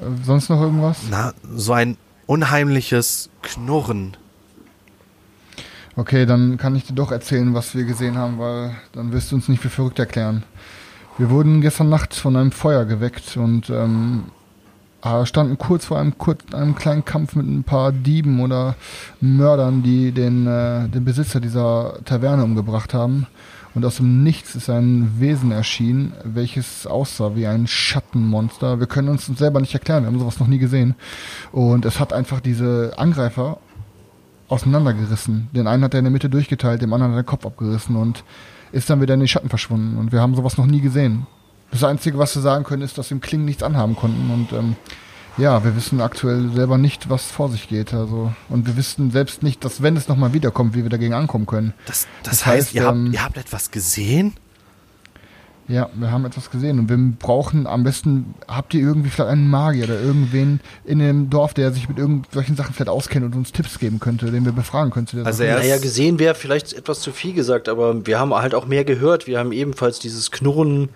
Äh, 0.00 0.24
sonst 0.24 0.48
noch 0.48 0.60
irgendwas? 0.60 1.00
Na, 1.10 1.34
so 1.54 1.72
ein 1.72 1.96
unheimliches 2.26 3.30
Knurren. 3.42 4.16
Okay, 5.96 6.26
dann 6.26 6.56
kann 6.56 6.74
ich 6.74 6.86
dir 6.86 6.94
doch 6.94 7.12
erzählen, 7.12 7.54
was 7.54 7.74
wir 7.74 7.84
gesehen 7.84 8.18
haben, 8.18 8.38
weil 8.38 8.74
dann 8.92 9.12
wirst 9.12 9.30
du 9.30 9.36
uns 9.36 9.48
nicht 9.48 9.62
für 9.62 9.70
verrückt 9.70 9.98
erklären. 9.98 10.42
Wir 11.16 11.30
wurden 11.30 11.60
gestern 11.60 11.90
Nacht 11.90 12.12
von 12.12 12.34
einem 12.34 12.50
Feuer 12.50 12.84
geweckt 12.86 13.36
und 13.36 13.70
ähm, 13.70 14.24
äh, 15.04 15.24
standen 15.24 15.58
kurz 15.58 15.84
vor 15.84 16.00
einem, 16.00 16.18
kurz, 16.18 16.40
einem 16.52 16.74
kleinen 16.74 17.04
Kampf 17.04 17.36
mit 17.36 17.46
ein 17.46 17.62
paar 17.62 17.92
Dieben 17.92 18.40
oder 18.40 18.74
Mördern, 19.20 19.84
die 19.84 20.10
den, 20.10 20.48
äh, 20.48 20.88
den 20.88 21.04
Besitzer 21.04 21.38
dieser 21.38 22.00
Taverne 22.04 22.42
umgebracht 22.42 22.94
haben. 22.94 23.28
Und 23.76 23.84
aus 23.84 23.96
dem 23.96 24.24
Nichts 24.24 24.56
ist 24.56 24.68
ein 24.68 25.20
Wesen 25.20 25.52
erschienen, 25.52 26.14
welches 26.24 26.84
aussah 26.84 27.36
wie 27.36 27.46
ein 27.46 27.68
Schattenmonster. 27.68 28.80
Wir 28.80 28.88
können 28.88 29.08
uns 29.08 29.26
selber 29.26 29.60
nicht 29.60 29.74
erklären, 29.74 30.02
wir 30.02 30.08
haben 30.08 30.18
sowas 30.18 30.40
noch 30.40 30.48
nie 30.48 30.58
gesehen. 30.58 30.96
Und 31.52 31.84
es 31.84 32.00
hat 32.00 32.12
einfach 32.12 32.40
diese 32.40 32.92
Angreifer 32.96 33.58
auseinandergerissen. 34.48 35.48
Den 35.52 35.68
einen 35.68 35.84
hat 35.84 35.94
er 35.94 35.98
in 35.98 36.06
der 36.06 36.12
Mitte 36.12 36.28
durchgeteilt, 36.28 36.82
dem 36.82 36.92
anderen 36.92 37.12
hat 37.12 37.18
er 37.18 37.22
den 37.22 37.28
Kopf 37.28 37.46
abgerissen 37.46 37.94
und 37.94 38.24
ist 38.74 38.90
dann 38.90 39.00
wieder 39.00 39.14
in 39.14 39.20
den 39.20 39.28
Schatten 39.28 39.48
verschwunden. 39.48 39.96
Und 39.96 40.12
wir 40.12 40.20
haben 40.20 40.34
sowas 40.34 40.58
noch 40.58 40.66
nie 40.66 40.80
gesehen. 40.80 41.26
Das 41.70 41.84
Einzige, 41.84 42.18
was 42.18 42.34
wir 42.34 42.42
sagen 42.42 42.64
können, 42.64 42.82
ist, 42.82 42.98
dass 42.98 43.10
wir 43.10 43.16
im 43.16 43.20
Klingen 43.20 43.44
nichts 43.44 43.62
anhaben 43.62 43.96
konnten. 43.96 44.30
Und 44.30 44.52
ähm, 44.52 44.76
ja, 45.36 45.64
wir 45.64 45.74
wissen 45.76 46.00
aktuell 46.00 46.50
selber 46.52 46.78
nicht, 46.78 47.10
was 47.10 47.24
vor 47.30 47.48
sich 47.48 47.68
geht. 47.68 47.94
Also, 47.94 48.32
und 48.48 48.66
wir 48.66 48.76
wissen 48.76 49.10
selbst 49.10 49.42
nicht, 49.42 49.64
dass 49.64 49.82
wenn 49.82 49.96
es 49.96 50.08
nochmal 50.08 50.32
wiederkommt, 50.32 50.74
wie 50.74 50.82
wir 50.82 50.90
dagegen 50.90 51.14
ankommen 51.14 51.46
können. 51.46 51.74
Das, 51.86 52.06
das, 52.22 52.38
Das 52.38 52.46
heißt, 52.46 52.66
heißt, 52.66 52.74
ihr, 52.74 52.84
habt, 52.84 52.96
ähm, 52.96 53.12
ihr 53.12 53.24
habt 53.24 53.36
etwas 53.36 53.70
gesehen? 53.70 54.34
Ja, 55.66 55.88
wir 55.94 56.10
haben 56.10 56.26
etwas 56.26 56.50
gesehen 56.50 56.78
und 56.78 56.90
wir 56.90 56.98
brauchen 57.18 57.66
am 57.66 57.84
besten, 57.84 58.34
habt 58.46 58.74
ihr 58.74 58.80
irgendwie 58.82 59.08
vielleicht 59.08 59.30
einen 59.30 59.48
Magier 59.48 59.84
oder 59.84 59.98
irgendwen 59.98 60.60
in 60.84 60.98
dem 60.98 61.30
Dorf, 61.30 61.54
der 61.54 61.72
sich 61.72 61.88
mit 61.88 61.96
irgendwelchen 61.98 62.54
Sachen 62.54 62.74
vielleicht 62.74 62.90
auskennt 62.90 63.24
und 63.24 63.34
uns 63.34 63.50
Tipps 63.50 63.78
geben 63.78 63.98
könnte, 63.98 64.30
den 64.30 64.44
wir 64.44 64.52
befragen 64.52 64.92
der 65.12 65.24
Also 65.24 65.42
er- 65.42 65.58
Naja, 65.58 65.78
gesehen 65.78 66.18
wäre 66.18 66.34
vielleicht 66.34 66.74
etwas 66.74 67.00
zu 67.00 67.12
viel 67.12 67.32
gesagt, 67.32 67.70
aber 67.70 68.06
wir 68.06 68.18
haben 68.20 68.34
halt 68.34 68.54
auch 68.54 68.66
mehr 68.66 68.84
gehört. 68.84 69.26
Wir 69.26 69.38
haben 69.38 69.52
ebenfalls 69.52 69.98
dieses 69.98 70.30
Knurren 70.30 70.90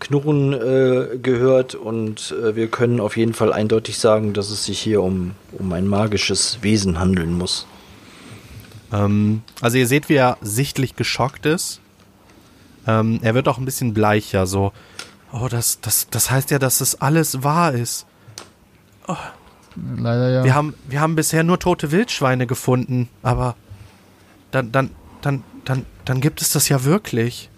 Knurren 0.00 0.52
äh, 0.52 1.18
gehört 1.22 1.74
und 1.76 2.34
äh, 2.42 2.56
wir 2.56 2.66
können 2.66 3.00
auf 3.00 3.16
jeden 3.16 3.32
Fall 3.32 3.52
eindeutig 3.52 3.98
sagen, 3.98 4.32
dass 4.32 4.50
es 4.50 4.64
sich 4.64 4.78
hier 4.80 5.00
um, 5.02 5.32
um 5.52 5.72
ein 5.72 5.86
magisches 5.86 6.58
Wesen 6.62 6.98
handeln 6.98 7.32
muss. 7.38 7.66
Ähm, 8.92 9.42
also 9.60 9.78
ihr 9.78 9.86
seht, 9.86 10.08
wie 10.08 10.14
er 10.14 10.36
sichtlich 10.42 10.96
geschockt 10.96 11.46
ist. 11.46 11.80
Ähm, 12.86 13.20
er 13.22 13.34
wird 13.34 13.48
auch 13.48 13.58
ein 13.58 13.64
bisschen 13.64 13.94
bleicher, 13.94 14.46
so. 14.46 14.72
Oh, 15.32 15.48
das, 15.48 15.80
das, 15.80 16.08
das 16.10 16.30
heißt 16.30 16.50
ja, 16.50 16.58
dass 16.58 16.78
das 16.78 17.00
alles 17.00 17.42
wahr 17.42 17.72
ist. 17.72 18.06
Leider 19.76 20.30
ja. 20.30 20.44
Wir 20.44 20.54
haben, 20.54 20.74
wir 20.88 21.00
haben 21.00 21.16
bisher 21.16 21.42
nur 21.42 21.58
tote 21.58 21.90
Wildschweine 21.90 22.46
gefunden, 22.46 23.08
aber 23.22 23.56
dann, 24.50 24.70
dann, 24.70 24.90
dann, 25.20 25.42
dann, 25.64 25.84
dann 26.04 26.20
gibt 26.20 26.40
es 26.40 26.52
das 26.52 26.68
ja 26.68 26.84
wirklich. 26.84 27.50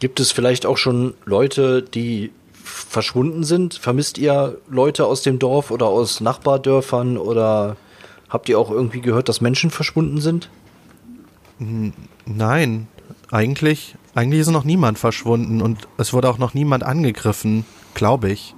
Gibt 0.00 0.18
es 0.18 0.32
vielleicht 0.32 0.66
auch 0.66 0.78
schon 0.78 1.14
Leute, 1.24 1.82
die 1.82 2.32
verschwunden 2.64 3.44
sind? 3.44 3.74
Vermisst 3.74 4.18
ihr 4.18 4.58
Leute 4.68 5.06
aus 5.06 5.22
dem 5.22 5.38
Dorf 5.38 5.70
oder 5.70 5.86
aus 5.86 6.20
Nachbardörfern 6.20 7.16
oder 7.16 7.76
habt 8.28 8.48
ihr 8.48 8.58
auch 8.58 8.70
irgendwie 8.70 9.00
gehört, 9.00 9.28
dass 9.28 9.40
Menschen 9.40 9.70
verschwunden 9.70 10.20
sind? 10.20 10.50
Nein, 12.26 12.88
eigentlich, 13.30 13.96
eigentlich 14.14 14.40
ist 14.40 14.50
noch 14.50 14.64
niemand 14.64 14.98
verschwunden 14.98 15.62
und 15.62 15.88
es 15.96 16.12
wurde 16.12 16.28
auch 16.28 16.38
noch 16.38 16.54
niemand 16.54 16.82
angegriffen, 16.82 17.64
glaube 17.94 18.30
ich. 18.30 18.54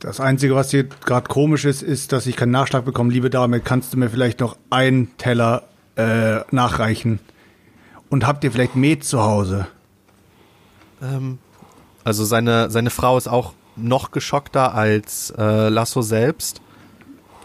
Das 0.00 0.20
Einzige, 0.20 0.54
was 0.54 0.70
hier 0.70 0.84
gerade 0.84 1.28
komisch 1.28 1.64
ist, 1.64 1.82
ist, 1.82 2.12
dass 2.12 2.26
ich 2.26 2.36
keinen 2.36 2.50
Nachschlag 2.50 2.84
bekomme. 2.84 3.12
Liebe 3.12 3.30
Dame, 3.30 3.60
kannst 3.60 3.92
du 3.92 3.98
mir 3.98 4.10
vielleicht 4.10 4.40
noch 4.40 4.56
einen 4.70 5.16
Teller 5.16 5.64
äh, 5.96 6.40
nachreichen? 6.50 7.18
Und 8.10 8.26
habt 8.26 8.44
ihr 8.44 8.52
vielleicht 8.52 8.76
Met 8.76 9.04
zu 9.04 9.22
Hause? 9.22 9.66
Ähm, 11.02 11.38
also 12.04 12.24
seine, 12.24 12.70
seine 12.70 12.90
Frau 12.90 13.16
ist 13.16 13.26
auch 13.26 13.54
noch 13.74 14.10
geschockter 14.10 14.74
als 14.74 15.32
äh, 15.36 15.68
Lasso 15.68 16.02
selbst. 16.02 16.60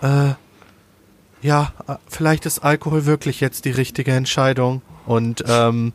Äh, 0.01 0.33
ja, 1.41 1.73
äh, 1.87 1.95
vielleicht 2.07 2.45
ist 2.45 2.59
Alkohol 2.59 3.05
wirklich 3.05 3.41
jetzt 3.41 3.65
die 3.65 3.71
richtige 3.71 4.11
Entscheidung. 4.11 4.81
Und 5.05 5.43
ähm, 5.47 5.93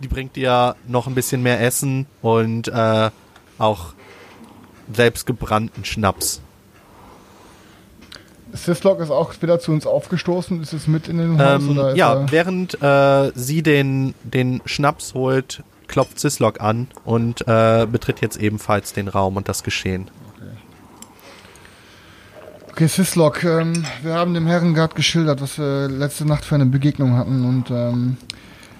die 0.00 0.08
bringt 0.08 0.36
ihr 0.36 0.76
noch 0.88 1.06
ein 1.06 1.14
bisschen 1.14 1.42
mehr 1.42 1.60
Essen 1.60 2.06
und 2.22 2.68
äh, 2.68 3.10
auch 3.58 3.94
selbstgebrannten 4.92 5.84
Schnaps. 5.84 6.40
Sislok 8.52 9.00
ist 9.00 9.10
auch 9.10 9.32
wieder 9.40 9.60
zu 9.60 9.72
uns 9.72 9.86
aufgestoßen. 9.86 10.60
Ist 10.60 10.72
es 10.72 10.86
mit 10.86 11.08
in 11.08 11.18
den 11.18 11.38
Haus? 11.38 11.62
Ähm, 11.62 11.96
ja, 11.96 12.30
während 12.30 12.82
äh, 12.82 13.32
sie 13.34 13.62
den, 13.62 14.14
den 14.24 14.60
Schnaps 14.66 15.14
holt, 15.14 15.62
klopft 15.88 16.20
Sislok 16.20 16.60
an 16.60 16.88
und 17.04 17.46
äh, 17.46 17.86
betritt 17.90 18.20
jetzt 18.20 18.36
ebenfalls 18.36 18.92
den 18.92 19.08
Raum 19.08 19.36
und 19.36 19.48
das 19.48 19.62
Geschehen. 19.62 20.10
Okay, 22.72 22.86
Sislok, 22.86 23.44
ähm, 23.44 23.84
wir 24.02 24.14
haben 24.14 24.32
dem 24.32 24.46
Herren 24.46 24.72
gerade 24.72 24.94
geschildert, 24.94 25.42
was 25.42 25.58
wir 25.58 25.88
letzte 25.88 26.24
Nacht 26.24 26.42
für 26.42 26.54
eine 26.54 26.64
Begegnung 26.64 27.18
hatten 27.18 27.44
und 27.44 27.70
ähm, 27.70 28.16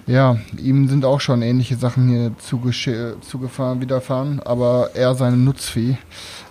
ja, 0.07 0.37
ihm 0.57 0.87
sind 0.89 1.05
auch 1.05 1.21
schon 1.21 1.43
ähnliche 1.43 1.75
Sachen 1.75 2.09
hier 2.09 2.31
zugefahren, 2.39 3.81
widerfahren, 3.81 4.39
aber 4.39 4.89
er 4.95 5.13
seinem 5.13 5.43
Nutzvieh. 5.43 5.95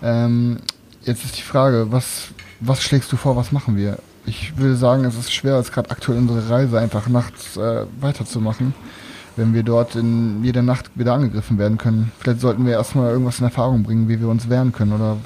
Ähm, 0.05 0.59
jetzt 1.03 1.25
ist 1.25 1.37
die 1.37 1.43
Frage, 1.43 1.89
was, 1.91 2.29
was 2.61 2.81
schlägst 2.81 3.11
du 3.11 3.17
vor, 3.17 3.35
was 3.35 3.51
machen 3.51 3.77
wir? 3.77 3.99
Ich 4.25 4.57
will 4.57 4.77
sagen, 4.77 5.05
es 5.05 5.19
ist 5.19 5.33
schwer, 5.33 5.57
jetzt 5.57 5.73
gerade 5.73 5.91
aktuell 5.91 6.19
unsere 6.19 6.49
Reise 6.49 6.79
einfach 6.79 7.09
nachts 7.09 7.57
äh, 7.57 7.87
weiterzumachen, 8.01 8.73
wenn 9.35 9.53
wir 9.53 9.65
dort 9.65 9.97
in 9.97 10.45
jeder 10.45 10.63
Nacht 10.63 10.93
wieder 10.95 11.15
angegriffen 11.15 11.59
werden 11.59 11.77
können. 11.77 12.13
Vielleicht 12.21 12.41
sollten 12.41 12.65
wir 12.67 12.75
erstmal 12.75 13.11
irgendwas 13.11 13.41
in 13.41 13.47
Erfahrung 13.47 13.83
bringen, 13.83 14.09
wie 14.09 14.21
wir 14.21 14.29
uns 14.29 14.49
wehren 14.49 14.71
können, 14.71 14.93
oder 14.93 15.17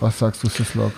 was 0.00 0.18
sagst 0.18 0.42
du, 0.42 0.48
Sislok? 0.48 0.92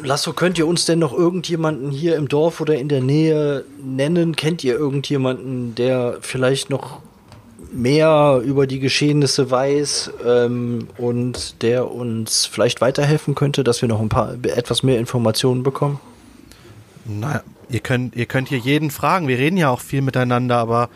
Lasso, 0.00 0.32
könnt 0.32 0.58
ihr 0.58 0.66
uns 0.66 0.84
denn 0.84 1.00
noch 1.00 1.12
irgendjemanden 1.12 1.90
hier 1.90 2.16
im 2.16 2.28
Dorf 2.28 2.60
oder 2.60 2.76
in 2.76 2.88
der 2.88 3.00
Nähe 3.00 3.64
nennen? 3.82 4.36
Kennt 4.36 4.62
ihr 4.62 4.74
irgendjemanden, 4.74 5.74
der 5.74 6.18
vielleicht 6.20 6.70
noch 6.70 7.00
mehr 7.72 8.40
über 8.44 8.66
die 8.66 8.78
Geschehnisse 8.78 9.50
weiß 9.50 10.12
ähm, 10.24 10.88
und 10.96 11.62
der 11.62 11.90
uns 11.90 12.46
vielleicht 12.46 12.80
weiterhelfen 12.80 13.34
könnte, 13.34 13.64
dass 13.64 13.82
wir 13.82 13.88
noch 13.88 14.00
ein 14.00 14.08
paar 14.08 14.34
etwas 14.44 14.82
mehr 14.82 14.98
Informationen 14.98 15.64
bekommen? 15.64 15.98
Na, 17.04 17.42
ihr 17.68 17.80
könnt, 17.80 18.14
ihr 18.14 18.26
könnt 18.26 18.48
hier 18.48 18.58
jeden 18.58 18.90
fragen. 18.90 19.26
Wir 19.26 19.38
reden 19.38 19.56
ja 19.56 19.68
auch 19.68 19.80
viel 19.80 20.02
miteinander, 20.02 20.58
aber 20.58 20.90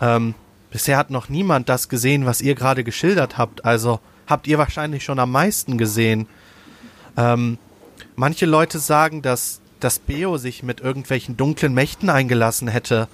ähm, 0.00 0.34
bisher 0.70 0.96
hat 0.96 1.10
noch 1.10 1.28
niemand 1.28 1.68
das 1.68 1.88
gesehen, 1.88 2.24
was 2.24 2.40
ihr 2.40 2.54
gerade 2.54 2.84
geschildert 2.84 3.36
habt. 3.36 3.64
Also 3.66 4.00
habt 4.26 4.46
ihr 4.46 4.56
wahrscheinlich 4.56 5.04
schon 5.04 5.18
am 5.18 5.30
meisten 5.30 5.76
gesehen. 5.76 6.26
Ähm, 7.16 7.58
manche 8.16 8.46
Leute 8.46 8.78
sagen, 8.78 9.22
dass 9.22 9.60
dass 9.80 9.98
Beo 9.98 10.36
sich 10.38 10.62
mit 10.62 10.80
irgendwelchen 10.80 11.36
dunklen 11.36 11.74
Mächten 11.74 12.10
eingelassen 12.10 12.68
hätte. 12.68 13.08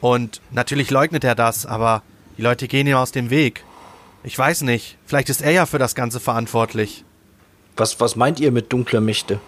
Und 0.00 0.40
natürlich 0.50 0.90
leugnet 0.90 1.24
er 1.24 1.34
das, 1.34 1.66
aber 1.66 2.02
die 2.36 2.42
Leute 2.42 2.68
gehen 2.68 2.86
ihm 2.86 2.96
aus 2.96 3.12
dem 3.12 3.30
Weg. 3.30 3.64
Ich 4.22 4.38
weiß 4.38 4.62
nicht. 4.62 4.98
Vielleicht 5.04 5.28
ist 5.28 5.42
er 5.42 5.50
ja 5.50 5.66
für 5.66 5.78
das 5.78 5.94
Ganze 5.94 6.20
verantwortlich. 6.20 7.04
Was, 7.76 8.00
was 8.00 8.16
meint 8.16 8.40
ihr 8.40 8.52
mit 8.52 8.72
dunkler 8.72 9.00
Mächte? 9.00 9.40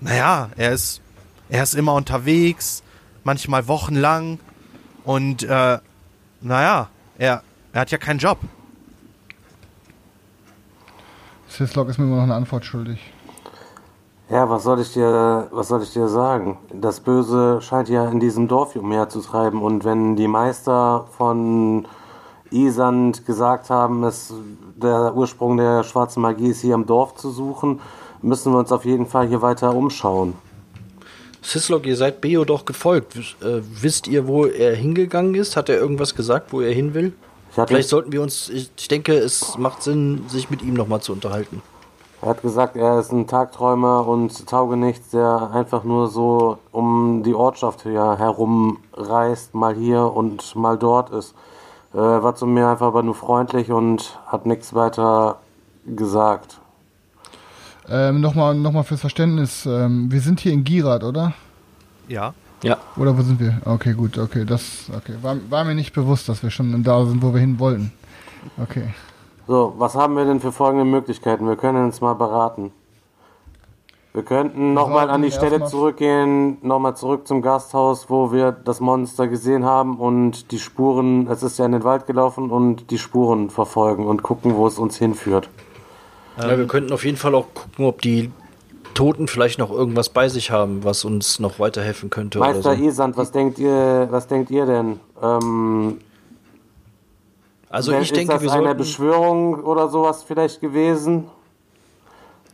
Naja, 0.00 0.50
er 0.56 0.72
ist, 0.72 1.00
er 1.48 1.62
ist 1.62 1.74
immer 1.74 1.94
unterwegs, 1.94 2.82
manchmal 3.22 3.68
wochenlang 3.68 4.40
und 5.04 5.42
äh, 5.42 5.78
naja, 6.40 6.90
er, 7.18 7.42
er 7.72 7.80
hat 7.80 7.90
ja 7.90 7.98
keinen 7.98 8.18
Job. 8.18 8.38
Sislok 11.48 11.88
ist 11.88 11.98
mir 11.98 12.04
immer 12.04 12.16
noch 12.16 12.24
eine 12.24 12.34
Antwort 12.34 12.64
schuldig. 12.64 12.98
Ja, 14.34 14.50
was 14.50 14.64
soll 14.64 14.80
ich 14.80 14.92
dir, 14.92 15.46
was 15.52 15.68
soll 15.68 15.84
ich 15.84 15.92
dir 15.92 16.08
sagen? 16.08 16.58
Das 16.72 16.98
Böse 16.98 17.60
scheint 17.62 17.88
ja 17.88 18.08
in 18.08 18.18
diesem 18.18 18.48
Dorf 18.48 18.74
umherzutreiben 18.74 19.62
und 19.62 19.84
wenn 19.84 20.16
die 20.16 20.26
Meister 20.26 21.06
von 21.16 21.86
Isand 22.50 23.26
gesagt 23.26 23.70
haben, 23.70 24.02
es, 24.02 24.34
der 24.74 25.14
Ursprung 25.14 25.56
der 25.56 25.84
schwarzen 25.84 26.20
Magie 26.20 26.48
ist 26.48 26.62
hier 26.62 26.74
im 26.74 26.84
Dorf 26.84 27.14
zu 27.14 27.30
suchen, 27.30 27.80
müssen 28.22 28.52
wir 28.52 28.58
uns 28.58 28.72
auf 28.72 28.84
jeden 28.84 29.06
Fall 29.06 29.28
hier 29.28 29.40
weiter 29.40 29.72
umschauen. 29.72 30.34
Sislok, 31.40 31.86
ihr 31.86 31.96
seid 31.96 32.20
Beo 32.20 32.44
doch 32.44 32.64
gefolgt. 32.64 33.14
Äh, 33.40 33.60
wisst 33.62 34.08
ihr, 34.08 34.26
wo 34.26 34.46
er 34.46 34.74
hingegangen 34.74 35.36
ist? 35.36 35.56
Hat 35.56 35.68
er 35.68 35.78
irgendwas 35.78 36.16
gesagt, 36.16 36.52
wo 36.52 36.60
er 36.60 36.72
hin 36.72 36.92
will? 36.92 37.12
Vielleicht 37.52 37.88
sollten 37.88 38.10
wir 38.10 38.20
uns, 38.20 38.48
ich 38.48 38.88
denke, 38.88 39.14
es 39.14 39.56
macht 39.58 39.84
Sinn, 39.84 40.24
sich 40.26 40.50
mit 40.50 40.60
ihm 40.60 40.74
nochmal 40.74 41.02
zu 41.02 41.12
unterhalten. 41.12 41.62
Er 42.24 42.30
hat 42.30 42.40
gesagt, 42.40 42.74
er 42.74 42.98
ist 43.00 43.12
ein 43.12 43.26
Tagträumer 43.26 44.06
und 44.06 44.46
Taugenichts, 44.46 45.10
der 45.10 45.50
einfach 45.52 45.84
nur 45.84 46.08
so 46.08 46.58
um 46.72 47.22
die 47.22 47.34
Ortschaft 47.34 47.82
hier 47.82 48.16
herumreist, 48.16 49.54
mal 49.54 49.74
hier 49.74 50.04
und 50.04 50.56
mal 50.56 50.78
dort 50.78 51.10
ist. 51.10 51.34
Äh, 51.92 51.98
war 51.98 52.34
zu 52.34 52.46
mir 52.46 52.68
einfach 52.68 52.86
aber 52.86 53.02
nur 53.02 53.14
freundlich 53.14 53.70
und 53.70 54.18
hat 54.26 54.46
nichts 54.46 54.72
weiter 54.72 55.36
gesagt. 55.84 56.60
Ähm, 57.90 58.22
Nochmal 58.22 58.54
noch 58.54 58.72
mal 58.72 58.84
fürs 58.84 59.02
Verständnis. 59.02 59.66
Ähm, 59.66 60.10
wir 60.10 60.22
sind 60.22 60.40
hier 60.40 60.54
in 60.54 60.64
Girat, 60.64 61.04
oder? 61.04 61.34
Ja. 62.08 62.32
Ja. 62.62 62.78
Oder 62.96 63.18
wo 63.18 63.20
sind 63.20 63.38
wir? 63.38 63.60
Okay, 63.66 63.92
gut, 63.92 64.16
okay. 64.16 64.46
Das 64.46 64.90
okay. 64.96 65.16
War, 65.20 65.36
war 65.50 65.64
mir 65.64 65.74
nicht 65.74 65.92
bewusst, 65.92 66.30
dass 66.30 66.42
wir 66.42 66.50
schon 66.50 66.82
da 66.84 67.04
sind, 67.04 67.22
wo 67.22 67.34
wir 67.34 67.40
hin 67.40 67.58
wollten. 67.58 67.92
Okay. 68.56 68.94
So, 69.46 69.74
was 69.76 69.94
haben 69.94 70.16
wir 70.16 70.24
denn 70.24 70.40
für 70.40 70.52
folgende 70.52 70.84
Möglichkeiten? 70.84 71.46
Wir 71.46 71.56
können 71.56 71.84
uns 71.84 72.00
mal 72.00 72.14
beraten. 72.14 72.72
Wir 74.14 74.22
könnten 74.22 74.74
nochmal 74.74 75.10
an 75.10 75.22
die 75.22 75.32
Stelle 75.32 75.64
zurückgehen, 75.64 76.58
nochmal 76.62 76.96
zurück 76.96 77.26
zum 77.26 77.42
Gasthaus, 77.42 78.08
wo 78.08 78.30
wir 78.30 78.52
das 78.52 78.78
Monster 78.78 79.26
gesehen 79.26 79.64
haben 79.64 79.98
und 79.98 80.52
die 80.52 80.60
Spuren, 80.60 81.26
es 81.26 81.42
ist 81.42 81.58
ja 81.58 81.66
in 81.66 81.72
den 81.72 81.82
Wald 81.82 82.06
gelaufen 82.06 82.50
und 82.50 82.92
die 82.92 82.98
Spuren 82.98 83.50
verfolgen 83.50 84.06
und 84.06 84.22
gucken, 84.22 84.54
wo 84.54 84.68
es 84.68 84.78
uns 84.78 84.96
hinführt. 84.98 85.48
ja. 86.38 86.56
Wir 86.56 86.66
könnten 86.68 86.92
auf 86.92 87.04
jeden 87.04 87.16
Fall 87.16 87.34
auch 87.34 87.46
gucken, 87.54 87.86
ob 87.86 88.00
die 88.02 88.30
Toten 88.94 89.26
vielleicht 89.26 89.58
noch 89.58 89.72
irgendwas 89.72 90.08
bei 90.08 90.28
sich 90.28 90.52
haben, 90.52 90.84
was 90.84 91.04
uns 91.04 91.40
noch 91.40 91.58
weiterhelfen 91.58 92.08
könnte. 92.08 92.38
Oder 92.38 92.52
Meister 92.52 92.76
so. 92.76 92.82
Isand, 92.84 93.16
was 93.16 93.32
denkt 93.32 93.58
ihr, 93.58 94.06
was 94.10 94.28
denkt 94.28 94.52
ihr 94.52 94.64
denn? 94.64 95.00
Ähm, 95.20 95.98
Also 97.74 97.92
ich 97.98 98.12
denke, 98.12 98.34
ist 98.34 98.40
wir 98.42 98.46
das 98.46 98.56
eine 98.56 98.66
sollten. 98.66 98.78
Beschwörung 98.78 99.64
oder 99.64 99.88
sowas 99.88 100.22
vielleicht 100.22 100.60
gewesen? 100.60 101.24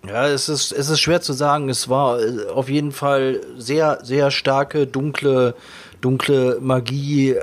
Ja, 0.09 0.27
es 0.27 0.49
ist, 0.49 0.73
es 0.73 0.89
ist 0.89 0.99
schwer 0.99 1.21
zu 1.21 1.35
sagen. 1.35 1.69
Es 1.69 1.91
war 1.91 2.19
äh, 2.21 2.47
auf 2.49 2.71
jeden 2.71 2.91
Fall 2.91 3.43
sehr, 3.59 3.99
sehr 4.03 4.31
starke, 4.31 4.87
dunkle, 4.87 5.55
dunkle 6.01 6.57
Magie 6.63 7.37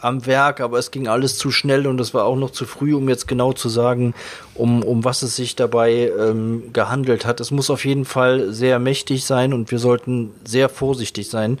am 0.00 0.26
Werk, 0.26 0.60
aber 0.60 0.78
es 0.78 0.92
ging 0.92 1.08
alles 1.08 1.36
zu 1.38 1.50
schnell 1.50 1.88
und 1.88 2.00
es 2.00 2.14
war 2.14 2.24
auch 2.24 2.36
noch 2.36 2.50
zu 2.50 2.66
früh, 2.66 2.94
um 2.94 3.08
jetzt 3.08 3.26
genau 3.26 3.52
zu 3.52 3.68
sagen, 3.68 4.14
um, 4.54 4.84
um 4.84 5.04
was 5.04 5.22
es 5.22 5.34
sich 5.34 5.56
dabei 5.56 6.12
ähm, 6.16 6.72
gehandelt 6.72 7.26
hat. 7.26 7.40
Es 7.40 7.50
muss 7.50 7.68
auf 7.68 7.84
jeden 7.84 8.04
Fall 8.04 8.52
sehr 8.52 8.78
mächtig 8.78 9.24
sein 9.24 9.52
und 9.52 9.72
wir 9.72 9.80
sollten 9.80 10.30
sehr 10.44 10.68
vorsichtig 10.68 11.28
sein. 11.28 11.58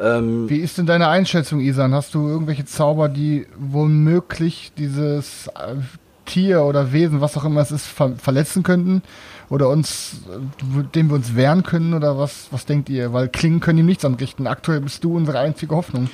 Ähm, 0.00 0.48
Wie 0.48 0.58
ist 0.58 0.78
denn 0.78 0.86
deine 0.86 1.08
Einschätzung, 1.08 1.60
Isan? 1.60 1.94
Hast 1.94 2.14
du 2.14 2.26
irgendwelche 2.26 2.64
Zauber, 2.64 3.08
die 3.08 3.46
womöglich 3.58 4.72
dieses 4.78 5.48
äh, 5.48 5.76
Tier 6.24 6.62
oder 6.62 6.92
Wesen, 6.92 7.20
was 7.20 7.36
auch 7.36 7.44
immer 7.44 7.60
es 7.60 7.70
ist, 7.70 7.86
ver 7.86 8.14
verletzen 8.16 8.62
könnten? 8.62 9.02
Oder 9.50 9.68
uns, 9.68 10.22
äh, 10.30 10.82
dem 10.94 11.10
wir 11.10 11.16
uns 11.16 11.36
wehren 11.36 11.62
können? 11.64 11.92
Oder 11.92 12.18
was, 12.18 12.48
was 12.50 12.64
denkt 12.64 12.88
ihr? 12.88 13.12
Weil 13.12 13.28
Klingen 13.28 13.60
können 13.60 13.80
ihm 13.80 13.86
nichts 13.86 14.04
anrichten. 14.04 14.46
Aktuell 14.46 14.80
bist 14.80 15.04
du 15.04 15.16
unsere 15.16 15.38
einzige 15.38 15.74
Hoffnung. 15.74 16.08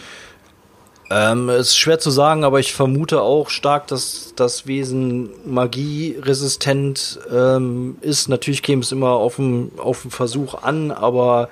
Ähm, 1.09 1.49
es 1.49 1.68
ist 1.68 1.76
schwer 1.76 2.01
zu 2.01 2.11
sagen, 2.11 2.43
aber 2.43 2.59
ich 2.59 2.74
vermute 2.74 3.20
auch 3.22 3.49
stark, 3.49 3.87
dass 3.87 4.32
das 4.34 4.66
Wesen 4.66 5.30
magieresistent 5.45 7.20
ähm, 7.32 7.99
ist. 8.01 8.28
Natürlich 8.28 8.64
käme 8.64 8.82
es 8.82 8.91
immer 8.91 9.11
auf 9.11 9.37
den, 9.37 9.70
auf 9.78 10.03
den 10.03 10.11
Versuch 10.11 10.64
an, 10.64 10.91
aber 10.91 11.49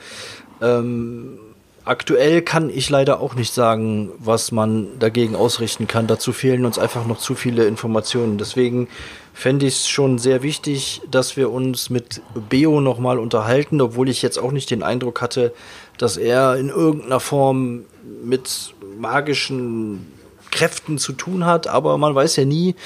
ähm, 0.60 1.38
aktuell 1.84 2.42
kann 2.42 2.70
ich 2.70 2.90
leider 2.90 3.20
auch 3.20 3.34
nicht 3.34 3.52
sagen, 3.52 4.10
was 4.18 4.52
man 4.52 4.98
dagegen 4.98 5.36
ausrichten 5.36 5.86
kann. 5.86 6.06
Dazu 6.06 6.32
fehlen 6.32 6.64
uns 6.64 6.78
einfach 6.78 7.06
noch 7.06 7.18
zu 7.18 7.34
viele 7.34 7.66
Informationen. 7.66 8.38
Deswegen 8.38 8.88
fände 9.32 9.66
ich 9.66 9.74
es 9.74 9.88
schon 9.88 10.18
sehr 10.18 10.42
wichtig, 10.42 11.02
dass 11.10 11.36
wir 11.36 11.50
uns 11.50 11.90
mit 11.90 12.22
Beo 12.48 12.80
nochmal 12.80 13.18
unterhalten, 13.18 13.80
obwohl 13.80 14.08
ich 14.08 14.22
jetzt 14.22 14.38
auch 14.38 14.52
nicht 14.52 14.70
den 14.70 14.82
Eindruck 14.82 15.20
hatte, 15.20 15.52
dass 15.98 16.16
er 16.16 16.56
in 16.56 16.68
irgendeiner 16.68 17.20
Form 17.20 17.84
mit 18.24 18.74
magischen 18.98 20.06
Kräften 20.50 20.98
zu 20.98 21.12
tun 21.12 21.44
hat, 21.44 21.66
aber 21.66 21.98
man 21.98 22.14
weiß 22.14 22.36
ja 22.36 22.44
nie. 22.44 22.76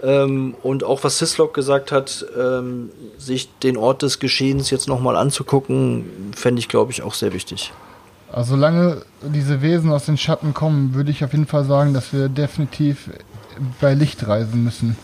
Ähm, 0.00 0.54
und 0.62 0.84
auch 0.84 1.02
was 1.02 1.18
Sislok 1.18 1.54
gesagt 1.54 1.90
hat, 1.90 2.24
ähm, 2.38 2.90
sich 3.18 3.50
den 3.64 3.76
Ort 3.76 4.02
des 4.02 4.20
Geschehens 4.20 4.70
jetzt 4.70 4.86
nochmal 4.86 5.16
anzugucken, 5.16 6.32
fände 6.36 6.60
ich, 6.60 6.68
glaube 6.68 6.92
ich, 6.92 7.02
auch 7.02 7.14
sehr 7.14 7.32
wichtig. 7.32 7.72
Also 8.36 8.50
solange 8.50 9.00
diese 9.22 9.62
Wesen 9.62 9.90
aus 9.90 10.04
den 10.04 10.18
Schatten 10.18 10.52
kommen, 10.52 10.92
würde 10.92 11.10
ich 11.10 11.24
auf 11.24 11.32
jeden 11.32 11.46
Fall 11.46 11.64
sagen, 11.64 11.94
dass 11.94 12.12
wir 12.12 12.28
definitiv 12.28 13.08
bei 13.80 13.94
Licht 13.94 14.28
reisen 14.28 14.62
müssen. 14.62 14.98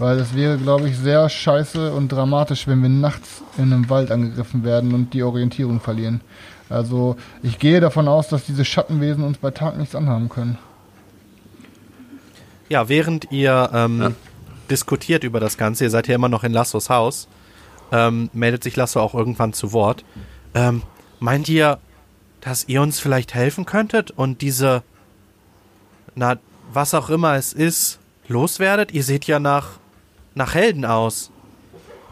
Weil 0.00 0.18
es 0.18 0.34
wäre, 0.34 0.58
glaube 0.58 0.88
ich, 0.88 0.98
sehr 0.98 1.28
scheiße 1.28 1.92
und 1.92 2.10
dramatisch, 2.10 2.66
wenn 2.66 2.82
wir 2.82 2.88
nachts 2.88 3.40
in 3.56 3.72
einem 3.72 3.88
Wald 3.88 4.10
angegriffen 4.10 4.64
werden 4.64 4.94
und 4.94 5.14
die 5.14 5.22
Orientierung 5.22 5.78
verlieren. 5.78 6.22
Also 6.68 7.14
ich 7.40 7.60
gehe 7.60 7.78
davon 7.78 8.08
aus, 8.08 8.26
dass 8.26 8.46
diese 8.46 8.64
Schattenwesen 8.64 9.22
uns 9.22 9.38
bei 9.38 9.52
Tag 9.52 9.78
nichts 9.78 9.94
anhaben 9.94 10.28
können. 10.28 10.58
Ja, 12.68 12.88
während 12.88 13.30
ihr 13.30 13.70
ähm, 13.72 14.16
diskutiert 14.68 15.22
über 15.22 15.38
das 15.38 15.56
Ganze, 15.56 15.84
ihr 15.84 15.90
seid 15.90 16.08
ja 16.08 16.16
immer 16.16 16.28
noch 16.28 16.42
in 16.42 16.52
Lassos 16.52 16.90
Haus, 16.90 17.28
ähm, 17.92 18.28
meldet 18.32 18.64
sich 18.64 18.74
Lasso 18.74 18.98
auch 18.98 19.14
irgendwann 19.14 19.52
zu 19.52 19.72
Wort. 19.72 20.04
Ähm, 20.52 20.82
meint 21.20 21.48
ihr, 21.48 21.78
dass 22.46 22.68
ihr 22.68 22.80
uns 22.80 23.00
vielleicht 23.00 23.34
helfen 23.34 23.66
könntet 23.66 24.12
und 24.12 24.40
diese, 24.40 24.84
na, 26.14 26.36
was 26.72 26.94
auch 26.94 27.10
immer 27.10 27.34
es 27.34 27.52
ist, 27.52 27.98
loswerdet? 28.28 28.92
Ihr 28.92 29.02
seht 29.02 29.24
ja 29.24 29.40
nach, 29.40 29.80
nach 30.36 30.54
Helden 30.54 30.84
aus. 30.84 31.32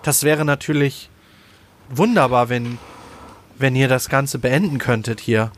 Das 0.02 0.24
wäre 0.24 0.44
natürlich 0.44 1.08
wunderbar, 1.88 2.48
wenn, 2.48 2.78
wenn 3.58 3.76
ihr 3.76 3.86
das 3.86 4.08
Ganze 4.08 4.40
beenden 4.40 4.78
könntet 4.78 5.20
hier. 5.20 5.52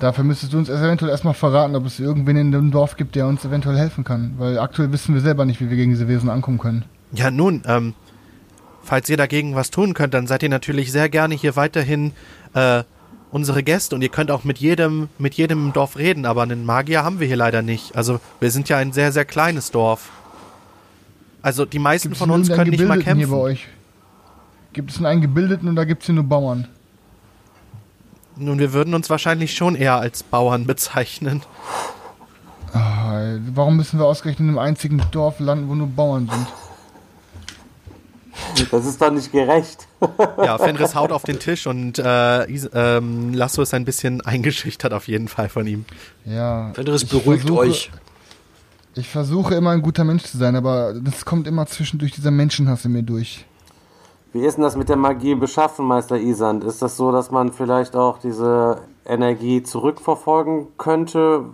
Dafür 0.00 0.24
müsstest 0.24 0.52
du 0.52 0.58
uns 0.58 0.68
eventuell 0.68 1.12
erstmal 1.12 1.34
verraten, 1.34 1.76
ob 1.76 1.86
es 1.86 2.00
irgendwen 2.00 2.36
in 2.36 2.50
dem 2.50 2.72
Dorf 2.72 2.96
gibt, 2.96 3.14
der 3.14 3.28
uns 3.28 3.44
eventuell 3.44 3.76
helfen 3.76 4.02
kann. 4.02 4.34
Weil 4.36 4.58
aktuell 4.58 4.90
wissen 4.90 5.14
wir 5.14 5.20
selber 5.20 5.44
nicht, 5.44 5.60
wie 5.60 5.70
wir 5.70 5.76
gegen 5.76 5.92
diese 5.92 6.08
Wesen 6.08 6.28
ankommen 6.28 6.58
können. 6.58 6.84
Ja, 7.12 7.30
nun, 7.30 7.62
ähm, 7.68 7.94
falls 8.82 9.08
ihr 9.08 9.16
dagegen 9.16 9.54
was 9.54 9.70
tun 9.70 9.94
könnt, 9.94 10.12
dann 10.12 10.26
seid 10.26 10.42
ihr 10.42 10.48
natürlich 10.48 10.90
sehr 10.90 11.08
gerne 11.08 11.36
hier 11.36 11.54
weiterhin 11.54 12.10
äh, 12.52 12.82
unsere 13.36 13.62
Gäste 13.62 13.94
und 13.94 14.00
ihr 14.00 14.08
könnt 14.08 14.30
auch 14.30 14.44
mit 14.44 14.56
jedem, 14.56 15.10
mit 15.18 15.34
jedem 15.34 15.66
im 15.66 15.72
Dorf 15.74 15.98
reden, 15.98 16.24
aber 16.24 16.42
einen 16.42 16.64
Magier 16.64 17.04
haben 17.04 17.20
wir 17.20 17.26
hier 17.26 17.36
leider 17.36 17.60
nicht. 17.60 17.94
Also 17.94 18.18
wir 18.40 18.50
sind 18.50 18.70
ja 18.70 18.78
ein 18.78 18.92
sehr, 18.92 19.12
sehr 19.12 19.26
kleines 19.26 19.70
Dorf. 19.70 20.08
Also 21.42 21.66
die 21.66 21.78
meisten 21.78 22.08
Gibt's 22.08 22.18
von 22.18 22.30
uns 22.30 22.48
können 22.48 22.70
nicht 22.70 22.82
mal 22.82 22.96
Gebildeten 22.96 23.18
Hier 23.18 23.26
bei 23.28 23.34
kämpfen. 23.34 23.52
euch? 23.52 23.68
Gibt 24.72 24.90
es 24.90 25.04
einen 25.04 25.20
Gebildeten 25.20 25.68
oder 25.68 25.84
gibt 25.84 26.00
es 26.02 26.06
hier 26.06 26.14
nur 26.14 26.24
Bauern? 26.24 26.66
Nun, 28.36 28.58
wir 28.58 28.72
würden 28.72 28.94
uns 28.94 29.10
wahrscheinlich 29.10 29.54
schon 29.54 29.74
eher 29.74 29.96
als 29.96 30.22
Bauern 30.22 30.66
bezeichnen. 30.72 31.42
Ah, 32.72 33.36
warum 33.54 33.76
müssen 33.76 33.98
wir 33.98 34.06
ausgerechnet 34.06 34.40
in 34.40 34.48
einem 34.48 34.58
einzigen 34.58 35.02
Dorf 35.10 35.40
landen, 35.40 35.68
wo 35.68 35.74
nur 35.74 35.88
Bauern 35.88 36.30
sind? 38.54 38.70
Das 38.70 38.86
ist 38.86 39.02
doch 39.02 39.12
nicht 39.12 39.30
gerecht. 39.30 39.85
Ja, 40.38 40.58
Fenris 40.58 40.94
haut 40.94 41.10
auf 41.12 41.22
den 41.22 41.38
Tisch 41.38 41.66
und 41.66 41.98
äh, 41.98 42.44
ähm, 42.44 43.32
Lasso 43.32 43.62
ist 43.62 43.72
ein 43.74 43.84
bisschen 43.84 44.20
eingeschüchtert 44.20 44.92
auf 44.92 45.08
jeden 45.08 45.28
Fall 45.28 45.48
von 45.48 45.66
ihm. 45.66 45.84
Ja. 46.24 46.72
Fenris, 46.74 47.04
beruhigt 47.04 47.42
versuche- 47.44 47.58
euch. 47.60 47.90
Ich 48.94 49.08
versuche 49.08 49.54
immer 49.54 49.70
ein 49.70 49.82
guter 49.82 50.04
Mensch 50.04 50.24
zu 50.24 50.38
sein, 50.38 50.56
aber 50.56 50.94
das 50.94 51.24
kommt 51.26 51.46
immer 51.46 51.66
zwischendurch 51.66 52.12
dieser 52.12 52.30
Menschenhass 52.30 52.84
in 52.86 52.92
mir 52.92 53.02
durch. 53.02 53.44
Wie 54.32 54.40
ist 54.40 54.56
denn 54.56 54.64
das 54.64 54.76
mit 54.76 54.88
der 54.88 54.96
Magie 54.96 55.34
beschaffen, 55.34 55.86
Meister 55.86 56.18
Isand? 56.18 56.64
Ist 56.64 56.80
das 56.82 56.96
so, 56.96 57.12
dass 57.12 57.30
man 57.30 57.52
vielleicht 57.52 57.94
auch 57.94 58.18
diese 58.18 58.80
Energie 59.06 59.62
zurückverfolgen 59.62 60.68
könnte? 60.78 61.44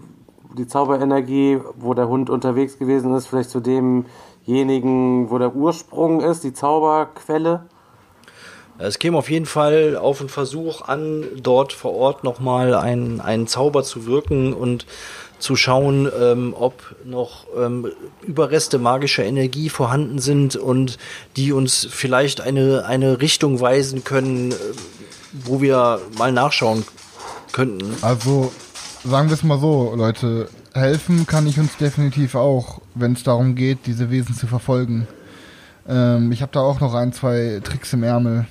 Die 0.57 0.67
Zauberenergie, 0.67 1.59
wo 1.79 1.95
der 1.95 2.09
Hund 2.09 2.29
unterwegs 2.31 2.79
gewesen 2.79 3.15
ist, 3.15 3.27
vielleicht 3.27 3.51
zu 3.51 3.61
demjenigen, 3.61 5.31
wo 5.31 5.39
der 5.39 5.55
Ursprung 5.55 6.21
ist, 6.21 6.45
die 6.45 6.53
Zauberquelle? 6.53 7.65
Es 8.83 8.99
käme 8.99 9.17
auf 9.17 9.31
jeden 9.31 9.47
Fall 9.47 9.97
auf 9.97 10.19
den 10.19 10.29
Versuch 10.29 10.83
an, 10.83 11.25
dort 11.41 11.73
vor 11.73 11.95
Ort 11.95 12.25
nochmal 12.25 12.75
einen, 12.75 13.21
einen 13.21 13.47
Zauber 13.47 13.85
zu 13.85 14.07
wirken 14.07 14.53
und 14.53 14.87
zu 15.39 15.57
schauen, 15.57 16.11
ähm, 16.21 16.55
ob 16.57 16.95
noch 17.05 17.47
ähm, 17.57 17.91
Überreste 18.23 18.79
magischer 18.79 19.25
Energie 19.25 19.69
vorhanden 19.69 20.19
sind 20.19 20.57
und 20.57 20.99
die 21.37 21.53
uns 21.53 21.87
vielleicht 21.91 22.41
eine, 22.41 22.85
eine 22.87 23.21
Richtung 23.21 23.61
weisen 23.61 24.05
können, 24.05 24.53
äh, 24.53 24.55
wo 25.33 25.61
wir 25.61 26.01
mal 26.17 26.33
nachschauen 26.33 26.85
könnten. 27.53 27.95
Also, 28.03 28.53
sagen 29.05 29.29
wir 29.29 29.35
es 29.35 29.43
mal 29.43 29.59
so, 29.59 29.95
Leute, 29.97 30.49
helfen 30.75 31.27
kann 31.27 31.47
ich 31.47 31.59
uns 31.59 31.77
definitiv 31.77 32.35
auch, 32.35 32.81
wenn 32.95 33.13
es 33.13 33.23
darum 33.23 33.55
geht, 33.55 33.87
diese 33.87 34.11
Wesen 34.11 34.35
zu 34.37 34.47
verfolgen. 34.47 35.09
Ähm, 35.89 36.31
ich 36.33 36.43
habe 36.43 36.53
da 36.53 36.61
auch 36.61 36.81
noch 36.81 36.95
ein, 36.95 37.13
zwei 37.13 37.61
Tricks 37.65 37.93
im 37.93 38.03
Ärmel. 38.03 38.47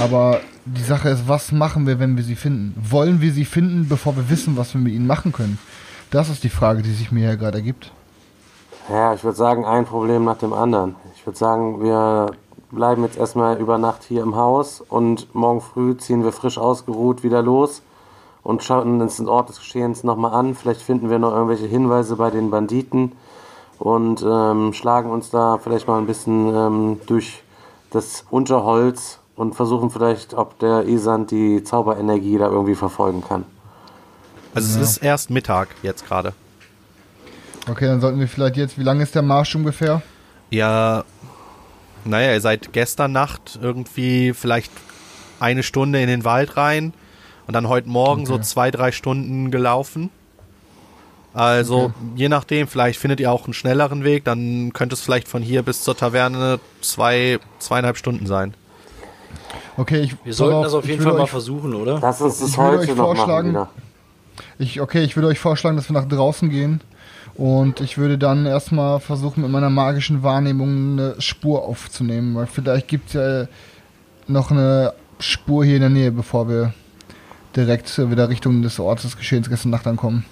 Aber 0.00 0.40
die 0.64 0.82
Sache 0.82 1.08
ist, 1.10 1.28
was 1.28 1.52
machen 1.52 1.86
wir, 1.86 1.98
wenn 1.98 2.16
wir 2.16 2.24
sie 2.24 2.36
finden? 2.36 2.74
Wollen 2.90 3.20
wir 3.20 3.32
sie 3.32 3.44
finden, 3.44 3.88
bevor 3.88 4.16
wir 4.16 4.30
wissen, 4.30 4.56
was 4.56 4.74
wir 4.74 4.80
mit 4.80 4.92
ihnen 4.92 5.06
machen 5.06 5.32
können? 5.32 5.58
Das 6.10 6.28
ist 6.28 6.44
die 6.44 6.48
Frage, 6.48 6.82
die 6.82 6.92
sich 6.92 7.12
mir 7.12 7.28
hier 7.28 7.36
gerade 7.36 7.58
ergibt. 7.58 7.92
Ja, 8.88 9.14
ich 9.14 9.22
würde 9.22 9.36
sagen, 9.36 9.64
ein 9.64 9.84
Problem 9.84 10.24
nach 10.24 10.38
dem 10.38 10.52
anderen. 10.52 10.96
Ich 11.14 11.24
würde 11.24 11.38
sagen, 11.38 11.82
wir 11.82 12.32
bleiben 12.72 13.04
jetzt 13.04 13.16
erstmal 13.16 13.58
über 13.58 13.78
Nacht 13.78 14.02
hier 14.04 14.22
im 14.22 14.34
Haus 14.34 14.80
und 14.80 15.32
morgen 15.34 15.60
früh 15.60 15.96
ziehen 15.96 16.24
wir 16.24 16.32
frisch 16.32 16.58
ausgeruht 16.58 17.22
wieder 17.22 17.42
los 17.42 17.82
und 18.42 18.64
schauen 18.64 19.00
uns 19.00 19.16
den 19.16 19.28
Ort 19.28 19.48
des 19.48 19.58
Geschehens 19.58 20.02
nochmal 20.02 20.32
an. 20.32 20.54
Vielleicht 20.54 20.82
finden 20.82 21.10
wir 21.10 21.18
noch 21.18 21.32
irgendwelche 21.32 21.66
Hinweise 21.66 22.16
bei 22.16 22.30
den 22.30 22.50
Banditen 22.50 23.12
und 23.78 24.24
ähm, 24.26 24.72
schlagen 24.72 25.10
uns 25.10 25.30
da 25.30 25.58
vielleicht 25.58 25.86
mal 25.86 25.98
ein 25.98 26.06
bisschen 26.06 26.54
ähm, 26.54 27.00
durch 27.06 27.44
das 27.90 28.24
Unterholz 28.30 29.19
und 29.40 29.54
versuchen 29.54 29.88
vielleicht, 29.88 30.34
ob 30.34 30.58
der 30.58 30.86
Isand 30.86 31.30
die 31.30 31.64
Zauberenergie 31.64 32.36
da 32.36 32.48
irgendwie 32.48 32.74
verfolgen 32.74 33.24
kann. 33.26 33.46
Also 34.54 34.78
es 34.78 34.90
ist 34.90 34.96
erst 34.98 35.30
Mittag 35.30 35.68
jetzt 35.82 36.06
gerade. 36.06 36.34
Okay, 37.66 37.86
dann 37.86 38.02
sollten 38.02 38.20
wir 38.20 38.28
vielleicht 38.28 38.58
jetzt, 38.58 38.78
wie 38.78 38.82
lange 38.82 39.02
ist 39.02 39.14
der 39.14 39.22
Marsch 39.22 39.54
ungefähr? 39.54 40.02
Ja, 40.50 41.04
naja, 42.04 42.34
ihr 42.34 42.40
seid 42.42 42.74
gestern 42.74 43.12
Nacht 43.12 43.58
irgendwie 43.62 44.34
vielleicht 44.34 44.70
eine 45.38 45.62
Stunde 45.62 46.02
in 46.02 46.08
den 46.08 46.26
Wald 46.26 46.58
rein 46.58 46.92
und 47.46 47.54
dann 47.54 47.66
heute 47.66 47.88
Morgen 47.88 48.26
so 48.26 48.34
Okay. 48.34 48.42
zwei, 48.42 48.70
drei 48.70 48.92
Stunden 48.92 49.50
gelaufen. 49.50 50.10
Also, 51.32 51.84
Okay. 51.84 51.94
je 52.16 52.28
nachdem, 52.28 52.68
vielleicht 52.68 53.00
findet 53.00 53.20
ihr 53.20 53.32
auch 53.32 53.44
einen 53.44 53.54
schnelleren 53.54 54.04
Weg, 54.04 54.24
dann 54.24 54.74
könnte 54.74 54.92
es 54.94 55.00
vielleicht 55.00 55.28
von 55.28 55.40
hier 55.42 55.62
bis 55.62 55.82
zur 55.82 55.96
Taverne 55.96 56.60
zwei, 56.82 57.38
zweieinhalb 57.58 57.96
Stunden 57.96 58.26
sein. 58.26 58.52
Okay, 59.76 60.00
ich 60.00 60.16
Wir 60.24 60.34
sollten 60.34 60.56
pass 60.56 60.64
das 60.64 60.74
auf 60.74 60.84
jeden 60.86 60.98
würde 60.98 61.10
Fall 61.10 61.18
mal 61.18 61.24
euch- 61.24 61.30
versuchen, 61.30 61.74
oder? 61.74 62.00
Das 62.00 62.20
Ich 62.20 62.56
würde 62.56 62.56
heute 62.56 62.78
euch 62.80 62.88
noch 62.88 62.96
machen 62.96 63.16
vorschlagen- 63.16 63.50
wieder. 63.50 63.68
Ich, 64.58 64.80
okay, 64.80 65.02
ich 65.04 65.16
würde 65.16 65.28
euch 65.28 65.38
vorschlagen, 65.38 65.76
dass 65.76 65.88
wir 65.88 65.94
nach 65.94 66.06
draußen 66.08 66.50
gehen. 66.50 66.80
Und 67.34 67.80
ich 67.80 67.96
würde 67.96 68.18
dann 68.18 68.44
erstmal 68.44 69.00
versuchen, 69.00 69.42
mit 69.42 69.50
meiner 69.50 69.70
magischen 69.70 70.22
Wahrnehmung 70.22 70.92
eine 70.98 71.14
Spur 71.20 71.64
aufzunehmen. 71.64 72.34
Weil 72.34 72.46
vielleicht 72.46 72.88
gibt 72.88 73.08
es 73.08 73.12
ja 73.14 73.46
noch 74.26 74.50
eine 74.50 74.92
Spur 75.20 75.64
hier 75.64 75.76
in 75.76 75.80
der 75.80 75.90
Nähe, 75.90 76.12
bevor 76.12 76.48
wir 76.48 76.74
direkt 77.56 77.96
wieder 78.10 78.28
Richtung 78.28 78.60
des 78.62 78.78
Ortes 78.78 79.04
des 79.04 79.16
Geschehens 79.16 79.48
gestern 79.48 79.70
Nacht 79.70 79.86
ankommen. 79.86 80.24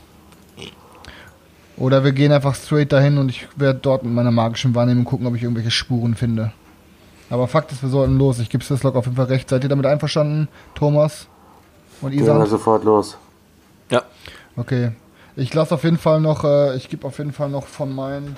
Oder 1.76 2.04
wir 2.04 2.12
gehen 2.12 2.32
einfach 2.32 2.54
straight 2.54 2.92
dahin 2.92 3.18
und 3.18 3.28
ich 3.30 3.46
werde 3.56 3.78
dort 3.80 4.02
mit 4.02 4.12
meiner 4.12 4.32
magischen 4.32 4.74
Wahrnehmung 4.74 5.04
gucken, 5.04 5.26
ob 5.26 5.36
ich 5.36 5.42
irgendwelche 5.44 5.70
Spuren 5.70 6.14
finde. 6.16 6.52
Aber 7.30 7.46
Fakt 7.48 7.72
ist, 7.72 7.82
wir 7.82 7.88
sollten 7.90 8.16
los. 8.18 8.38
Ich 8.38 8.48
gebe 8.48 8.64
Sislock 8.64 8.96
auf 8.96 9.04
jeden 9.04 9.16
Fall 9.16 9.26
recht. 9.26 9.48
Seid 9.50 9.62
ihr 9.62 9.68
damit 9.68 9.86
einverstanden, 9.86 10.48
Thomas? 10.74 11.26
Und 12.00 12.12
Gehen 12.12 12.26
wir 12.26 12.46
sofort 12.46 12.84
los. 12.84 13.18
Ja. 13.90 14.02
Okay. 14.56 14.92
Ich 15.36 15.52
lasse 15.54 15.74
auf 15.74 15.84
jeden 15.84 15.98
Fall 15.98 16.20
noch, 16.20 16.44
äh, 16.44 16.76
ich 16.76 16.88
gebe 16.88 17.06
auf 17.06 17.18
jeden 17.18 17.32
Fall 17.32 17.48
noch 17.48 17.66
von 17.66 17.94
meinen 17.94 18.36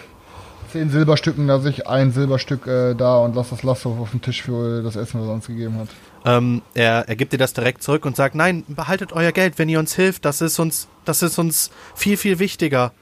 zehn 0.71 0.91
Silberstücken, 0.91 1.47
lasse 1.47 1.69
ich 1.71 1.87
ein 1.89 2.13
Silberstück 2.13 2.67
äh, 2.67 2.95
da 2.95 3.19
und 3.19 3.35
lasse 3.35 3.51
das 3.51 3.63
Lasso 3.63 3.97
auf 4.01 4.11
den 4.11 4.23
Tisch 4.23 4.43
für 4.43 4.83
das 4.83 4.97
Essen, 4.97 5.21
was 5.21 5.29
er 5.29 5.35
uns 5.35 5.47
gegeben 5.47 5.79
hat. 5.79 5.89
Ähm, 6.25 6.63
er, 6.75 7.09
er 7.09 7.17
gibt 7.17 7.33
dir 7.33 7.39
das 7.39 7.55
direkt 7.55 7.83
zurück 7.83 8.05
und 8.05 8.17
sagt, 8.17 8.35
nein, 8.35 8.65
behaltet 8.69 9.13
euer 9.13 9.33
Geld, 9.33 9.59
wenn 9.59 9.69
ihr 9.69 9.79
uns 9.79 9.95
hilft, 9.95 10.25
das 10.25 10.41
ist 10.43 10.59
uns, 10.59 10.89
das 11.05 11.23
ist 11.23 11.39
uns 11.39 11.71
viel, 11.95 12.17
viel 12.17 12.39
wichtiger. 12.39 12.93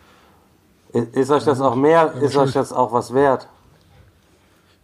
I- 0.95 1.07
Ist 1.13 1.31
euch 1.31 1.45
das 1.45 1.61
auch 1.61 1.75
mehr, 1.75 2.13
ist 2.23 2.37
euch 2.37 2.53
das 2.53 2.73
auch 2.73 2.93
was 2.93 3.13
wert? 3.13 3.49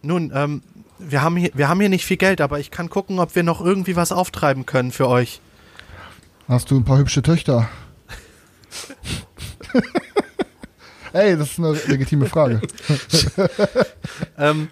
Nun, 0.01 0.31
ähm, 0.35 0.61
wir 0.99 1.21
haben, 1.21 1.37
hier, 1.37 1.51
wir 1.53 1.67
haben 1.69 1.79
hier 1.79 1.89
nicht 1.89 2.05
viel 2.05 2.17
Geld, 2.17 2.41
aber 2.41 2.59
ich 2.59 2.71
kann 2.71 2.89
gucken, 2.89 3.19
ob 3.19 3.35
wir 3.35 3.43
noch 3.43 3.61
irgendwie 3.61 3.95
was 3.95 4.11
auftreiben 4.11 4.65
können 4.65 4.91
für 4.91 5.07
euch. 5.07 5.41
Hast 6.47 6.69
du 6.71 6.77
ein 6.77 6.85
paar 6.85 6.97
hübsche 6.99 7.21
Töchter? 7.23 7.67
Ey, 11.13 11.37
das 11.37 11.51
ist 11.51 11.59
eine 11.59 11.71
legitime 11.87 12.25
Frage. 12.25 12.61
Ähm, 14.37 14.67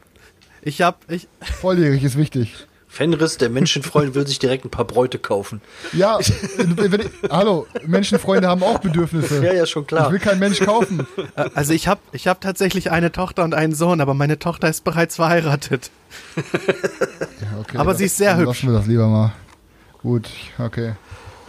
ich 0.61 0.81
hab, 0.81 1.09
ich, 1.09 1.27
Volljährig 1.61 2.03
ist 2.03 2.17
wichtig. 2.17 2.53
Fenris, 2.87 3.37
der 3.37 3.49
Menschenfreund, 3.49 4.13
will 4.13 4.27
sich 4.27 4.37
direkt 4.39 4.65
ein 4.65 4.69
paar 4.69 4.85
Bräute 4.85 5.17
kaufen. 5.17 5.61
Ja, 5.93 6.19
wenn 6.57 7.01
ich, 7.01 7.09
hallo, 7.31 7.65
Menschenfreunde 7.87 8.47
haben 8.47 8.61
auch 8.61 8.79
Bedürfnisse. 8.79 9.43
Ja, 9.43 9.51
ja, 9.53 9.65
schon 9.65 9.81
Ich 9.83 9.87
klar. 9.87 10.11
will 10.11 10.19
kein 10.19 10.37
Mensch 10.37 10.59
kaufen. 10.59 11.07
äh, 11.35 11.49
also 11.55 11.73
ich 11.73 11.87
hab, 11.87 11.99
ich 12.11 12.27
hab 12.27 12.39
tatsächlich 12.41 12.91
eine 12.91 13.11
Tochter 13.11 13.43
und 13.45 13.53
einen 13.55 13.73
Sohn, 13.73 13.99
aber 13.99 14.13
meine 14.13 14.37
Tochter 14.37 14.69
ist 14.69 14.83
bereits 14.83 15.15
verheiratet. 15.15 15.89
Okay, 17.61 17.77
Aber 17.77 17.93
sie 17.95 18.05
ist 18.05 18.17
sehr 18.17 18.31
dann 18.35 18.39
hübsch. 18.45 18.63
Lassen 18.63 18.71
wir 18.73 18.77
das 18.79 18.87
lieber 18.87 19.07
mal. 19.07 19.31
Gut, 20.01 20.29
okay. 20.59 20.93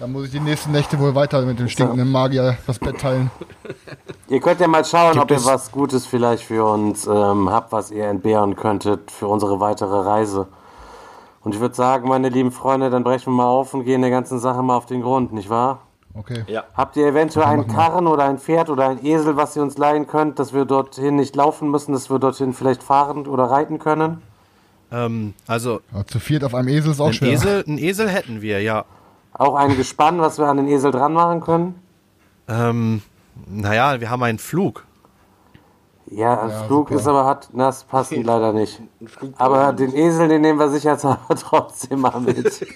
Dann 0.00 0.12
muss 0.12 0.26
ich 0.26 0.30
die 0.32 0.40
nächsten 0.40 0.72
Nächte 0.72 0.98
wohl 0.98 1.14
weiter 1.14 1.40
mit 1.42 1.58
dem 1.58 1.68
stinkenden 1.68 2.10
Magier 2.10 2.56
das 2.66 2.78
Bett 2.78 3.00
teilen. 3.00 3.30
Ihr 4.28 4.40
könnt 4.40 4.60
ja 4.60 4.66
mal 4.68 4.84
schauen, 4.84 5.18
ob 5.18 5.30
ihr 5.30 5.36
es- 5.36 5.44
was 5.46 5.70
Gutes 5.72 6.04
vielleicht 6.06 6.44
für 6.44 6.64
uns 6.64 7.06
ähm, 7.06 7.48
habt, 7.50 7.72
was 7.72 7.90
ihr 7.90 8.04
entbehren 8.06 8.56
könntet 8.56 9.10
für 9.10 9.28
unsere 9.28 9.60
weitere 9.60 9.96
Reise. 10.00 10.46
Und 11.42 11.54
ich 11.54 11.60
würde 11.60 11.74
sagen, 11.74 12.08
meine 12.08 12.28
lieben 12.28 12.52
Freunde, 12.52 12.90
dann 12.90 13.04
brechen 13.04 13.32
wir 13.32 13.36
mal 13.36 13.46
auf 13.46 13.72
und 13.74 13.84
gehen 13.84 14.00
der 14.02 14.10
ganzen 14.10 14.38
Sache 14.40 14.62
mal 14.62 14.76
auf 14.76 14.86
den 14.86 15.02
Grund, 15.02 15.32
nicht 15.32 15.48
wahr? 15.50 15.82
Okay. 16.14 16.44
Ja. 16.46 16.64
Habt 16.74 16.96
ihr 16.96 17.06
eventuell 17.06 17.46
einen 17.46 17.66
Karren 17.66 18.06
oder 18.06 18.24
ein 18.24 18.38
Pferd 18.38 18.70
oder 18.70 18.88
ein 18.88 19.04
Esel, 19.04 19.36
was 19.36 19.56
ihr 19.56 19.62
uns 19.62 19.76
leihen 19.78 20.06
könnt, 20.06 20.38
dass 20.38 20.52
wir 20.52 20.64
dorthin 20.64 21.16
nicht 21.16 21.34
laufen 21.36 21.70
müssen, 21.70 21.92
dass 21.92 22.08
wir 22.08 22.18
dorthin 22.18 22.52
vielleicht 22.54 22.82
fahren 22.82 23.26
oder 23.26 23.44
reiten 23.44 23.78
können? 23.78 24.22
Ähm, 24.94 25.34
also 25.46 25.80
Ja, 25.92 26.06
zu 26.06 26.20
viert 26.20 26.44
auf 26.44 26.54
einem 26.54 26.68
Esel 26.68 26.92
ist 26.92 27.00
auch 27.00 27.12
schwer. 27.12 27.32
Esel, 27.32 27.64
einen 27.66 27.78
Esel 27.78 28.08
hätten 28.08 28.40
wir, 28.42 28.60
ja. 28.62 28.84
Auch 29.32 29.56
ein 29.56 29.76
Gespann, 29.76 30.20
was 30.20 30.38
wir 30.38 30.46
an 30.46 30.58
den 30.58 30.68
Esel 30.68 30.92
dran 30.92 31.12
machen 31.12 31.40
können? 31.40 31.74
Ähm, 32.46 33.02
naja, 33.48 34.00
wir 34.00 34.10
haben 34.10 34.22
einen 34.22 34.38
Flug. 34.38 34.84
Ja, 36.10 36.40
ein 36.42 36.50
Ja, 36.50 36.62
Flug 36.64 36.88
super. 36.90 37.00
ist 37.00 37.08
aber 37.08 37.24
hat, 37.24 37.48
das 37.52 37.82
passt 37.84 38.14
leider 38.14 38.52
nicht. 38.52 38.80
Aber 39.38 39.72
den 39.72 39.92
Esel, 39.94 40.28
den 40.28 40.42
nehmen 40.42 40.58
wir 40.58 40.68
sicherheitshalber 40.68 41.34
trotzdem 41.40 42.00
mal 42.00 42.20
mit. 42.20 42.64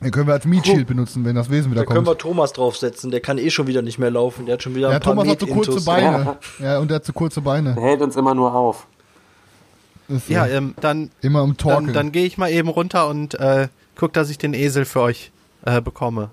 Den 0.00 0.10
können 0.10 0.26
wir 0.26 0.34
als 0.34 0.44
Meat-Shield 0.44 0.86
benutzen, 0.86 1.24
wenn 1.24 1.34
das 1.34 1.48
Wesen 1.48 1.70
wieder 1.72 1.80
Da 1.80 1.86
können 1.86 2.04
kommt. 2.04 2.08
wir 2.08 2.18
Thomas 2.18 2.52
draufsetzen, 2.52 3.10
der 3.10 3.20
kann 3.20 3.38
eh 3.38 3.48
schon 3.48 3.66
wieder 3.66 3.80
nicht 3.80 3.98
mehr 3.98 4.10
laufen. 4.10 4.44
Der 4.44 4.54
hat 4.54 4.62
schon 4.62 4.74
wieder 4.74 4.90
Ja, 4.90 4.96
ein 4.96 5.00
paar 5.00 5.14
Thomas 5.14 5.28
hat 5.28 5.40
zu 5.40 5.46
kurze. 5.46 5.82
Beine. 5.82 6.36
Ja, 6.58 6.78
und 6.78 6.90
er 6.90 6.96
hat 6.96 7.06
zu 7.06 7.14
kurze 7.14 7.40
Beine. 7.40 7.72
Der 7.74 7.82
hält 7.82 8.02
uns 8.02 8.14
immer 8.14 8.34
nur 8.34 8.54
auf. 8.54 8.86
Ist, 10.08 10.28
Ja, 10.28 10.46
äh, 10.46 10.56
ähm, 10.56 10.74
dann, 10.80 11.10
immer 11.20 11.42
im 11.42 11.50
dann, 11.50 11.56
Torkeln. 11.56 11.92
dann 11.92 12.12
gehe 12.12 12.26
ich 12.26 12.38
mal 12.38 12.50
eben 12.50 12.68
runter 12.68 13.08
und 13.08 13.34
äh, 13.34 13.68
guck, 13.96 14.12
dass 14.12 14.30
ich 14.30 14.38
den 14.38 14.54
Esel 14.54 14.84
für 14.84 15.00
euch 15.00 15.30
äh, 15.64 15.80
bekomme. 15.80 16.30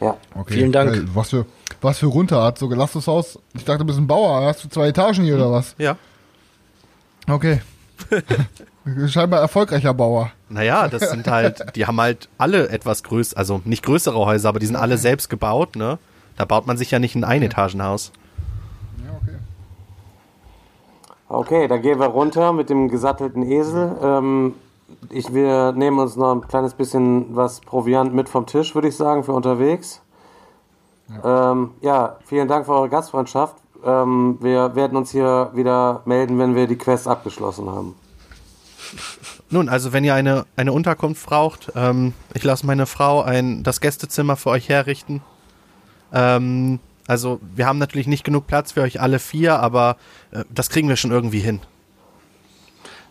Ja. 0.00 0.16
okay. 0.34 0.54
vielen 0.54 0.72
Dank. 0.72 0.96
Äh, 0.96 1.02
was 1.14 1.30
für, 1.30 1.46
was 1.80 1.98
für 1.98 2.06
Runterart, 2.06 2.58
so 2.58 2.68
gelassenes 2.68 3.06
Haus. 3.06 3.38
Ich 3.54 3.64
dachte, 3.64 3.78
du 3.80 3.84
bist 3.86 3.98
ein 3.98 4.06
Bauer. 4.06 4.44
Hast 4.46 4.64
du 4.64 4.68
zwei 4.68 4.88
Etagen 4.88 5.24
hier 5.24 5.36
oder 5.36 5.52
was? 5.52 5.74
Ja. 5.78 5.96
Okay. 7.28 7.60
Scheinbar 9.06 9.40
erfolgreicher 9.40 9.94
Bauer. 9.94 10.32
Naja, 10.48 10.88
das 10.88 11.10
sind 11.10 11.26
halt, 11.26 11.74
die 11.76 11.86
haben 11.86 12.00
halt 12.00 12.28
alle 12.36 12.68
etwas 12.68 13.02
größer, 13.02 13.36
also 13.36 13.62
nicht 13.64 13.82
größere 13.82 14.18
Häuser, 14.18 14.48
aber 14.50 14.58
die 14.58 14.66
sind 14.66 14.76
alle 14.76 14.98
selbst 14.98 15.30
gebaut, 15.30 15.76
ne? 15.76 15.98
Da 16.36 16.44
baut 16.44 16.66
man 16.66 16.76
sich 16.76 16.90
ja 16.90 16.98
nicht 16.98 17.14
ein 17.14 17.24
Einetagenhaus 17.24 18.12
okay. 19.22 19.36
Okay, 21.36 21.68
dann 21.68 21.82
gehen 21.82 21.98
wir 21.98 22.06
runter 22.06 22.52
mit 22.52 22.70
dem 22.70 22.88
gesattelten 22.88 23.42
Esel. 23.42 23.96
Ähm, 24.02 24.54
ich, 25.10 25.32
wir 25.32 25.72
nehmen 25.72 25.98
uns 25.98 26.16
noch 26.16 26.34
ein 26.34 26.46
kleines 26.46 26.74
bisschen 26.74 27.34
was 27.36 27.60
Proviant 27.60 28.14
mit 28.14 28.28
vom 28.28 28.46
Tisch, 28.46 28.74
würde 28.74 28.88
ich 28.88 28.96
sagen, 28.96 29.24
für 29.24 29.32
unterwegs. 29.32 30.00
Ja, 31.08 31.52
ähm, 31.52 31.70
ja 31.80 32.16
vielen 32.24 32.48
Dank 32.48 32.66
für 32.66 32.72
eure 32.72 32.88
Gastfreundschaft. 32.88 33.56
Ähm, 33.84 34.38
wir 34.40 34.74
werden 34.74 34.96
uns 34.96 35.10
hier 35.10 35.50
wieder 35.54 36.02
melden, 36.04 36.38
wenn 36.38 36.54
wir 36.54 36.66
die 36.66 36.78
Quest 36.78 37.06
abgeschlossen 37.06 37.70
haben. 37.70 37.94
Nun, 39.50 39.68
also 39.68 39.92
wenn 39.92 40.04
ihr 40.04 40.14
eine, 40.14 40.46
eine 40.56 40.72
Unterkunft 40.72 41.26
braucht, 41.26 41.72
ähm, 41.76 42.14
ich 42.32 42.44
lasse 42.44 42.66
meine 42.66 42.86
Frau 42.86 43.22
ein, 43.22 43.62
das 43.62 43.80
Gästezimmer 43.80 44.36
für 44.36 44.50
euch 44.50 44.68
herrichten. 44.68 45.22
Ähm, 46.12 46.80
also 47.06 47.40
wir 47.54 47.66
haben 47.66 47.78
natürlich 47.78 48.06
nicht 48.06 48.24
genug 48.24 48.46
Platz 48.46 48.72
für 48.72 48.82
euch 48.82 49.00
alle 49.00 49.18
vier, 49.18 49.58
aber 49.58 49.96
äh, 50.30 50.44
das 50.52 50.70
kriegen 50.70 50.88
wir 50.88 50.96
schon 50.96 51.10
irgendwie 51.10 51.40
hin. 51.40 51.60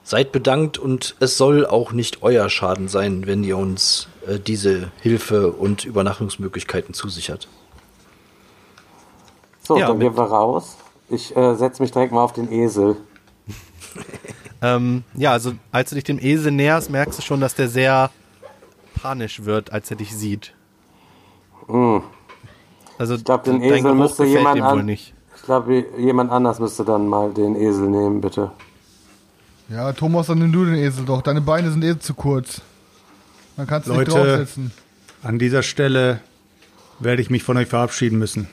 Seid 0.04 0.32
bedankt 0.32 0.78
und 0.78 1.16
es 1.20 1.38
soll 1.38 1.66
auch 1.66 1.94
nicht 1.94 2.24
euer 2.24 2.50
Schaden 2.50 2.88
sein, 2.90 3.26
wenn 3.26 3.44
ihr 3.44 3.58
uns 3.58 4.10
äh, 4.28 4.40
diese 4.40 4.92
Hilfe 5.02 5.52
und 5.52 5.86
Übernachtungsmöglichkeiten 5.86 6.94
zusichert. 6.94 7.48
So, 9.62 9.78
Ja, 9.78 9.88
dann 9.88 10.00
gehen 10.00 10.18
wir 10.18 10.24
raus. 10.24 10.78
Ich 11.10 11.36
äh, 11.38 11.56
setze 11.56 11.82
mich 11.82 11.92
direkt 11.92 12.12
mal 12.12 12.24
auf 12.24 12.34
den 12.34 12.52
Esel. 12.52 12.98
Ähm, 14.64 15.04
ja, 15.14 15.34
also 15.34 15.52
als 15.74 15.90
du 15.90 15.96
dich 15.96 16.06
dem 16.06 16.18
Esel 16.20 16.50
näherst, 16.54 16.90
merkst 16.90 17.20
du 17.20 17.22
schon, 17.22 17.42
dass 17.42 17.54
der 17.54 17.68
sehr 17.68 18.12
panisch 19.02 19.44
wird, 19.44 19.74
als 19.74 19.92
er 19.92 19.98
dich 19.98 20.16
sieht. 20.16 20.54
Also 22.98 23.16
Ich 23.16 23.24
glaube, 23.24 23.44
den 23.50 23.62
Esel 23.62 23.94
müsste 23.96 24.26
jemand 24.26 24.62
an. 24.62 24.86
nicht. 24.86 25.14
Ich 25.36 25.44
glaube, 25.44 25.86
jemand 25.98 26.32
anders 26.32 26.60
müsste 26.60 26.86
dann 26.86 27.08
mal 27.08 27.34
den 27.34 27.56
Esel 27.56 27.90
nehmen, 27.90 28.22
bitte. 28.22 28.52
Ja, 29.70 29.92
Thomas, 29.94 30.28
dann 30.28 30.40
nimm 30.40 30.52
du 30.52 30.66
den 30.66 30.76
Esel 30.76 31.06
doch. 31.06 31.22
Deine 31.22 31.42
Beine 31.42 31.72
sind 31.72 31.84
eh 31.84 31.98
zu 31.98 32.14
kurz. 32.14 32.62
Dann 33.58 33.68
kannst 33.68 33.88
du 33.88 33.94
nicht 33.94 34.08
Leute. 34.08 34.12
draufsetzen. 34.38 34.72
An 35.24 35.40
dieser 35.40 35.64
Stelle 35.64 36.20
werde 37.00 37.22
ich 37.22 37.30
mich 37.30 37.44
von 37.44 37.58
euch 37.58 37.68
verabschieden 37.68 38.20
müssen. 38.20 38.48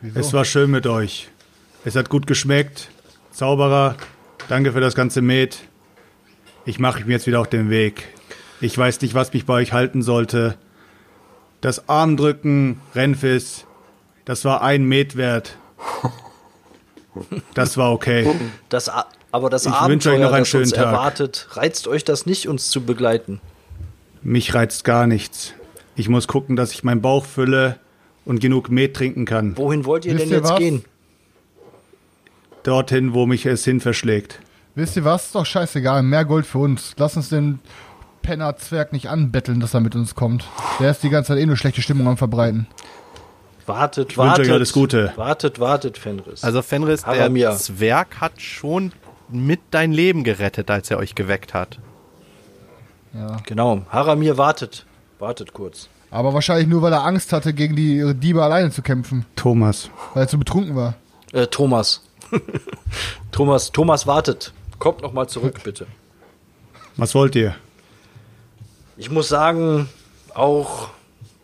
Wieso? 0.00 0.18
Es 0.18 0.32
war 0.32 0.44
schön 0.44 0.70
mit 0.70 0.86
euch. 0.86 1.28
Es 1.84 1.96
hat 1.96 2.08
gut 2.08 2.26
geschmeckt. 2.26 2.88
Zauberer, 3.30 3.96
danke 4.48 4.72
für 4.72 4.80
das 4.80 4.94
ganze 4.94 5.22
Met. 5.22 5.58
Ich 6.64 6.78
mache 6.78 7.04
mir 7.04 7.12
jetzt 7.12 7.26
wieder 7.26 7.40
auf 7.40 7.48
den 7.48 7.70
Weg. 7.70 8.08
Ich 8.60 8.76
weiß 8.76 9.00
nicht, 9.00 9.14
was 9.14 9.32
mich 9.32 9.46
bei 9.46 9.54
euch 9.54 9.72
halten 9.72 10.02
sollte. 10.02 10.56
Das 11.62 11.88
Armdrücken, 11.88 12.80
Renfis, 12.94 13.64
das 14.24 14.44
war 14.44 14.62
ein 14.62 14.84
Met 14.84 15.16
wert. 15.16 15.56
Das 17.54 17.76
war 17.76 17.92
okay. 17.92 18.28
Das, 18.68 18.90
aber 19.30 19.48
das 19.48 19.64
Ich 19.66 19.70
wünsche 19.70 20.10
euch 20.10 20.14
Abenteuer, 20.16 20.18
noch 20.18 20.32
einen 20.32 20.40
das 20.42 20.48
schönen 20.48 20.64
uns 20.64 20.72
Tag. 20.72 20.86
erwartet, 20.86 21.48
reizt 21.52 21.86
euch 21.86 22.04
das 22.04 22.26
nicht, 22.26 22.48
uns 22.48 22.68
zu 22.70 22.82
begleiten? 22.84 23.40
Mich 24.22 24.54
reizt 24.54 24.84
gar 24.84 25.06
nichts. 25.06 25.54
Ich 25.94 26.08
muss 26.08 26.26
gucken, 26.26 26.56
dass 26.56 26.72
ich 26.72 26.82
meinen 26.84 27.00
Bauch 27.00 27.24
fülle 27.24 27.78
und 28.24 28.40
genug 28.40 28.68
Met 28.68 28.94
trinken 28.96 29.24
kann. 29.24 29.56
Wohin 29.56 29.84
wollt 29.84 30.04
ihr 30.04 30.14
Wisst 30.14 30.24
denn 30.24 30.30
ihr 30.32 30.38
jetzt 30.38 30.50
was? 30.50 30.58
gehen? 30.58 30.84
Dorthin, 32.64 33.14
wo 33.14 33.26
mich 33.26 33.46
es 33.46 33.64
hin 33.64 33.80
verschlägt. 33.80 34.40
Wisst 34.74 34.96
ihr 34.96 35.04
was? 35.04 35.26
Ist 35.26 35.34
doch 35.36 35.46
scheißegal. 35.46 36.02
Mehr 36.02 36.24
Gold 36.24 36.46
für 36.46 36.58
uns. 36.58 36.94
Lass 36.96 37.16
uns 37.16 37.28
den 37.28 37.60
Penner-Zwerg 38.22 38.92
nicht 38.92 39.08
anbetteln, 39.08 39.60
dass 39.60 39.74
er 39.74 39.80
mit 39.80 39.94
uns 39.94 40.14
kommt. 40.14 40.44
Der 40.80 40.90
ist 40.90 41.02
die 41.02 41.10
ganze 41.10 41.28
Zeit 41.28 41.38
eh 41.38 41.46
nur 41.46 41.56
schlechte 41.56 41.82
Stimmung 41.82 42.08
am 42.08 42.16
Verbreiten. 42.16 42.66
Wartet, 43.66 44.16
wünsche 44.16 44.20
euch 44.20 44.38
wartet. 44.38 44.50
alles 44.52 44.72
Gute. 44.72 45.12
Wartet, 45.16 45.60
wartet, 45.60 45.98
Fenris. 45.98 46.42
Also 46.42 46.62
Fenris, 46.62 47.02
der 47.02 47.18
Haramir. 47.20 47.52
Zwerg 47.52 48.20
hat 48.20 48.40
schon 48.40 48.92
mit 49.28 49.60
dein 49.70 49.92
Leben 49.92 50.24
gerettet, 50.24 50.70
als 50.70 50.90
er 50.90 50.98
euch 50.98 51.14
geweckt 51.14 51.54
hat. 51.54 51.78
Ja. 53.14 53.36
genau, 53.46 53.82
Haramir 53.90 54.38
wartet. 54.38 54.86
Wartet 55.18 55.52
kurz. 55.52 55.88
Aber 56.10 56.34
wahrscheinlich 56.34 56.66
nur, 56.66 56.82
weil 56.82 56.92
er 56.92 57.04
Angst 57.04 57.32
hatte, 57.32 57.52
gegen 57.54 57.76
die 57.76 58.14
Diebe 58.14 58.42
alleine 58.42 58.70
zu 58.70 58.82
kämpfen. 58.82 59.24
Thomas. 59.36 59.90
Weil 60.14 60.24
er 60.24 60.28
zu 60.28 60.38
betrunken 60.38 60.76
war. 60.76 60.94
Äh, 61.32 61.46
Thomas. 61.46 62.02
Thomas, 63.32 63.72
Thomas 63.72 64.06
wartet. 64.06 64.52
Kommt 64.78 65.02
noch 65.02 65.12
mal 65.12 65.28
zurück, 65.28 65.60
bitte. 65.62 65.86
Was 66.96 67.14
wollt 67.14 67.36
ihr? 67.36 67.54
Ich 68.96 69.10
muss 69.10 69.28
sagen, 69.28 69.88
auch 70.34 70.88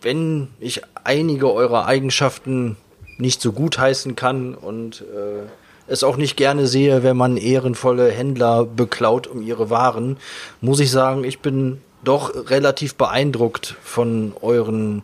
wenn 0.03 0.49
ich 0.61 0.83
einige 1.05 1.53
eurer 1.53 1.87
Eigenschaften 1.87 2.77
nicht 3.17 3.41
so 3.41 3.53
gut 3.53 3.79
heißen 3.79 4.17
kann 4.17 4.55
und 4.55 5.03
äh, 5.03 5.47
es 5.89 6.05
auch 6.05 6.17
nicht 6.17 6.37
gerne 6.37 6.67
sehe, 6.67 7.03
wenn 7.03 7.17
man 7.17 7.37
ehrenvolle 7.37 8.11
Händler 8.11 8.65
beklaut 8.65 9.27
um 9.27 9.43
ihre 9.43 9.71
Waren, 9.71 10.19
muss 10.61 10.81
ich 10.81 10.91
sagen, 10.91 11.25
ich 11.25 11.41
bin 11.41 11.81
doch 12.05 12.51
relativ 12.51 12.95
beeindruckt 12.95 13.75
von 13.83 14.35
euren 14.41 15.03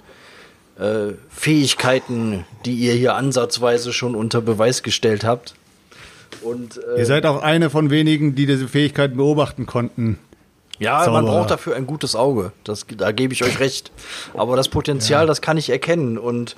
äh, 0.78 1.14
Fähigkeiten, 1.30 2.44
die 2.64 2.74
ihr 2.74 2.92
hier 2.92 3.14
ansatzweise 3.14 3.92
schon 3.92 4.14
unter 4.14 4.40
Beweis 4.40 4.82
gestellt 4.82 5.24
habt. 5.24 5.54
Und 6.42 6.78
äh, 6.78 6.98
Ihr 6.98 7.06
seid 7.06 7.26
auch 7.26 7.42
eine 7.42 7.70
von 7.70 7.90
wenigen, 7.90 8.34
die 8.34 8.46
diese 8.46 8.68
Fähigkeiten 8.68 9.16
beobachten 9.16 9.66
konnten. 9.66 10.18
Ja, 10.78 10.96
man 10.96 11.04
Zauberer. 11.04 11.22
braucht 11.24 11.50
dafür 11.50 11.76
ein 11.76 11.86
gutes 11.86 12.16
Auge. 12.16 12.52
Das, 12.64 12.86
da 12.96 13.12
gebe 13.12 13.32
ich 13.32 13.44
euch 13.44 13.60
recht. 13.60 13.92
Aber 14.34 14.56
das 14.56 14.68
Potenzial, 14.68 15.26
das 15.26 15.40
kann 15.40 15.56
ich 15.56 15.70
erkennen. 15.70 16.18
Und 16.18 16.56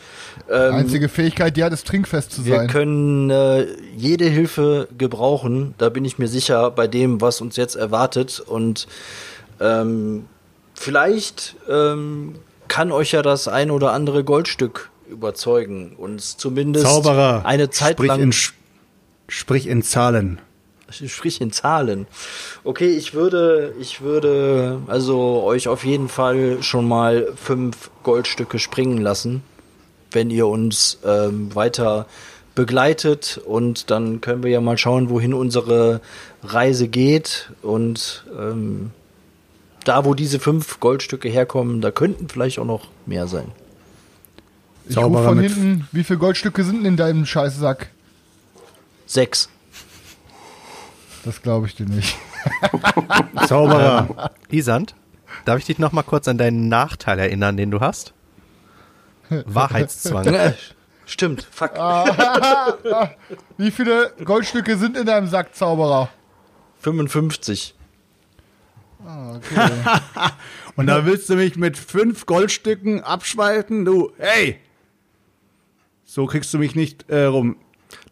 ähm, 0.50 0.74
Einzige 0.74 1.08
Fähigkeit, 1.08 1.60
hat, 1.60 1.72
ist 1.72 1.86
trinkfest 1.86 2.32
zu 2.32 2.44
Wir 2.44 2.56
sein. 2.56 2.68
können 2.68 3.30
äh, 3.30 3.66
jede 3.96 4.24
Hilfe 4.26 4.88
gebrauchen, 4.96 5.74
da 5.78 5.88
bin 5.88 6.04
ich 6.04 6.18
mir 6.18 6.28
sicher, 6.28 6.70
bei 6.70 6.86
dem, 6.86 7.20
was 7.20 7.40
uns 7.40 7.56
jetzt 7.56 7.74
erwartet. 7.76 8.40
Und 8.40 8.86
ähm, 9.60 10.26
vielleicht 10.74 11.56
ähm, 11.68 12.36
kann 12.68 12.92
euch 12.92 13.12
ja 13.12 13.22
das 13.22 13.48
ein 13.48 13.70
oder 13.70 13.92
andere 13.92 14.24
Goldstück 14.24 14.90
überzeugen. 15.08 15.94
Uns 15.96 16.36
zumindest 16.36 16.86
Zauberer, 16.86 17.44
eine 17.44 17.70
Zeit 17.70 17.96
sprich, 17.96 18.08
lang. 18.08 18.20
in, 18.20 18.34
sprich 19.28 19.66
in 19.66 19.82
Zahlen. 19.82 20.40
Sprich 21.07 21.41
in 21.41 21.53
Zahlen. 21.53 22.07
Okay, 22.64 22.89
ich 22.89 23.14
würde, 23.14 23.74
ich 23.80 24.01
würde 24.01 24.80
also 24.87 25.43
euch 25.43 25.68
auf 25.68 25.84
jeden 25.84 26.09
Fall 26.09 26.62
schon 26.62 26.87
mal 26.87 27.32
fünf 27.37 27.91
Goldstücke 28.03 28.59
springen 28.59 28.99
lassen, 28.99 29.43
wenn 30.12 30.30
ihr 30.30 30.47
uns 30.47 30.99
ähm, 31.05 31.55
weiter 31.55 32.07
begleitet 32.55 33.39
und 33.45 33.91
dann 33.91 34.20
können 34.22 34.43
wir 34.43 34.51
ja 34.51 34.61
mal 34.61 34.78
schauen, 34.78 35.11
wohin 35.11 35.34
unsere 35.34 36.01
Reise 36.43 36.89
geht 36.89 37.51
und 37.62 38.24
ähm, 38.37 38.93
da, 39.84 40.05
wo 40.05 40.14
diese 40.14 40.41
fünf 40.41 40.80
Goldstücke 40.80 41.28
herkommen, 41.28 41.80
da 41.80 41.91
könnten 41.91 42.28
vielleicht 42.28 42.59
auch 42.59 42.64
noch 42.64 42.89
mehr 43.05 43.26
sein. 43.28 43.53
Ich 44.89 44.97
rufe 44.97 45.22
von 45.22 45.39
hinten, 45.39 45.89
wie 45.93 46.03
viele 46.03 46.18
Goldstücke 46.18 46.64
sind 46.64 46.78
denn 46.78 46.87
in 46.87 46.97
deinem 46.97 47.26
Scheißsack? 47.26 47.91
Sechs. 49.07 49.49
Das 51.27 51.43
glaube 51.43 51.66
ich 51.66 51.74
dir 51.74 51.87
nicht. 51.87 52.16
Zauberer, 53.49 54.31
Isand, 54.49 54.95
darf 55.45 55.59
ich 55.59 55.64
dich 55.64 55.81
noch 55.81 55.91
mal 55.91 56.05
kurz 56.05 56.29
an 56.29 56.39
deinen 56.39 56.68
Nachteil 56.68 57.18
erinnern, 57.18 57.57
den 57.57 57.72
du 57.72 57.81
hast? 57.81 58.14
Wahrheitszwang. 59.29 60.55
Stimmt, 61.05 61.43
fuck. 61.51 61.72
Wie 63.59 63.72
viele 63.72 64.12
Goldstücke 64.24 64.77
sind 64.77 64.97
in 64.97 65.05
deinem 65.05 65.27
Sack, 65.27 65.57
Zauberer? 65.57 66.11
55. 66.79 67.74
Ah, 69.05 69.35
okay. 69.35 69.70
und 70.77 70.87
da 70.87 71.05
willst 71.07 71.29
du 71.29 71.35
mich 71.35 71.57
mit 71.57 71.77
fünf 71.77 72.27
Goldstücken 72.27 73.03
abschwalten? 73.03 73.85
Du, 73.85 74.12
hey! 74.18 74.61
So 76.05 76.27
kriegst 76.27 76.55
du 76.55 76.59
mich 76.59 76.77
nicht 76.77 77.11
äh, 77.11 77.24
rum. 77.24 77.57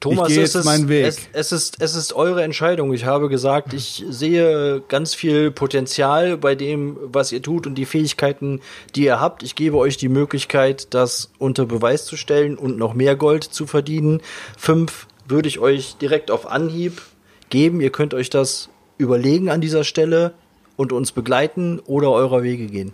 Thomas, 0.01 0.29
ich 0.29 0.35
gehe 0.35 0.45
es, 0.45 0.53
jetzt 0.53 0.61
ist, 0.61 0.65
meinen 0.67 0.89
Weg. 0.89 1.07
Es, 1.07 1.29
es, 1.33 1.53
ist, 1.53 1.81
es 1.81 1.95
ist 1.95 2.13
eure 2.13 2.43
Entscheidung. 2.43 2.93
Ich 2.93 3.07
habe 3.07 3.29
gesagt, 3.29 3.73
ich 3.73 4.05
sehe 4.09 4.83
ganz 4.89 5.15
viel 5.15 5.51
Potenzial 5.51 6.37
bei 6.37 6.55
dem, 6.55 6.97
was 7.01 7.33
ihr 7.33 7.41
tut 7.43 7.67
und 7.67 7.75
die 7.77 7.87
Fähigkeiten, 7.87 8.61
die 8.95 9.05
ihr 9.05 9.21
habt. 9.21 9.43
Ich 9.43 9.55
gebe 9.55 9.79
euch 9.79 9.97
die 9.97 10.09
Möglichkeit, 10.09 10.93
das 10.93 11.31
unter 11.39 11.65
Beweis 11.65 12.05
zu 12.05 12.17
stellen 12.17 12.59
und 12.59 12.77
noch 12.77 12.95
mehr 12.95 13.17
Gold 13.17 13.45
zu 13.45 13.67
verdienen. 13.67 14.21
Fünf 14.59 15.07
würde 15.27 15.49
ich 15.49 15.59
euch 15.59 15.97
direkt 15.97 16.31
auf 16.31 16.51
Anhieb 16.51 17.01
geben. 17.49 17.81
Ihr 17.81 17.91
könnt 17.91 18.15
euch 18.15 18.31
das 18.31 18.69
überlegen 18.99 19.49
an 19.49 19.61
dieser 19.61 19.85
Stelle 19.85 20.35
und 20.77 20.93
uns 20.93 21.13
begleiten 21.13 21.81
oder 21.81 22.11
eurer 22.11 22.43
Wege 22.43 22.67
gehen. 22.67 22.93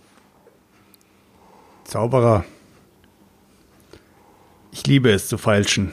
Zauberer. 1.83 2.45
Ich 4.71 4.87
liebe 4.87 5.11
es 5.11 5.27
zu 5.27 5.37
feilschen. 5.37 5.91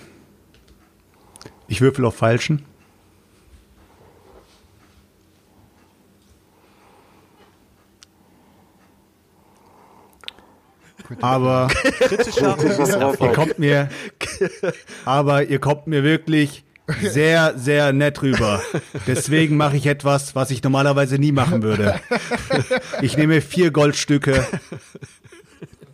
Ich 1.68 1.80
würfel 1.80 2.04
auf 2.06 2.16
Feilschen. 2.16 2.64
Aber 11.20 11.68
ihr 13.20 13.32
kommt 13.32 13.58
mir, 13.58 13.88
aber 15.04 15.44
ihr 15.44 15.58
kommt 15.58 15.86
mir 15.86 16.04
wirklich 16.04 16.64
sehr, 17.00 17.54
sehr 17.56 17.92
nett 17.92 18.22
rüber. 18.22 18.62
Deswegen 19.06 19.56
mache 19.56 19.76
ich 19.76 19.86
etwas, 19.86 20.34
was 20.34 20.50
ich 20.50 20.62
normalerweise 20.62 21.18
nie 21.18 21.32
machen 21.32 21.62
würde. 21.62 22.00
Ich 23.00 23.16
nehme 23.16 23.40
vier 23.40 23.70
Goldstücke 23.70 24.46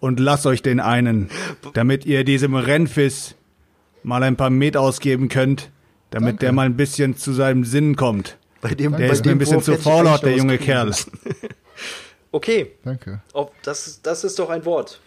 und 0.01 0.21
lass 0.21 0.47
euch 0.47 0.63
den 0.63 0.81
einen, 0.81 1.31
damit 1.75 2.05
ihr 2.07 2.25
diesem 2.25 2.55
Rennfiss 2.55 3.37
mal 4.05 4.23
ein 4.23 4.37
paar 4.37 4.51
Met 4.51 4.77
ausgeben 4.77 5.29
könnt, 5.29 5.71
damit 6.11 6.35
Danke. 6.35 6.41
der 6.41 6.53
mal 6.53 6.67
ein 6.67 6.77
bisschen 6.77 7.17
zu 7.17 7.33
seinem 7.33 7.65
Sinn 7.65 7.97
kommt. 7.97 8.37
Bei 8.61 8.75
dem, 8.75 8.93
Der 8.93 9.09
bei 9.09 9.13
ist 9.13 9.25
mir 9.25 9.33
ein 9.33 9.39
bisschen 9.39 9.61
zu 9.63 9.77
vorlaut, 9.77 10.23
der 10.23 10.37
junge 10.37 10.59
Kerl. 10.59 10.95
Okay, 12.33 12.73
Danke. 12.85 13.21
Ob, 13.33 13.53
das, 13.63 14.01
das 14.03 14.25
ist 14.25 14.39
doch 14.41 14.51
ein 14.51 14.65
Wort. 14.65 15.01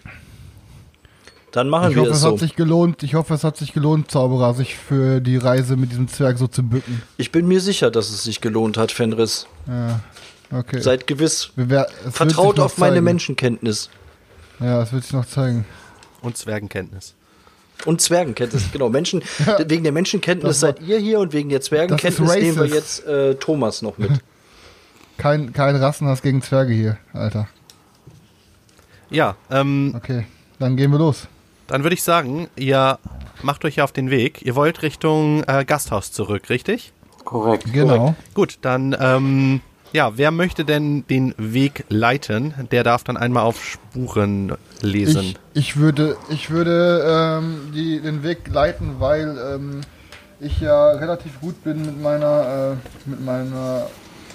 Dann 1.52 1.68
machen 1.68 1.90
Ich 1.90 1.96
wir 1.96 2.04
hoffe, 2.04 2.12
es 2.12 2.18
es 2.18 2.24
so. 2.24 2.32
hat 2.32 2.40
sich 2.40 2.56
gelohnt. 2.56 3.04
Ich 3.04 3.16
hoffe, 3.16 3.34
es 3.34 3.44
hat 3.44 3.58
sich 3.58 3.74
gelohnt, 3.74 4.10
Zauberer, 4.12 4.54
sich 4.54 4.78
für 4.78 5.20
die 5.20 5.36
Reise 5.36 5.76
mit 5.76 5.92
diesem 5.92 6.08
Zwerg 6.08 6.38
so 6.38 6.48
zu 6.48 6.64
bücken. 6.64 7.02
Ich 7.18 7.34
bin 7.34 7.46
mir 7.48 7.60
sicher, 7.60 7.92
dass 7.92 8.10
es 8.12 8.24
sich 8.24 8.40
gelohnt 8.40 8.78
hat, 8.78 8.94
Fenris. 8.94 9.46
Ja, 9.68 10.00
okay. 10.58 10.80
Seid 10.80 11.06
gewiss. 11.08 11.52
Wer- 11.58 11.90
Vertraut 12.12 12.60
auf 12.60 12.78
meine 12.78 12.94
zeigen. 12.96 13.04
Menschenkenntnis. 13.06 13.90
Ja, 14.62 14.82
es 14.84 14.94
wird 14.94 15.04
sich 15.04 15.12
noch 15.14 15.26
zeigen. 15.26 15.66
und 16.22 16.38
Zwergenkenntnis. 16.38 17.14
Und 17.86 18.02
Zwergenkenntnis, 18.02 18.64
genau. 18.72 18.90
Menschen, 18.90 19.22
wegen 19.66 19.84
der 19.84 19.92
Menschenkenntnis 19.92 20.60
seid 20.60 20.82
ihr 20.82 20.98
hier 20.98 21.20
und 21.20 21.34
wegen 21.34 21.50
der 21.50 21.62
Zwergenkenntnis 21.62 22.36
nehmen 22.36 22.58
wir 22.58 22.66
jetzt 22.66 23.06
äh, 23.06 23.36
Thomas 23.36 23.82
noch 23.82 23.98
mit. 23.98 24.12
Kein, 25.18 25.52
kein 25.52 25.76
Rassenhass 25.76 26.22
gegen 26.22 26.44
Zwerge 26.44 26.74
hier, 26.74 26.98
Alter. 27.12 27.48
Ja, 29.10 29.36
ähm, 29.50 29.94
Okay, 29.96 30.26
dann 30.60 30.76
gehen 30.78 30.92
wir 30.92 31.00
los. 31.00 31.28
dann 31.68 31.82
würde 31.84 31.96
ich 31.96 32.04
sagen, 32.04 32.50
ihr 32.56 33.00
macht 33.42 33.66
euch 33.66 33.82
auf 33.82 33.92
den 33.92 34.12
Weg. 34.12 34.44
Ihr 34.44 34.56
wollt 34.56 34.84
Richtung 34.84 35.44
äh, 35.48 35.66
Gasthaus 35.66 36.12
zurück, 36.12 36.50
richtig? 36.52 36.94
Korrekt. 37.24 37.72
Genau. 37.74 38.16
Gut, 38.36 38.60
dann, 38.62 38.96
ähm, 39.00 39.62
ja, 39.94 40.18
wer 40.18 40.32
möchte 40.32 40.66
denn 40.66 41.06
den 41.08 41.34
Weg 41.38 41.86
leiten? 41.90 42.54
Der 42.72 42.84
darf 42.84 43.04
dann 43.04 43.18
einmal 43.18 43.44
auf 43.44 43.64
Spuren 43.64 44.54
lesen. 44.82 45.36
Ich, 45.54 45.70
ich 45.70 45.78
würde, 45.78 46.18
ich 46.30 46.50
würde 46.50 47.40
ähm, 47.40 47.72
die, 47.74 48.00
den 48.02 48.24
Weg 48.24 48.48
leiten, 48.48 49.00
weil 49.00 49.38
ähm, 49.56 49.82
ich 50.40 50.60
ja 50.60 50.92
relativ 50.92 51.40
gut 51.40 51.64
bin 51.64 51.86
mit 51.86 52.02
meiner, 52.02 52.76
äh, 53.06 53.10
mit 53.10 53.24
meiner, 53.24 53.88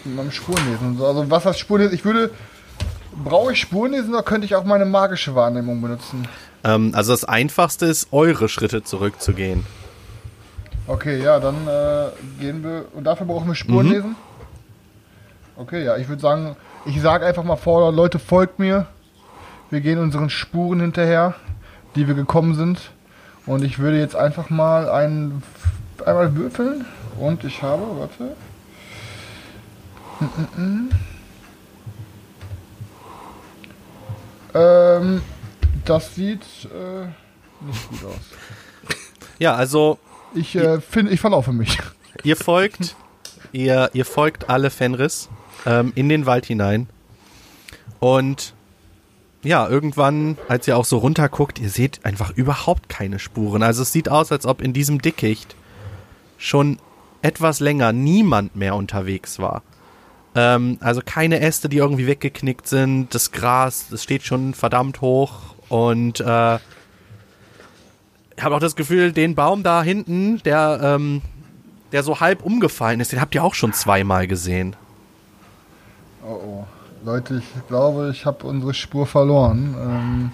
mit 0.04 0.16
meinem 0.16 0.30
Spurenlesen. 0.30 0.88
und 0.88 0.98
so. 0.98 1.06
Also 1.06 1.30
was 1.30 1.44
heißt 1.44 1.58
Spurenlesen? 1.58 1.94
Ich 1.94 2.04
würde, 2.04 2.30
brauche 3.24 3.52
ich 3.52 3.60
Spurenlesen 3.60 4.14
oder 4.14 4.22
könnte 4.22 4.46
ich 4.46 4.54
auch 4.54 4.64
meine 4.64 4.84
magische 4.84 5.34
Wahrnehmung 5.34 5.80
benutzen? 5.80 6.26
Ähm, 6.64 6.92
also 6.94 7.12
das 7.12 7.24
Einfachste 7.24 7.86
ist, 7.86 8.08
eure 8.12 8.48
Schritte 8.48 8.82
zurückzugehen. 8.82 9.64
Okay, 10.86 11.22
ja, 11.22 11.38
dann 11.38 11.54
äh, 11.68 12.08
gehen 12.40 12.64
wir. 12.64 12.86
Und 12.94 13.04
dafür 13.04 13.26
brauchen 13.26 13.46
wir 13.46 13.54
Spurenlesen? 13.54 14.16
Okay, 15.56 15.84
ja, 15.84 15.96
ich 15.96 16.08
würde 16.08 16.22
sagen, 16.22 16.56
ich 16.84 17.00
sage 17.00 17.26
einfach 17.26 17.44
mal 17.44 17.56
vor, 17.56 17.92
Leute, 17.92 18.18
folgt 18.18 18.58
mir. 18.58 18.86
Wir 19.70 19.80
gehen 19.80 19.98
unseren 19.98 20.30
Spuren 20.30 20.80
hinterher, 20.80 21.34
die 21.94 22.06
wir 22.06 22.14
gekommen 22.14 22.54
sind. 22.54 22.90
Und 23.46 23.64
ich 23.64 23.78
würde 23.78 23.98
jetzt 23.98 24.16
einfach 24.16 24.50
mal 24.50 24.88
einen, 24.88 25.42
einmal 26.04 26.34
würfeln. 26.36 26.84
Und 27.18 27.44
ich 27.44 27.62
habe, 27.62 27.82
warte. 27.98 28.36
Ähm, 34.54 35.22
das 35.84 36.14
sieht 36.14 36.42
äh, 36.64 37.06
nicht 37.66 37.88
gut 37.88 38.04
aus. 38.04 38.94
Ja, 39.38 39.54
also 39.54 39.98
Ich, 40.34 40.54
äh, 40.56 40.80
find, 40.80 41.10
ich 41.10 41.20
verlaufe 41.20 41.52
mich. 41.52 41.78
ihr 42.22 42.36
folgt, 42.36 42.94
ihr, 43.52 43.90
ihr 43.92 44.04
folgt 44.04 44.48
alle 44.50 44.70
Fenris 44.70 45.28
ähm, 45.66 45.92
in 45.94 46.08
den 46.08 46.26
Wald 46.26 46.46
hinein. 46.46 46.88
Und 48.00 48.54
ja, 49.44 49.68
irgendwann, 49.68 50.38
als 50.48 50.68
ihr 50.68 50.76
auch 50.76 50.84
so 50.84 50.98
runterguckt, 50.98 51.58
ihr 51.58 51.68
seht 51.68 52.04
einfach 52.04 52.30
überhaupt 52.30 52.88
keine 52.88 53.18
Spuren. 53.18 53.62
Also 53.62 53.82
es 53.82 53.92
sieht 53.92 54.08
aus, 54.08 54.30
als 54.30 54.46
ob 54.46 54.62
in 54.62 54.72
diesem 54.72 55.02
Dickicht 55.02 55.56
schon 56.38 56.78
etwas 57.22 57.60
länger 57.60 57.92
niemand 57.92 58.56
mehr 58.56 58.74
unterwegs 58.74 59.38
war. 59.38 59.62
Ähm, 60.34 60.78
also 60.80 61.00
keine 61.04 61.40
Äste, 61.40 61.68
die 61.68 61.78
irgendwie 61.78 62.06
weggeknickt 62.06 62.66
sind. 62.68 63.14
Das 63.14 63.32
Gras, 63.32 63.86
das 63.90 64.02
steht 64.02 64.22
schon 64.22 64.54
verdammt 64.54 65.00
hoch. 65.00 65.54
Und 65.68 66.20
äh, 66.20 66.56
ich 68.36 68.42
habe 68.42 68.56
auch 68.56 68.60
das 68.60 68.76
Gefühl, 68.76 69.12
den 69.12 69.34
Baum 69.34 69.62
da 69.62 69.82
hinten, 69.82 70.40
der, 70.44 70.80
ähm, 70.82 71.22
der 71.92 72.02
so 72.02 72.20
halb 72.20 72.42
umgefallen 72.42 73.00
ist, 73.00 73.12
den 73.12 73.20
habt 73.20 73.34
ihr 73.34 73.44
auch 73.44 73.54
schon 73.54 73.72
zweimal 73.72 74.26
gesehen. 74.26 74.76
Oh 76.24 76.34
oh. 76.34 76.64
Leute, 77.04 77.38
ich 77.38 77.68
glaube, 77.68 78.10
ich 78.12 78.26
habe 78.26 78.46
unsere 78.46 78.74
Spur 78.74 79.06
verloren 79.06 79.74
ähm, 79.76 80.30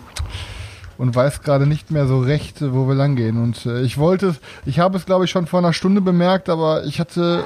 und 0.98 1.16
weiß 1.16 1.40
gerade 1.42 1.66
nicht 1.66 1.90
mehr 1.90 2.06
so 2.06 2.20
recht, 2.20 2.56
wo 2.60 2.86
wir 2.86 2.94
langgehen. 2.94 3.42
Und 3.42 3.64
äh, 3.64 3.80
ich 3.80 3.96
wollte, 3.96 4.36
ich 4.66 4.78
habe 4.78 4.98
es 4.98 5.06
glaube 5.06 5.24
ich 5.24 5.30
schon 5.30 5.46
vor 5.46 5.60
einer 5.60 5.72
Stunde 5.72 6.02
bemerkt, 6.02 6.50
aber 6.50 6.84
ich 6.84 7.00
hatte 7.00 7.44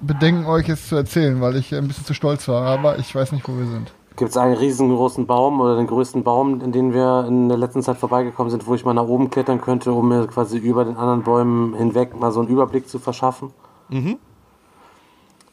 Bedenken, 0.00 0.46
euch 0.46 0.68
es 0.68 0.88
zu 0.88 0.96
erzählen, 0.96 1.40
weil 1.40 1.56
ich 1.56 1.74
ein 1.74 1.86
bisschen 1.86 2.04
zu 2.04 2.14
stolz 2.14 2.48
war. 2.48 2.62
Aber 2.62 2.98
ich 2.98 3.14
weiß 3.14 3.32
nicht, 3.32 3.46
wo 3.46 3.56
wir 3.58 3.66
sind. 3.66 3.92
Gibt 4.16 4.30
es 4.30 4.36
einen 4.38 4.54
riesengroßen 4.54 5.26
Baum 5.26 5.60
oder 5.60 5.76
den 5.76 5.86
größten 5.86 6.24
Baum, 6.24 6.62
in 6.62 6.72
den 6.72 6.94
wir 6.94 7.26
in 7.28 7.50
der 7.50 7.58
letzten 7.58 7.82
Zeit 7.82 7.98
vorbeigekommen 7.98 8.50
sind, 8.50 8.66
wo 8.66 8.74
ich 8.74 8.86
mal 8.86 8.94
nach 8.94 9.06
oben 9.06 9.28
klettern 9.28 9.60
könnte, 9.60 9.92
um 9.92 10.08
mir 10.08 10.26
quasi 10.26 10.56
über 10.56 10.86
den 10.86 10.96
anderen 10.96 11.22
Bäumen 11.22 11.74
hinweg 11.74 12.18
mal 12.18 12.32
so 12.32 12.40
einen 12.40 12.48
Überblick 12.48 12.88
zu 12.88 12.98
verschaffen? 12.98 13.50
Mhm. 13.90 14.16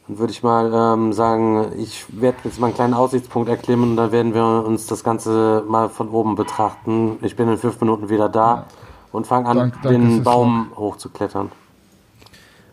Dann 0.06 0.18
würde 0.18 0.32
ich 0.32 0.42
mal 0.42 0.72
ähm, 0.74 1.12
sagen, 1.12 1.72
ich 1.78 2.04
werde 2.20 2.38
jetzt 2.44 2.60
mal 2.60 2.66
einen 2.66 2.74
kleinen 2.74 2.94
Aussichtspunkt 2.94 3.48
erklimmen 3.48 3.90
und 3.90 3.96
dann 3.96 4.12
werden 4.12 4.34
wir 4.34 4.64
uns 4.66 4.86
das 4.86 5.02
Ganze 5.02 5.64
mal 5.66 5.88
von 5.88 6.10
oben 6.10 6.34
betrachten. 6.34 7.18
Ich 7.22 7.36
bin 7.36 7.48
in 7.48 7.56
fünf 7.56 7.80
Minuten 7.80 8.10
wieder 8.10 8.28
da 8.28 8.54
ja. 8.54 8.66
und 9.12 9.26
fange 9.26 9.48
an, 9.48 9.56
Dank, 9.56 9.82
danke, 9.82 9.98
den 9.98 10.22
Baum 10.22 10.72
hochzuklettern. 10.76 11.50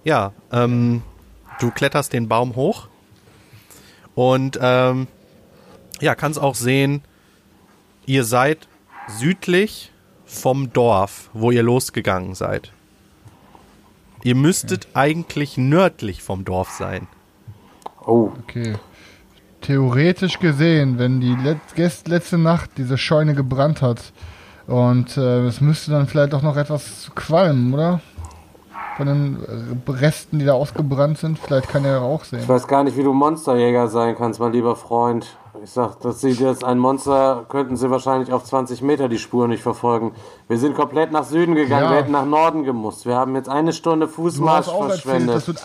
Ja, 0.04 0.34
ähm, 0.52 1.04
du 1.60 1.72
kletterst 1.72 2.12
den 2.12 2.28
Baum 2.28 2.56
hoch 2.56 2.88
und 4.14 4.60
ähm, 4.62 5.08
ja, 6.02 6.16
kannst 6.16 6.40
auch 6.40 6.56
sehen, 6.56 7.02
ihr 8.06 8.26
seid 8.26 8.68
südlich 9.08 9.94
vom 10.26 10.74
Dorf, 10.74 11.30
wo 11.34 11.52
ihr 11.52 11.64
losgegangen 11.64 12.36
seid. 12.36 12.74
Ihr 14.24 14.36
müsstet 14.36 14.88
okay. 14.88 14.96
eigentlich 14.96 15.58
nördlich 15.58 16.24
vom 16.24 16.44
Dorf 16.44 16.72
sein. 16.72 17.08
Oh. 18.06 18.32
Okay. 18.44 18.76
Theoretisch 19.62 20.40
gesehen, 20.40 20.98
wenn 20.98 21.22
die 21.22 21.36
Let 21.36 21.60
letzte 22.08 22.38
Nacht 22.38 22.72
diese 22.78 22.98
Scheune 22.98 23.36
gebrannt 23.36 23.82
hat 23.82 24.12
und 24.68 25.18
äh, 25.18 25.46
es 25.46 25.62
müsste 25.62 25.92
dann 25.92 26.08
vielleicht 26.08 26.34
auch 26.34 26.42
noch 26.42 26.58
etwas 26.58 27.12
qualmen, 27.14 27.74
oder? 27.74 28.02
Von 28.98 29.08
den 29.08 29.82
Resten, 29.88 30.40
die 30.40 30.46
da 30.46 30.54
ausgebrannt 30.54 31.18
sind. 31.18 31.40
Vielleicht 31.40 31.70
kann 31.70 31.86
er 31.86 32.02
auch 32.02 32.24
sehen. 32.24 32.40
Ich 32.40 32.50
weiß 32.50 32.68
gar 32.68 32.84
nicht, 32.84 32.98
wie 32.98 33.04
du 33.04 33.14
Monsterjäger 33.14 33.88
sein 33.88 34.16
kannst, 34.16 34.40
mein 34.40 34.52
lieber 34.52 34.76
Freund. 34.76 35.38
Ich 35.64 35.70
sag, 35.70 36.00
das 36.00 36.22
sieht 36.22 36.40
jetzt 36.40 36.64
ein 36.64 36.80
Monster, 36.80 37.46
könnten 37.48 37.78
sie 37.78 37.92
wahrscheinlich 37.92 38.34
auf 38.34 38.44
20 38.44 38.82
Meter 38.82 39.08
die 39.08 39.20
Spur 39.20 39.48
nicht 39.48 39.62
verfolgen. 39.62 40.14
Wir 40.48 40.58
sind 40.58 40.76
komplett 40.76 41.12
nach 41.12 41.24
Süden 41.24 41.54
gegangen, 41.54 41.84
ja. 41.84 41.92
wir 41.92 41.98
hätten 41.98 42.12
nach 42.12 42.26
Norden 42.26 42.64
gemusst. 42.64 43.06
Wir 43.06 43.16
haben 43.16 43.36
jetzt 43.36 43.48
eine 43.48 43.72
Stunde 43.72 44.08
Fußmarsch 44.08 44.66
verschwendet. 44.66 45.36
Erzählt, 45.36 45.62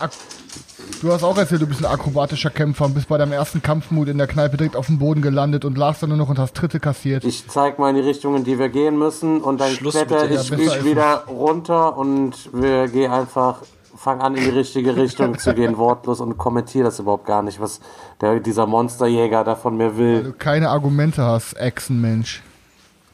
du, 1.01 1.07
du, 1.07 1.13
hast 1.13 1.23
auch 1.23 1.35
erzählt, 1.35 1.63
du 1.63 1.65
bist 1.65 1.83
ein 1.83 1.91
akrobatischer 1.91 2.51
Kämpfer 2.51 2.85
und 2.85 2.93
bist 2.93 3.07
bei 3.07 3.17
deinem 3.17 3.31
ersten 3.31 3.63
Kampfmut 3.63 4.07
in 4.07 4.19
der 4.19 4.27
Kneipe 4.27 4.55
direkt 4.55 4.75
auf 4.75 4.85
dem 4.85 4.99
Boden 4.99 5.23
gelandet 5.23 5.65
und 5.65 5.79
lagst 5.79 6.03
dann 6.03 6.09
nur 6.09 6.17
noch 6.19 6.29
und 6.29 6.37
hast 6.37 6.55
Tritte 6.55 6.79
kassiert. 6.79 7.23
Ich 7.23 7.47
zeig 7.47 7.79
mal 7.79 7.89
in 7.89 7.95
die 7.95 8.07
Richtung, 8.07 8.35
in 8.35 8.43
die 8.43 8.59
wir 8.59 8.69
gehen 8.69 8.99
müssen 8.99 9.41
und 9.41 9.59
dann 9.59 9.75
kletter 9.77 10.29
ich 10.29 10.47
ja, 10.47 10.85
wieder 10.85 11.23
runter 11.27 11.97
und 11.97 12.51
wir 12.53 12.87
gehen 12.87 13.11
einfach 13.11 13.63
fang 13.97 14.21
an, 14.21 14.35
in 14.35 14.43
die 14.43 14.49
richtige 14.49 14.95
Richtung 14.95 15.37
zu 15.37 15.53
gehen, 15.53 15.77
wortlos 15.77 16.21
und 16.21 16.37
kommentiere 16.37 16.85
das 16.85 16.99
überhaupt 16.99 17.25
gar 17.25 17.41
nicht, 17.41 17.59
was 17.59 17.81
der, 18.21 18.39
dieser 18.39 18.67
Monsterjäger 18.67 19.43
da 19.43 19.55
von 19.55 19.75
mir 19.75 19.97
will. 19.97 20.15
Weil 20.17 20.23
du 20.23 20.33
keine 20.33 20.69
Argumente 20.69 21.23
hast, 21.23 21.53
Echsenmensch. 21.53 22.43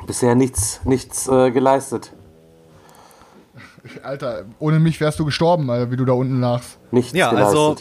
Bisher 0.05 0.35
nichts, 0.35 0.81
nichts 0.83 1.27
äh, 1.27 1.51
geleistet. 1.51 2.11
Alter, 4.03 4.45
ohne 4.59 4.79
mich 4.79 4.99
wärst 5.01 5.19
du 5.19 5.25
gestorben, 5.25 5.69
Alter, 5.69 5.91
wie 5.91 5.97
du 5.97 6.05
da 6.05 6.13
unten 6.13 6.39
lagst. 6.39 6.77
Nichts 6.91 7.13
ja, 7.13 7.29
geleistet. 7.29 7.57
also 7.57 7.75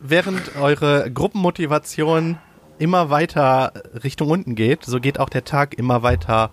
während 0.00 0.56
eure 0.60 1.10
Gruppenmotivation 1.10 2.38
immer 2.78 3.10
weiter 3.10 3.72
Richtung 4.04 4.30
unten 4.30 4.54
geht, 4.54 4.84
so 4.84 5.00
geht 5.00 5.18
auch 5.18 5.28
der 5.28 5.44
Tag 5.44 5.74
immer 5.74 6.02
weiter 6.02 6.50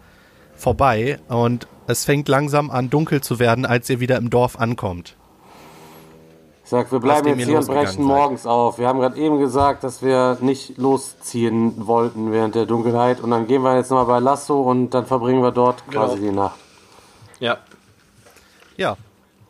vorbei 0.56 1.20
und 1.28 1.68
es 1.88 2.06
fängt 2.06 2.30
langsam 2.30 2.72
an 2.72 2.90
dunkel 2.90 3.22
zu 3.22 3.40
werden, 3.40 3.66
als 3.66 3.90
ihr 3.90 4.00
wieder 4.00 4.18
im 4.18 4.30
Dorf 4.30 4.58
ankommt. 4.58 5.18
Ich 6.64 6.70
sag, 6.70 6.92
wir 6.92 7.00
bleiben 7.00 7.28
jetzt 7.28 7.46
hier 7.46 7.58
und 7.58 7.68
brechen 7.68 8.04
morgens 8.06 8.48
auf. 8.48 8.78
Wir 8.78 8.88
haben 8.88 9.00
gerade 9.00 9.18
eben 9.18 9.38
gesagt, 9.38 9.84
dass 9.84 10.02
wir 10.02 10.38
nicht 10.40 10.78
losziehen 10.78 11.88
wollten 11.88 12.32
während 12.32 12.56
der 12.56 12.66
Dunkelheit. 12.66 13.20
Und 13.20 13.32
dann 13.32 13.48
gehen 13.48 13.64
wir 13.64 13.76
jetzt 13.76 13.92
nochmal 13.92 14.06
bei 14.06 14.20
Lasso 14.20 14.62
und 14.62 14.92
dann 14.92 15.06
verbringen 15.06 15.44
wir 15.44 15.52
dort 15.52 15.84
genau. 15.90 16.06
quasi 16.06 16.22
die 16.22 16.32
Nacht. 16.32 16.58
Ja. 17.40 17.58
Ja. 18.78 18.96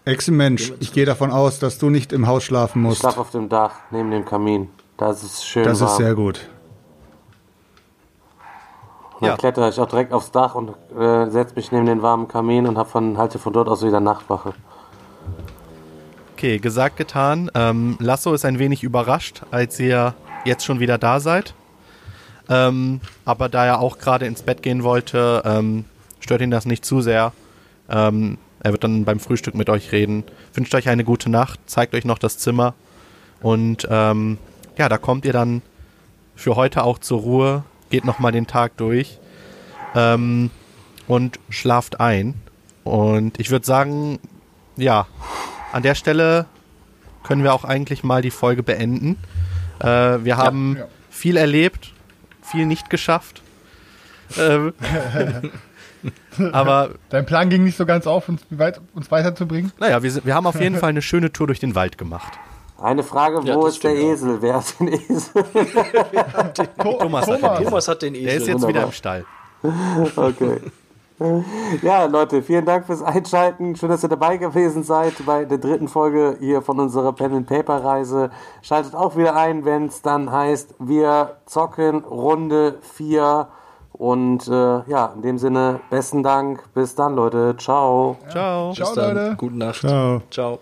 Ex-Mensch, 0.05 0.73
ich 0.79 0.91
gehe 0.91 1.05
davon 1.05 1.31
aus, 1.31 1.59
dass 1.59 1.77
du 1.77 1.89
nicht 1.89 2.11
im 2.11 2.27
Haus 2.27 2.43
schlafen 2.43 2.81
musst. 2.81 2.95
Ich 2.95 2.99
schlafe 3.01 3.21
auf 3.21 3.29
dem 3.29 3.47
Dach, 3.47 3.71
neben 3.91 4.11
dem 4.11 4.25
Kamin. 4.25 4.69
Da 4.97 5.11
ist 5.11 5.45
schön 5.45 5.63
Das 5.63 5.79
warm. 5.79 5.91
ist 5.91 5.97
sehr 5.97 6.15
gut. 6.15 6.49
Und 9.13 9.21
dann 9.21 9.29
ja. 9.29 9.37
klettere 9.37 9.69
ich 9.69 9.79
auch 9.79 9.87
direkt 9.87 10.11
aufs 10.11 10.31
Dach 10.31 10.55
und 10.55 10.73
äh, 10.97 11.29
setze 11.29 11.55
mich 11.55 11.71
neben 11.71 11.85
den 11.85 12.01
warmen 12.01 12.27
Kamin 12.27 12.67
und 12.67 12.77
hab 12.77 12.89
von, 12.89 13.17
halte 13.17 13.39
von 13.39 13.53
dort 13.53 13.69
aus 13.69 13.83
wieder 13.83 14.01
Nachtwache. 14.01 14.53
Okay, 16.43 16.59
gesagt, 16.59 16.97
getan. 16.97 17.49
Ähm, 17.55 17.95
Lasso 18.01 18.33
ist 18.33 18.43
ein 18.43 18.59
wenig 18.59 18.83
überrascht, 18.83 19.43
als 19.51 19.79
ihr 19.79 20.13
jetzt 20.43 20.65
schon 20.65 20.81
wieder 20.81 20.97
da 20.97 21.21
seid. 21.21 21.53
Ähm, 22.49 22.99
aber 23.23 23.47
da 23.47 23.65
er 23.65 23.79
auch 23.79 23.97
gerade 23.97 24.25
ins 24.25 24.41
Bett 24.41 24.61
gehen 24.61 24.83
wollte, 24.83 25.41
ähm, 25.45 25.85
stört 26.19 26.41
ihn 26.41 26.51
das 26.51 26.65
nicht 26.65 26.83
zu 26.83 26.99
sehr. 26.99 27.31
Ähm, 27.89 28.37
er 28.59 28.73
wird 28.73 28.83
dann 28.83 29.05
beim 29.05 29.21
Frühstück 29.21 29.55
mit 29.55 29.69
euch 29.69 29.93
reden. 29.93 30.25
Wünscht 30.53 30.75
euch 30.75 30.89
eine 30.89 31.05
gute 31.05 31.29
Nacht, 31.29 31.61
zeigt 31.65 31.95
euch 31.95 32.03
noch 32.03 32.17
das 32.17 32.37
Zimmer. 32.39 32.73
Und 33.41 33.87
ähm, 33.89 34.37
ja, 34.77 34.89
da 34.89 34.97
kommt 34.97 35.23
ihr 35.23 35.31
dann 35.31 35.61
für 36.35 36.57
heute 36.57 36.83
auch 36.83 36.99
zur 36.99 37.21
Ruhe, 37.21 37.63
geht 37.89 38.03
nochmal 38.03 38.33
den 38.33 38.47
Tag 38.47 38.75
durch 38.75 39.17
ähm, 39.95 40.51
und 41.07 41.39
schlaft 41.47 42.01
ein. 42.01 42.33
Und 42.83 43.39
ich 43.39 43.49
würde 43.49 43.65
sagen, 43.65 44.19
ja, 44.75 45.07
an 45.73 45.83
der 45.83 45.95
Stelle 45.95 46.45
können 47.23 47.43
wir 47.43 47.53
auch 47.53 47.63
eigentlich 47.63 48.03
mal 48.03 48.21
die 48.21 48.31
Folge 48.31 48.63
beenden. 48.63 49.17
Äh, 49.79 49.87
wir 50.23 50.37
haben 50.37 50.75
ja, 50.75 50.81
ja. 50.83 50.87
viel 51.09 51.37
erlebt, 51.37 51.93
viel 52.41 52.65
nicht 52.65 52.89
geschafft. 52.89 53.41
Ähm, 54.37 54.73
aber 56.51 56.91
dein 57.09 57.25
Plan 57.25 57.49
ging 57.49 57.63
nicht 57.63 57.77
so 57.77 57.85
ganz 57.85 58.07
auf, 58.07 58.29
uns, 58.29 58.41
weit, 58.49 58.81
uns 58.93 59.09
weiterzubringen. 59.09 59.71
Naja, 59.79 60.03
wir, 60.03 60.25
wir 60.25 60.35
haben 60.35 60.45
auf 60.45 60.59
jeden 60.59 60.77
Fall 60.77 60.89
eine 60.89 61.01
schöne 61.01 61.31
Tour 61.31 61.47
durch 61.47 61.59
den 61.59 61.75
Wald 61.75 61.97
gemacht. 61.97 62.33
Eine 62.81 63.03
Frage, 63.03 63.41
wo 63.43 63.47
ja, 63.47 63.67
ist 63.67 63.83
der 63.83 63.95
Esel? 63.95 64.41
Wer 64.41 64.55
hat 64.55 64.79
den 64.79 64.89
Esel? 64.89 65.43
Thomas, 66.77 67.25
Thomas. 67.25 67.27
Hat 67.27 67.59
den 67.59 67.65
Thomas 67.65 67.87
hat 67.87 68.01
den 68.01 68.15
Esel. 68.15 68.25
Der 68.25 68.35
ist 68.35 68.47
jetzt 68.47 68.61
Wunderbar. 68.61 68.69
wieder 68.69 68.83
im 68.83 68.91
Stall. 68.91 69.25
Okay. 70.17 70.59
Ja, 71.81 72.05
Leute, 72.05 72.41
vielen 72.41 72.65
Dank 72.65 72.85
fürs 72.85 73.01
Einschalten. 73.01 73.75
Schön, 73.75 73.89
dass 73.89 74.03
ihr 74.03 74.09
dabei 74.09 74.37
gewesen 74.37 74.83
seid 74.83 75.13
bei 75.25 75.45
der 75.45 75.57
dritten 75.57 75.87
Folge 75.87 76.37
hier 76.39 76.61
von 76.61 76.79
unserer 76.79 77.13
Pen 77.13 77.33
and 77.33 77.47
Paper 77.47 77.83
Reise. 77.83 78.29
Schaltet 78.61 78.95
auch 78.95 79.15
wieder 79.15 79.35
ein, 79.35 79.65
wenn 79.65 79.87
es 79.87 80.01
dann 80.01 80.31
heißt, 80.31 80.75
wir 80.79 81.37
zocken 81.45 82.03
Runde 82.03 82.77
4. 82.81 83.47
Und 83.93 84.47
äh, 84.47 84.51
ja, 84.89 85.13
in 85.15 85.21
dem 85.21 85.37
Sinne, 85.37 85.79
besten 85.89 86.23
Dank. 86.23 86.63
Bis 86.73 86.95
dann, 86.95 87.15
Leute. 87.15 87.55
Ciao. 87.57 88.17
Ciao. 88.29 88.73
Ciao, 88.73 88.95
Leute. 88.95 89.35
Gute 89.37 89.57
Nacht. 89.57 89.81
Ciao. 89.81 90.21
Ciao. 90.31 90.59